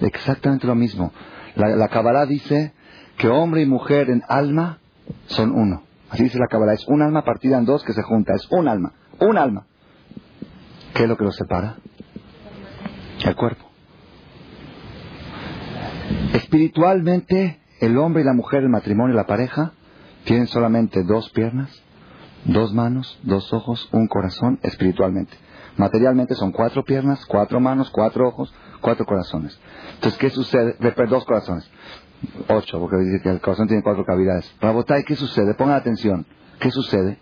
[0.00, 1.12] Exactamente lo mismo.
[1.54, 2.74] La, la Kabbalah dice
[3.16, 4.80] que hombre y mujer en alma
[5.26, 5.85] son uno.
[6.10, 6.74] Así dice la Kabbalah.
[6.74, 8.34] Es un alma partida en dos que se junta.
[8.34, 8.92] Es un alma.
[9.20, 9.66] Un alma.
[10.94, 11.76] ¿Qué es lo que los separa?
[13.24, 13.64] El cuerpo.
[16.32, 19.72] Espiritualmente, el hombre y la mujer, el matrimonio, la pareja,
[20.24, 21.70] tienen solamente dos piernas,
[22.44, 25.36] dos manos, dos ojos, un corazón espiritualmente.
[25.76, 29.58] Materialmente son cuatro piernas, cuatro manos, cuatro ojos, cuatro corazones.
[29.94, 30.76] Entonces, ¿qué sucede?
[31.08, 31.70] Dos corazones.
[32.48, 34.52] Ocho, porque dice que el corazón tiene cuatro cavidades.
[34.60, 35.54] Rabotai, ¿qué sucede?
[35.54, 36.26] Pongan atención.
[36.58, 37.18] ¿Qué sucede?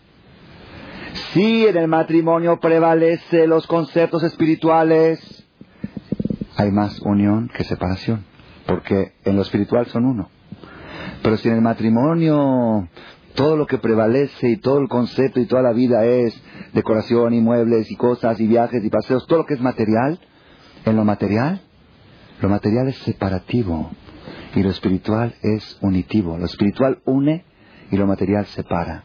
[1.33, 5.47] Si en el matrimonio prevalece los conceptos espirituales,
[6.57, 8.25] hay más unión que separación,
[8.67, 10.29] porque en lo espiritual son uno.
[11.23, 12.89] Pero si en el matrimonio
[13.35, 16.41] todo lo que prevalece y todo el concepto y toda la vida es
[16.73, 20.21] decoración y muebles y cosas y viajes y paseos, todo lo que es material,
[20.85, 21.61] en lo material,
[22.41, 23.91] lo material es separativo
[24.55, 26.39] y lo espiritual es unitivo.
[26.39, 27.45] Lo espiritual une
[27.91, 29.05] y lo material separa.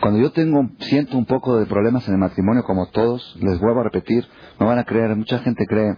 [0.00, 3.80] Cuando yo tengo, siento un poco de problemas en el matrimonio, como todos, les vuelvo
[3.80, 4.26] a repetir,
[4.58, 5.96] no van a creer, mucha gente cree,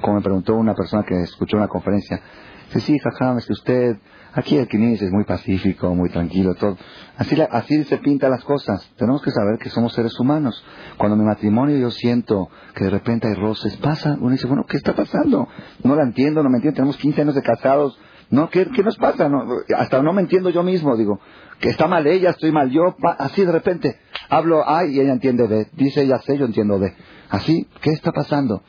[0.00, 2.20] como me preguntó una persona que escuchó una conferencia,
[2.66, 3.96] dice, sí, jajam, es que usted
[4.34, 6.76] Aquí el Kinish es muy pacífico, muy tranquilo, todo.
[7.16, 8.88] Así, así se pintan las cosas.
[8.96, 10.62] Tenemos que saber que somos seres humanos.
[10.96, 14.64] Cuando en mi matrimonio yo siento que de repente hay roces, pasa, uno dice, bueno,
[14.68, 15.48] ¿qué está pasando?
[15.82, 17.98] No la entiendo, no me entiendo, tenemos 15 años de casados.
[18.30, 19.30] No, ¿qué, qué nos pasa?
[19.76, 21.18] hasta no me entiendo yo mismo, digo,
[21.60, 23.98] que está mal ella, estoy mal yo, así de repente,
[24.28, 25.68] Hablo A y ella entiende B.
[25.72, 26.94] Dice ella C, yo entiendo B.
[27.30, 28.62] Así, ¿qué está pasando?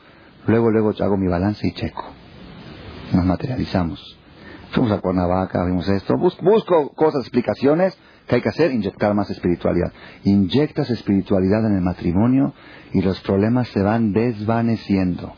[0.46, 2.04] Luego, luego hago mi balance y checo.
[3.12, 4.09] Nos materializamos.
[4.72, 6.16] Fuimos a Cuernavaca, vimos esto.
[6.16, 9.92] busco cosas, explicaciones que hay que hacer, inyectar más espiritualidad.
[10.22, 12.54] Inyectas espiritualidad en el matrimonio
[12.92, 15.32] y los problemas se van desvaneciendo,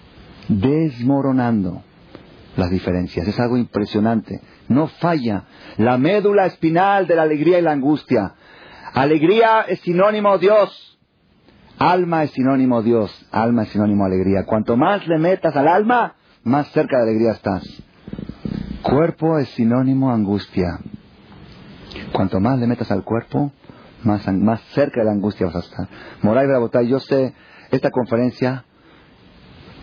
[0.49, 1.83] desmoronando
[2.57, 3.27] las diferencias.
[3.27, 4.43] Es algo impresionante.
[4.69, 5.45] No falla.
[5.79, 8.35] La médula espinal de la alegría y la angustia.
[8.93, 10.99] Alegría es sinónimo Dios.
[11.79, 13.27] Alma es sinónimo Dios.
[13.33, 14.45] Alma es sinónimo alegría.
[14.45, 17.83] Cuanto más le metas al alma, más cerca de alegría estás.
[18.83, 20.81] Cuerpo es sinónimo angustia.
[22.13, 23.53] Cuanto más le metas al cuerpo,
[24.03, 25.89] más, más cerca de la angustia vas a estar.
[26.23, 27.33] Moray Brabotay, yo sé,
[27.71, 28.65] esta conferencia,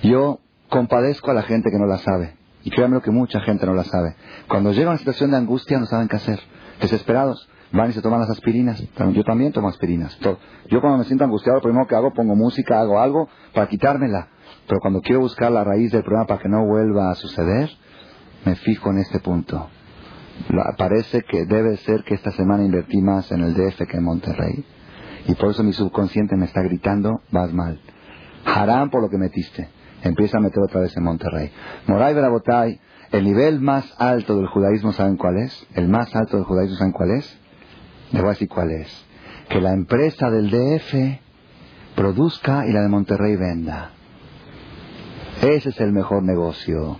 [0.03, 2.35] yo compadezco a la gente que no la sabe.
[2.63, 4.15] Y créanme que mucha gente no la sabe.
[4.47, 6.39] Cuando llega una situación de angustia no saben qué hacer.
[6.81, 7.47] Desesperados.
[7.71, 8.83] Van y se toman las aspirinas.
[9.13, 10.17] Yo también tomo aspirinas.
[10.69, 14.27] Yo cuando me siento angustiado, lo primero que hago, pongo música, hago algo para quitármela.
[14.67, 17.69] Pero cuando quiero buscar la raíz del problema para que no vuelva a suceder,
[18.45, 19.69] me fijo en este punto.
[20.77, 24.65] Parece que debe ser que esta semana invertí más en el DF que en Monterrey.
[25.27, 27.79] Y por eso mi subconsciente me está gritando, vas mal.
[28.45, 29.69] Harán por lo que metiste.
[30.01, 31.51] Empieza a meter otra vez en Monterrey.
[31.87, 32.79] Moray Verabotay,
[33.11, 35.67] el nivel más alto del judaísmo, ¿saben cuál es?
[35.73, 37.37] El más alto del judaísmo, ¿saben cuál es?
[38.11, 39.05] Le voy a decir cuál es.
[39.49, 41.19] Que la empresa del DF
[41.95, 43.91] produzca y la de Monterrey venda.
[45.41, 46.97] Ese es el mejor negocio.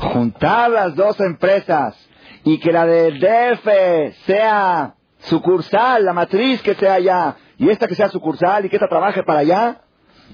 [0.00, 1.96] Juntar las dos empresas
[2.44, 7.94] y que la del DF sea sucursal, la matriz que sea allá, y esta que
[7.94, 9.80] sea sucursal y que esta trabaje para allá,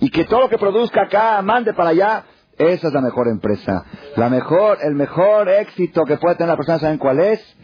[0.01, 2.24] y que todo lo que produzca acá mande para allá,
[2.59, 3.85] esa es la mejor empresa.
[4.16, 7.56] La mejor, el mejor éxito que puede tener la persona, ¿saben cuál es?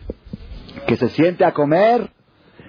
[0.87, 2.11] Que se siente a comer,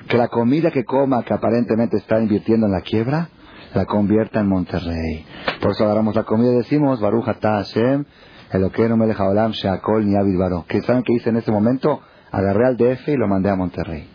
[0.07, 3.30] que la comida que coma, que aparentemente está invirtiendo en la quiebra,
[3.73, 5.26] la convierta en Monterrey.
[5.61, 8.06] Por eso agarramos la comida y decimos, Baruch Hashem,
[8.52, 10.65] Eloqueno Melech Haolam Sheakol Niavid Baro.
[10.68, 12.02] ¿Qué saben qué hice en ese momento?
[12.31, 14.07] Agarré al DF y lo mandé a Monterrey.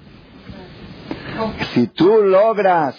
[1.75, 2.97] Si tú logras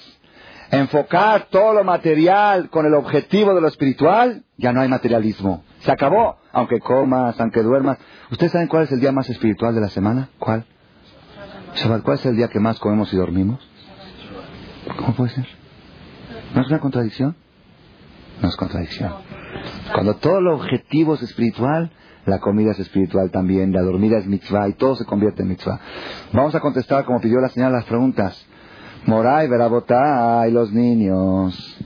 [0.72, 5.64] enfocar todo lo material con el objetivo de lo espiritual, ya no hay materialismo.
[5.80, 6.38] Se acabó.
[6.52, 7.98] Aunque comas, aunque duermas.
[8.32, 10.30] ¿Ustedes saben cuál es el día más espiritual de la semana?
[10.40, 10.66] ¿Cuál?
[12.04, 13.60] ¿Cuál es el día que más comemos y dormimos?
[14.98, 15.57] ¿Cómo puede ser?
[16.54, 17.36] ¿No es una contradicción?
[18.42, 19.14] No es contradicción.
[19.94, 21.92] Cuando todo el objetivo es espiritual,
[22.26, 25.80] la comida es espiritual también, la dormida es mitzvah y todo se convierte en mitzvah.
[26.34, 28.46] Vamos a contestar, como pidió la señora, las preguntas.
[29.06, 31.78] Moray, Verabotá y los niños.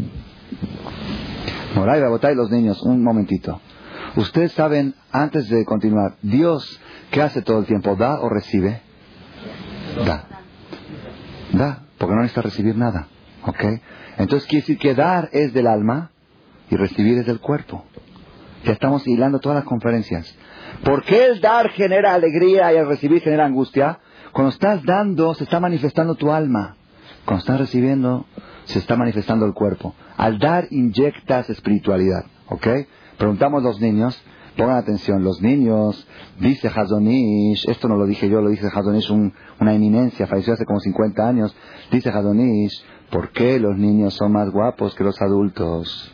[1.76, 2.82] Moray, Verabotá y los niños.
[2.82, 3.62] Un momentito.
[4.16, 6.82] Ustedes saben, antes de continuar, Dios,
[7.12, 7.96] ¿qué hace todo el tiempo?
[7.96, 8.82] ¿Da o recibe?
[10.06, 10.26] Da.
[11.54, 13.08] Da, porque no necesita recibir nada.
[13.45, 13.63] ¿Ok?
[14.18, 16.11] Entonces quiere decir que dar es del alma
[16.69, 17.85] y recibir es del cuerpo.
[18.63, 20.35] Ya estamos hilando todas las conferencias.
[20.84, 23.99] ¿Por qué el dar genera alegría y el recibir genera angustia?
[24.31, 26.76] Cuando estás dando, se está manifestando tu alma.
[27.26, 28.26] Cuando estás recibiendo,
[28.65, 29.95] se está manifestando el cuerpo.
[30.18, 32.26] Al dar, inyectas espiritualidad.
[32.47, 32.68] ¿Ok?
[33.18, 34.22] Preguntamos a los niños,
[34.57, 36.07] pongan atención, los niños,
[36.39, 40.80] dice Hazonish, esto no lo dije yo, lo dice Hazonish, una eminencia, falleció hace como
[40.80, 41.55] 50 años,
[41.91, 46.14] dice Hazonish, ¿por qué los niños son más guapos que los adultos?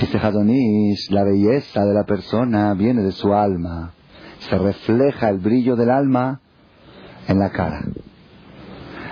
[0.00, 3.92] Dice Hadonish, la belleza de la persona viene de su alma.
[4.40, 6.40] Se refleja el brillo del alma
[7.26, 7.82] en la cara.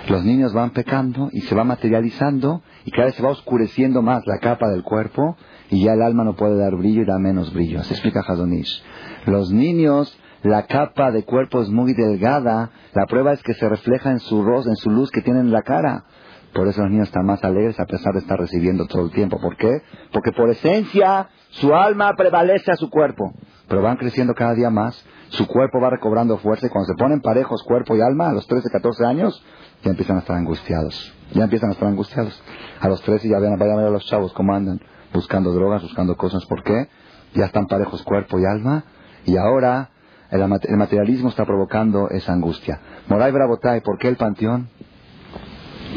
[0.07, 4.27] Los niños van pecando y se va materializando y cada vez se va oscureciendo más
[4.27, 5.35] la capa del cuerpo
[5.71, 7.79] y ya el alma no puede dar brillo y da menos brillo.
[7.79, 8.83] Así explica Hadonish.
[9.25, 12.69] Los niños, la capa de cuerpo es muy delgada.
[12.93, 15.51] La prueba es que se refleja en su rostro, en su luz que tienen en
[15.51, 16.05] la cara.
[16.53, 19.39] Por eso los niños están más alegres a pesar de estar recibiendo todo el tiempo.
[19.41, 19.81] ¿Por qué?
[20.13, 23.33] Porque por esencia su alma prevalece a su cuerpo.
[23.67, 27.21] Pero van creciendo cada día más, su cuerpo va recobrando fuerza y cuando se ponen
[27.21, 29.43] parejos cuerpo y alma a los 13, 14 años,
[29.83, 31.13] ya empiezan a estar angustiados.
[31.33, 32.39] Ya empiezan a estar angustiados.
[32.79, 34.79] A los 13 ya vayan a ver a los chavos cómo andan,
[35.11, 36.45] buscando drogas, buscando cosas.
[36.45, 36.87] ¿Por qué?
[37.33, 38.85] Ya están parejos cuerpo y alma
[39.25, 39.89] y ahora
[40.31, 42.79] el, materialismo está provocando esa angustia.
[43.07, 44.69] Moray Bravotay, ¿por qué el panteón?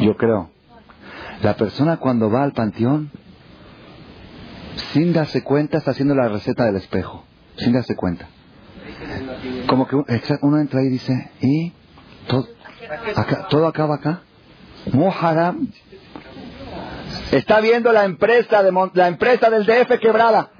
[0.01, 0.49] Yo creo.
[1.41, 3.11] La persona cuando va al panteón,
[4.93, 7.23] sin darse cuenta, está haciendo la receta del espejo.
[7.57, 8.27] Sin darse cuenta.
[9.67, 9.95] Como que
[10.41, 11.73] uno entra y dice, ¿y?
[12.27, 12.47] ¿Todo,
[13.49, 14.21] ¿todo acaba acá?
[14.93, 15.67] Muharam.
[17.31, 20.51] Está viendo la empresa, de, la empresa del DF quebrada.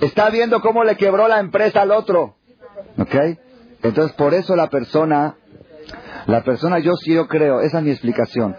[0.00, 2.36] Está viendo cómo le quebró la empresa al otro.
[2.98, 3.14] ¿Ok?
[3.82, 5.36] Entonces, por eso la persona
[6.26, 8.56] La persona, yo sí yo creo, esa es mi explicación.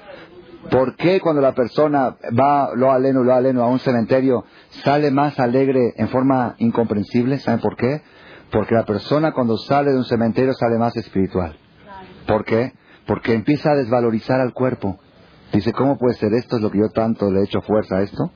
[0.70, 4.46] ¿Por qué cuando la persona va, lo aleno, lo aleno a un cementerio,
[4.84, 7.40] sale más alegre en forma incomprensible?
[7.40, 8.02] ¿Saben por qué?
[8.52, 11.58] Porque la persona cuando sale de un cementerio sale más espiritual.
[12.28, 12.74] ¿Por qué?
[13.08, 15.00] Porque empieza a desvalorizar al cuerpo.
[15.52, 16.58] Dice, ¿cómo puede ser esto?
[16.58, 18.32] Es lo que yo tanto le he hecho fuerza a esto.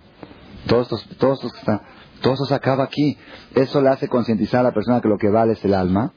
[0.68, 1.82] Todos estos, todos estos que están,
[2.22, 3.18] todo eso se acaba aquí.
[3.56, 6.14] Eso le hace concientizar a la persona que lo que vale es el alma.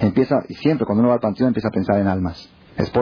[0.00, 2.50] Empieza, y siempre cuando uno va al panteón empieza a pensar en almas.
[2.76, 2.92] Es,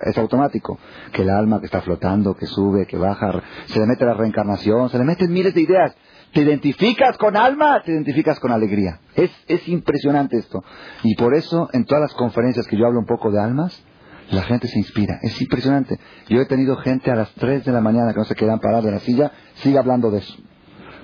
[0.00, 0.78] es automático.
[1.12, 4.88] Que el alma que está flotando, que sube, que baja, se le mete la reencarnación,
[4.90, 5.94] se le meten miles de ideas.
[6.32, 9.00] Te identificas con alma, te identificas con alegría.
[9.14, 10.64] Es, es impresionante esto.
[11.02, 13.84] Y por eso, en todas las conferencias que yo hablo un poco de almas,
[14.30, 15.18] la gente se inspira.
[15.22, 15.98] Es impresionante.
[16.28, 18.86] Yo he tenido gente a las 3 de la mañana que no se quedan parados
[18.86, 20.34] de la silla, sigue hablando de eso.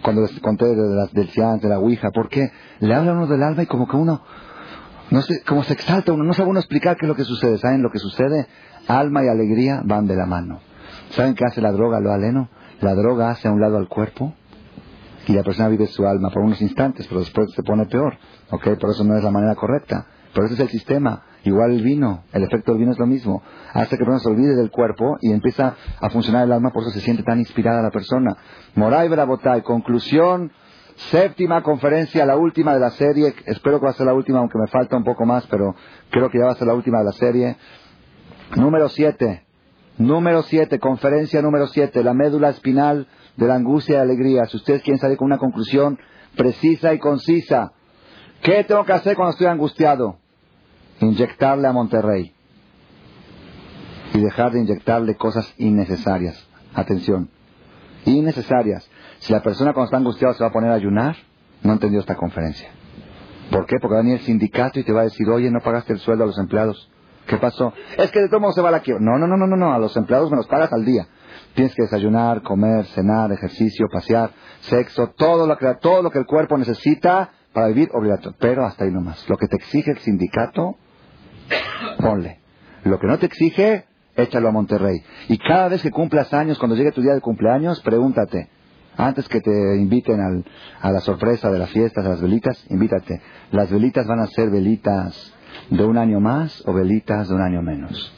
[0.03, 2.51] Cuando les conté de del Cian, de la Ouija, porque
[2.81, 4.23] le habla uno del alma y como que uno,
[5.11, 7.59] no sé, como se exalta uno, no sabe uno explicar qué es lo que sucede.
[7.59, 8.47] ¿Saben lo que sucede?
[8.87, 10.61] Alma y alegría van de la mano.
[11.11, 12.49] ¿Saben qué hace la droga, lo aleno?
[12.81, 14.35] La droga hace a un lado al cuerpo
[15.27, 18.16] y la persona vive su alma por unos instantes, pero después se pone peor.
[18.51, 18.65] ¿Ok?
[18.81, 20.07] Por eso no es la manera correcta.
[20.33, 21.23] Pero ese es el sistema.
[21.49, 23.43] Igual el vino, el efecto del vino es lo mismo.
[23.73, 26.91] Hace que uno se olvide del cuerpo y empieza a funcionar el alma, por eso
[26.91, 28.37] se siente tan inspirada la persona.
[28.75, 30.53] Moray Brabotay, conclusión,
[31.11, 33.35] séptima conferencia, la última de la serie.
[33.47, 35.75] Espero que va a ser la última, aunque me falta un poco más, pero
[36.11, 37.57] creo que ya va a ser la última de la serie.
[38.57, 39.47] Número siete.
[39.97, 43.07] Número siete, conferencia número siete, la médula espinal
[43.37, 44.45] de la angustia y alegría.
[44.45, 45.99] Si ustedes quieren salir con una conclusión
[46.37, 47.73] precisa y concisa,
[48.43, 50.19] ¿qué tengo que hacer cuando estoy angustiado?
[51.01, 52.35] Inyectarle a Monterrey
[54.15, 56.47] y dejar de inyectarle cosas innecesarias.
[56.75, 57.31] Atención,
[58.05, 58.89] innecesarias.
[59.19, 61.16] Si la persona cuando está angustiada se va a poner a ayunar,
[61.62, 62.70] no entendió esta conferencia.
[63.51, 63.77] ¿Por qué?
[63.81, 66.01] Porque va a venir el sindicato y te va a decir, oye, no pagaste el
[66.01, 66.91] sueldo a los empleados.
[67.27, 67.73] ¿Qué pasó?
[67.97, 69.03] Es que de todo modo se va la quiebra.
[69.03, 69.73] No, no, no, no, no.
[69.73, 71.07] A los empleados me los pagas al día.
[71.55, 74.31] Tienes que desayunar, comer, cenar, ejercicio, pasear,
[74.61, 78.37] sexo, todo lo que, todo lo que el cuerpo necesita para vivir obligatorio.
[78.39, 79.29] Pero hasta ahí nomás.
[79.29, 80.77] Lo que te exige el sindicato,
[81.99, 82.41] ponle.
[82.85, 83.85] Lo que no te exige,
[84.16, 85.03] échalo a Monterrey.
[85.29, 88.49] Y cada vez que cumplas años, cuando llegue tu día de cumpleaños, pregúntate,
[88.97, 90.45] antes que te inviten al,
[90.81, 93.20] a la sorpresa de las fiestas, a las velitas, invítate.
[93.53, 95.35] ¿Las velitas van a ser velitas
[95.70, 98.12] de un año más o velitas de un año menos?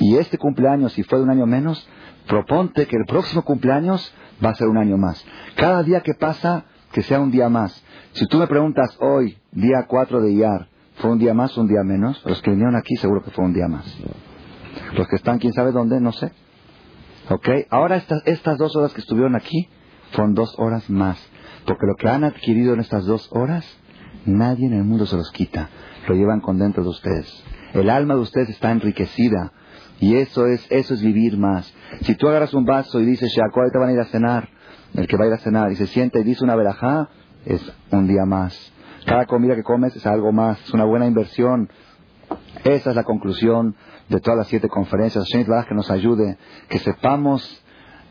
[0.00, 1.88] Y este cumpleaños, si fue de un año menos,
[2.26, 4.12] proponte que el próximo cumpleaños
[4.44, 5.24] va a ser un año más.
[5.56, 7.84] Cada día que pasa, que sea un día más.
[8.12, 10.68] Si tú me preguntas hoy, día 4 de IAR,
[11.00, 12.22] ¿fue un día más un día menos?
[12.24, 13.84] Los que vinieron aquí seguro que fue un día más.
[14.96, 16.32] Los que están quién sabe dónde, no sé.
[17.28, 17.48] ¿Ok?
[17.70, 19.68] Ahora estas, estas dos horas que estuvieron aquí
[20.12, 21.18] fueron dos horas más.
[21.64, 23.64] Porque lo que han adquirido en estas dos horas,
[24.26, 25.68] nadie en el mundo se los quita.
[26.08, 27.44] Lo llevan con dentro de ustedes.
[27.74, 29.52] El alma de ustedes está enriquecida.
[30.00, 31.72] Y eso es, eso es vivir más.
[32.02, 34.48] Si tú agarras un vaso y dices, ¿cuál te van a ir a cenar?
[34.94, 37.10] El que va a ir a cenar y se sienta y dice una verajá,
[37.44, 38.72] es un día más.
[39.06, 41.70] Cada comida que comes es algo más, es una buena inversión.
[42.64, 43.74] Esa es la conclusión
[44.08, 45.24] de todas las siete conferencias.
[45.24, 46.36] Hashem que nos ayude,
[46.68, 47.64] que sepamos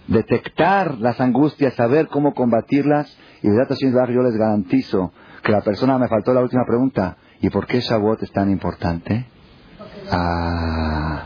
[0.07, 3.15] detectar las angustias, saber cómo combatirlas.
[3.41, 5.13] Y de Hashem yo les garantizo
[5.43, 7.17] que la persona me faltó la última pregunta.
[7.41, 9.27] ¿Y por qué Shavuot es tan importante?
[10.11, 11.25] Ah,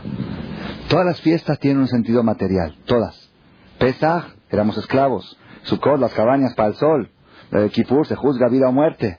[0.88, 3.32] todas las fiestas tienen un sentido material, todas.
[3.78, 5.38] Pesach, éramos esclavos.
[5.62, 7.10] Sukkot, las cabañas para el sol.
[7.50, 9.18] El Kippur se juzga vida o muerte.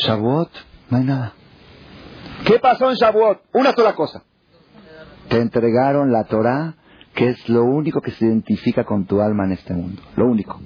[0.00, 0.50] Shavuot,
[0.90, 1.34] no hay nada.
[2.44, 3.42] ¿Qué pasó en Shavuot?
[3.52, 4.22] Una sola cosa.
[5.28, 6.74] Te entregaron la Torah,
[7.14, 10.02] que es lo único que se identifica con tu alma en este mundo.
[10.16, 10.60] Lo único.